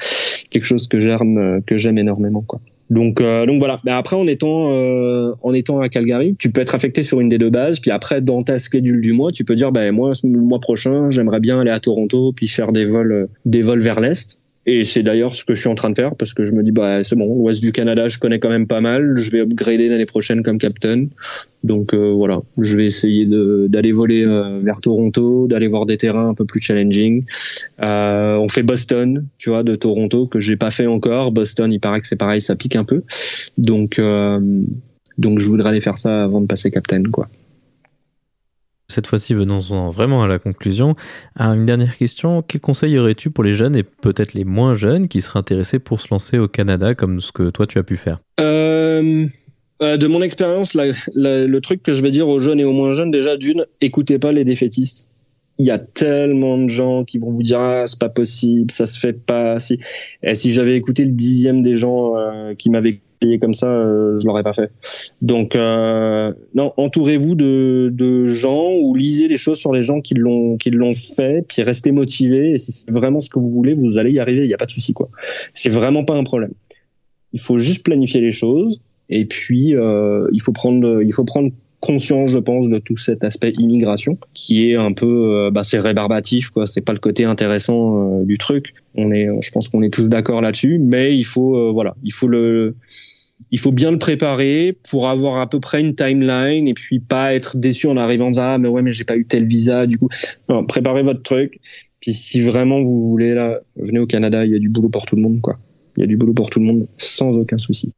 quelque 0.51 0.65
chose 0.65 0.89
que 0.89 1.01
j'aime, 1.01 1.63
que 1.67 1.77
j'aime 1.77 1.99
énormément. 1.99 2.45
Quoi. 2.47 2.61
Donc, 2.91 3.21
euh, 3.21 3.47
donc 3.47 3.59
voilà. 3.59 3.81
Mais 3.85 3.91
après, 3.91 4.17
en 4.17 4.27
étant, 4.27 4.71
euh, 4.71 5.33
en 5.43 5.53
étant 5.53 5.81
à 5.81 5.89
Calgary, 5.89 6.37
tu 6.39 6.51
peux 6.51 6.61
être 6.61 6.75
affecté 6.75 7.03
sur 7.03 7.21
une 7.21 7.29
des 7.29 7.39
deux 7.39 7.51
bases. 7.51 7.81
Puis 7.81 7.91
après, 7.91 8.21
dans 8.21 8.43
ta 8.43 8.59
schedule 8.59 9.01
du 9.01 9.13
mois, 9.13 9.33
tu 9.33 9.45
peux 9.45 9.55
dire, 9.55 9.73
ben 9.73 9.93
moi, 9.93 10.13
le 10.23 10.41
mois 10.41 10.61
prochain, 10.61 11.11
j'aimerais 11.11 11.41
bien 11.41 11.61
aller 11.61 11.71
à 11.71 11.81
Toronto, 11.81 12.33
puis 12.35 12.49
faire 12.49 12.73
des 12.73 12.85
vols, 12.85 13.29
des 13.45 13.63
vols 13.63 13.81
vers 13.81 14.01
l'est. 14.01 14.39
Et 14.69 14.83
c'est 14.83 15.05
d'ailleurs 15.05 15.33
ce 15.35 15.45
que 15.45 15.55
je 15.55 15.61
suis 15.61 15.69
en 15.69 15.77
train 15.77 15.91
de 15.91 15.95
faire 15.95 16.17
parce 16.17 16.35
que 16.35 16.45
je 16.45 16.53
me 16.53 16.65
dis 16.65 16.73
bah 16.73 17.05
c'est 17.05 17.15
bon, 17.15 17.37
l'Ouest 17.37 17.63
du 17.63 17.71
Canada 17.71 18.09
je 18.09 18.19
connais 18.19 18.41
quand 18.41 18.49
même 18.49 18.67
pas 18.67 18.81
mal, 18.81 19.17
je 19.17 19.31
vais 19.31 19.41
upgrader 19.41 19.89
l'année 19.89 20.07
prochaine 20.07 20.43
comme 20.43 20.59
captain. 20.59 21.07
Donc 21.63 21.95
euh, 21.95 22.13
voilà, 22.13 22.41
je 22.59 22.77
vais 22.77 22.87
essayer 22.87 23.27
d'aller 23.27 23.93
voler 23.93 24.25
euh, 24.25 24.61
vers 24.63 24.81
Toronto, 24.81 25.47
d'aller 25.47 25.69
voir 25.69 25.87
des 25.87 25.97
terrains 25.97 26.29
un 26.29 26.35
peu 26.35 26.45
plus 26.45 26.61
challenging. 26.61 27.25
Euh, 27.81 28.37
on 28.37 28.49
fait 28.49 28.65
Boston, 28.65 29.27
tu 29.39 29.51
vois, 29.51 29.63
de 29.63 29.77
Toronto 29.77 30.27
que 30.27 30.41
j'ai 30.41 30.57
pas 30.57 30.71
fait 30.71 30.87
encore. 30.87 31.31
Boston, 31.31 31.73
il 31.73 31.79
paraît 31.79 32.01
que 32.01 32.09
c'est 32.09 32.17
pareil, 32.17 32.43
ça 32.43 32.57
pique 32.57 32.75
un 32.75 32.85
peu. 32.85 33.03
Donc 33.59 34.01
euh, 34.01 34.41
donc 35.17 35.39
je 35.39 35.49
voudrais 35.49 35.71
aller 35.71 35.81
faire 35.81 35.97
ça 35.97 36.25
avant 36.25 36.41
de 36.41 36.47
passer 36.47 36.73
captain 36.73 37.05
quoi. 37.05 37.29
Cette 38.89 39.09
fois-ci, 39.09 39.35
venons-en 39.35 39.91
vraiment 39.91 40.23
à 40.23 40.29
la 40.29 40.39
conclusion. 40.39 40.95
une 41.37 41.67
dernière 41.67 41.97
question, 41.97 42.43
quel 42.43 42.61
conseil 42.61 42.97
aurais-tu 42.99 43.31
pour 43.31 43.43
les 43.43 43.55
jeunes 43.55 43.75
et 43.75 43.83
peut-être 43.83 44.33
les 44.35 44.45
moins 44.45 44.77
jeunes 44.77 45.09
qui 45.09 45.21
seraient 45.21 45.41
intéressés 45.41 45.81
pour 45.81 46.01
se 46.01 46.09
lancer 46.13 46.39
au 46.39 46.47
Canada 46.47 46.95
comme 46.95 47.21
ce 47.21 47.33
que 47.33 47.51
toi 47.51 47.67
tu 47.67 47.79
as 47.79 47.83
pu 47.83 47.97
faire? 47.97 48.21
Euh, 48.39 49.27
euh, 49.83 49.97
De 49.97 50.07
mon 50.07 50.23
expérience, 50.23 50.75
le 50.75 51.59
truc 51.59 51.83
que 51.83 51.93
je 51.93 52.01
vais 52.01 52.13
dire 52.13 52.29
aux 52.29 52.39
jeunes 52.39 52.61
et 52.61 52.65
aux 52.65 52.73
moins 52.73 52.93
jeunes, 52.93 53.11
déjà 53.11 53.37
d'une, 53.37 53.67
écoutez 53.81 54.21
pas 54.21 54.31
les 54.31 54.45
défaitistes. 54.45 55.09
Il 55.59 55.67
y 55.67 55.71
a 55.71 55.79
tellement 55.79 56.59
de 56.59 56.69
gens 56.69 57.05
qui 57.05 57.19
vont 57.19 57.33
vous 57.33 57.43
dire 57.43 57.59
ah 57.59 57.85
c'est 57.87 57.99
pas 57.99 58.11
possible, 58.11 58.71
ça 58.71 58.87
se 58.87 59.01
fait 59.01 59.15
pas. 59.15 59.59
Si, 59.59 59.81
et 60.23 60.35
si 60.35 60.53
j'avais 60.53 60.77
écouté 60.77 61.03
le 61.05 61.13
dixième 61.13 61.63
des 61.63 61.77
gens 61.77 62.17
euh, 62.17 62.55
qui 62.55 62.69
m'avaient 62.69 63.01
comme 63.41 63.55
ça, 63.55 63.69
euh, 63.69 64.19
je 64.21 64.27
l'aurais 64.27 64.43
pas 64.43 64.53
fait. 64.53 64.71
Donc 65.23 65.57
euh, 65.57 66.33
non, 66.55 66.73
entourez-vous 66.77 67.35
de, 67.35 67.91
de 67.93 68.27
gens 68.27 68.73
ou 68.73 68.95
lisez 68.95 69.29
des 69.29 69.37
choses 69.37 69.59
sur 69.59 69.73
les 69.73 69.83
gens 69.83 70.01
qui 70.01 70.15
l'ont 70.15 70.57
qui 70.57 70.71
l'ont 70.71 70.95
fait, 70.95 71.45
puis 71.47 71.63
restez 71.63 71.93
motivés. 71.93 72.53
Et 72.53 72.59
si 72.59 72.73
c'est 72.73 72.91
vraiment 72.91 73.21
ce 73.21 73.31
que 73.31 73.39
vous 73.39 73.49
voulez, 73.49 73.75
vous 73.75 73.99
allez 73.99 74.13
y 74.13 74.21
arriver. 74.21 74.43
Il 74.45 74.49
n'y 74.49 74.55
a 74.55 74.59
pas 74.59 74.67
de 74.67 74.71
souci 74.71 74.93
quoi. 74.93 75.09
C'est 75.55 75.71
vraiment 75.71 76.05
pas 76.05 76.15
un 76.15 76.25
problème. 76.25 76.53
Il 77.33 77.41
faut 77.41 77.59
juste 77.59 77.85
planifier 77.85 78.21
les 78.21 78.33
choses 78.33 78.81
et 79.09 79.25
puis 79.25 79.75
euh, 79.75 80.29
il 80.33 80.41
faut 80.41 80.53
prendre 80.53 81.03
il 81.03 81.13
faut 81.13 81.25
prendre 81.25 81.51
conscience, 81.81 82.31
je 82.31 82.39
pense, 82.39 82.69
de 82.69 82.79
tout 82.79 82.97
cet 82.97 83.23
aspect 83.25 83.53
immigration 83.59 84.19
qui 84.35 84.71
est 84.71 84.77
un 84.77 84.93
peu, 84.93 85.51
bah, 85.53 85.63
c'est 85.65 85.79
rébarbatif, 85.79 86.51
quoi. 86.51 86.67
C'est 86.67 86.81
pas 86.81 86.93
le 86.93 86.99
côté 86.99 87.25
intéressant 87.25 88.23
du 88.23 88.39
truc. 88.39 88.75
On 88.95 89.11
est, 89.11 89.29
je 89.41 89.51
pense 89.51 89.69
qu'on 89.69 89.83
est 89.83 89.93
tous 89.93 90.09
d'accord 90.09 90.41
là-dessus, 90.41 90.79
mais 90.79 91.17
il 91.17 91.25
faut, 91.25 91.73
voilà, 91.73 91.95
il 92.03 92.13
faut 92.13 92.29
le, 92.29 92.75
il 93.51 93.59
faut 93.59 93.73
bien 93.73 93.91
le 93.91 93.99
préparer 93.99 94.77
pour 94.91 95.09
avoir 95.09 95.39
à 95.39 95.49
peu 95.49 95.61
près 95.61 95.81
une 95.81 95.95
timeline 95.95 96.67
et 96.67 96.75
puis 96.75 97.01
pas 97.01 97.35
être 97.35 97.57
déçu 97.57 97.87
en 97.87 97.97
arrivant 97.97 98.33
à 98.33 98.55
ah 98.55 98.59
mais 98.59 98.69
ouais 98.69 98.83
mais 98.83 98.93
j'ai 98.93 99.05
pas 99.05 99.17
eu 99.17 99.25
tel 99.25 99.47
visa 99.47 99.87
du 99.87 99.99
coup. 99.99 100.09
Préparez 100.69 101.03
votre 101.03 101.23
truc. 101.23 101.61
Puis 102.01 102.13
si 102.13 102.41
vraiment 102.41 102.81
vous 102.81 103.09
voulez 103.09 103.35
là 103.35 103.61
venez 103.77 103.99
au 103.99 104.07
Canada 104.07 104.45
il 104.45 104.53
y 104.53 104.57
a 104.57 104.59
du 104.59 104.69
boulot 104.69 104.89
pour 104.89 105.07
tout 105.07 105.17
le 105.17 105.23
monde 105.23 105.41
quoi. 105.41 105.59
Il 105.97 106.01
y 106.01 106.05
a 106.05 106.07
du 106.07 106.17
boulot 106.17 106.35
pour 106.35 106.51
tout 106.51 106.61
le 106.61 106.67
monde 106.67 106.87
sans 106.99 107.37
aucun 107.37 107.59
souci 107.59 107.93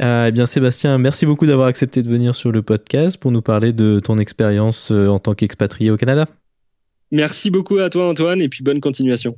euh, 0.00 0.26
eh 0.28 0.32
bien 0.32 0.46
Sébastien, 0.46 0.98
merci 0.98 1.26
beaucoup 1.26 1.46
d'avoir 1.46 1.68
accepté 1.68 2.02
de 2.02 2.08
venir 2.08 2.34
sur 2.34 2.52
le 2.52 2.62
podcast 2.62 3.18
pour 3.18 3.30
nous 3.32 3.42
parler 3.42 3.72
de 3.72 4.00
ton 4.00 4.18
expérience 4.18 4.90
euh, 4.90 5.08
en 5.08 5.18
tant 5.18 5.34
qu'expatrié 5.34 5.90
au 5.90 5.96
Canada. 5.96 6.26
Merci 7.10 7.50
beaucoup 7.50 7.78
à 7.78 7.90
toi 7.90 8.08
Antoine 8.08 8.40
et 8.40 8.48
puis 8.48 8.62
bonne 8.62 8.80
continuation. 8.80 9.36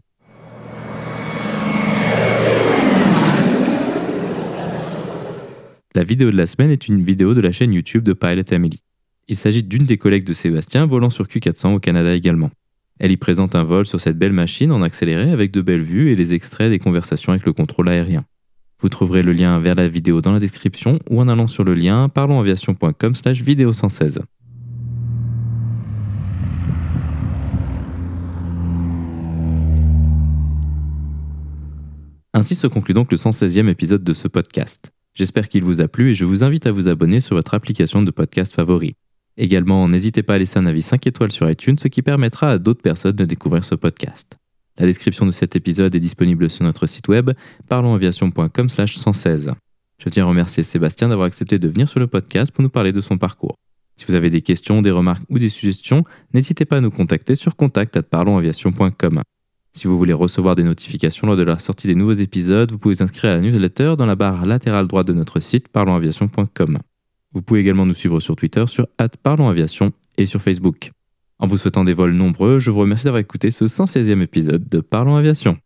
La 5.94 6.04
vidéo 6.04 6.30
de 6.30 6.36
la 6.36 6.46
semaine 6.46 6.70
est 6.70 6.88
une 6.88 7.02
vidéo 7.02 7.34
de 7.34 7.40
la 7.40 7.52
chaîne 7.52 7.74
YouTube 7.74 8.02
de 8.02 8.12
Pilot 8.14 8.44
Emily. 8.50 8.80
Il 9.28 9.36
s'agit 9.36 9.62
d'une 9.62 9.84
des 9.84 9.98
collègues 9.98 10.24
de 10.24 10.32
Sébastien 10.32 10.86
volant 10.86 11.10
sur 11.10 11.26
Q400 11.26 11.74
au 11.74 11.80
Canada 11.80 12.14
également. 12.14 12.50
Elle 12.98 13.12
y 13.12 13.16
présente 13.16 13.56
un 13.56 13.64
vol 13.64 13.84
sur 13.84 14.00
cette 14.00 14.16
belle 14.16 14.32
machine 14.32 14.72
en 14.72 14.82
accéléré 14.82 15.30
avec 15.30 15.50
de 15.50 15.60
belles 15.60 15.82
vues 15.82 16.12
et 16.12 16.16
les 16.16 16.34
extraits 16.34 16.70
des 16.70 16.78
conversations 16.78 17.32
avec 17.32 17.44
le 17.44 17.52
contrôle 17.52 17.88
aérien. 17.88 18.24
Vous 18.82 18.88
trouverez 18.88 19.22
le 19.22 19.32
lien 19.32 19.60
vers 19.60 19.76
la 19.76 19.88
vidéo 19.88 20.20
dans 20.20 20.32
la 20.32 20.40
description 20.40 20.98
ou 21.08 21.20
en 21.20 21.28
allant 21.28 21.46
sur 21.46 21.62
le 21.62 21.74
lien 21.74 22.08
parlonsaviation.com 22.08 23.14
slash 23.14 23.40
vidéo 23.40 23.72
116. 23.72 24.22
Ainsi 32.34 32.56
se 32.56 32.66
conclut 32.66 32.94
donc 32.94 33.12
le 33.12 33.18
116e 33.18 33.68
épisode 33.68 34.02
de 34.02 34.12
ce 34.12 34.26
podcast. 34.26 34.90
J'espère 35.14 35.48
qu'il 35.48 35.62
vous 35.62 35.80
a 35.80 35.86
plu 35.86 36.10
et 36.10 36.14
je 36.14 36.24
vous 36.24 36.42
invite 36.42 36.66
à 36.66 36.72
vous 36.72 36.88
abonner 36.88 37.20
sur 37.20 37.36
votre 37.36 37.54
application 37.54 38.02
de 38.02 38.10
podcast 38.10 38.52
favori. 38.52 38.94
Également, 39.36 39.86
n'hésitez 39.86 40.24
pas 40.24 40.34
à 40.34 40.38
laisser 40.38 40.58
un 40.58 40.66
avis 40.66 40.82
5 40.82 41.06
étoiles 41.06 41.30
sur 41.30 41.48
iTunes, 41.48 41.78
ce 41.78 41.88
qui 41.88 42.02
permettra 42.02 42.50
à 42.50 42.58
d'autres 42.58 42.82
personnes 42.82 43.12
de 43.12 43.24
découvrir 43.24 43.64
ce 43.64 43.76
podcast. 43.76 44.41
La 44.78 44.86
description 44.86 45.26
de 45.26 45.30
cet 45.30 45.54
épisode 45.54 45.94
est 45.94 46.00
disponible 46.00 46.48
sur 46.48 46.64
notre 46.64 46.86
site 46.86 47.08
web 47.08 47.30
parlonsaviation.com 47.68 48.68
116. 48.68 49.52
Je 49.98 50.08
tiens 50.08 50.24
à 50.24 50.28
remercier 50.28 50.62
Sébastien 50.62 51.08
d'avoir 51.08 51.26
accepté 51.26 51.58
de 51.58 51.68
venir 51.68 51.88
sur 51.88 52.00
le 52.00 52.06
podcast 52.06 52.50
pour 52.52 52.62
nous 52.62 52.70
parler 52.70 52.92
de 52.92 53.00
son 53.00 53.18
parcours. 53.18 53.56
Si 53.96 54.06
vous 54.06 54.14
avez 54.14 54.30
des 54.30 54.40
questions, 54.40 54.82
des 54.82 54.90
remarques 54.90 55.22
ou 55.28 55.38
des 55.38 55.48
suggestions, 55.48 56.02
n'hésitez 56.34 56.64
pas 56.64 56.78
à 56.78 56.80
nous 56.80 56.90
contacter 56.90 57.34
sur 57.34 57.54
contact@parlonsaviation.com. 57.56 59.22
Si 59.74 59.86
vous 59.86 59.96
voulez 59.96 60.12
recevoir 60.12 60.54
des 60.56 60.64
notifications 60.64 61.26
lors 61.26 61.36
de 61.36 61.42
la 61.42 61.58
sortie 61.58 61.86
des 61.86 61.94
nouveaux 61.94 62.12
épisodes, 62.12 62.70
vous 62.70 62.78
pouvez 62.78 62.94
vous 62.96 63.02
inscrire 63.02 63.32
à 63.32 63.34
la 63.34 63.40
newsletter 63.40 63.94
dans 63.96 64.06
la 64.06 64.16
barre 64.16 64.44
latérale 64.44 64.86
droite 64.86 65.06
de 65.06 65.12
notre 65.12 65.40
site 65.40 65.68
parlonsaviation.com. 65.68 66.78
Vous 67.32 67.42
pouvez 67.42 67.60
également 67.60 67.86
nous 67.86 67.94
suivre 67.94 68.20
sur 68.20 68.36
Twitter 68.36 68.64
sur 68.66 68.86
parlonsaviation 69.22 69.92
et 70.18 70.26
sur 70.26 70.42
Facebook. 70.42 70.92
En 71.42 71.48
vous 71.48 71.56
souhaitant 71.56 71.82
des 71.82 71.92
vols 71.92 72.12
nombreux, 72.12 72.60
je 72.60 72.70
vous 72.70 72.78
remercie 72.78 73.02
d'avoir 73.02 73.20
écouté 73.20 73.50
ce 73.50 73.64
116e 73.64 74.22
épisode 74.22 74.68
de 74.68 74.78
Parlons 74.78 75.16
Aviation. 75.16 75.58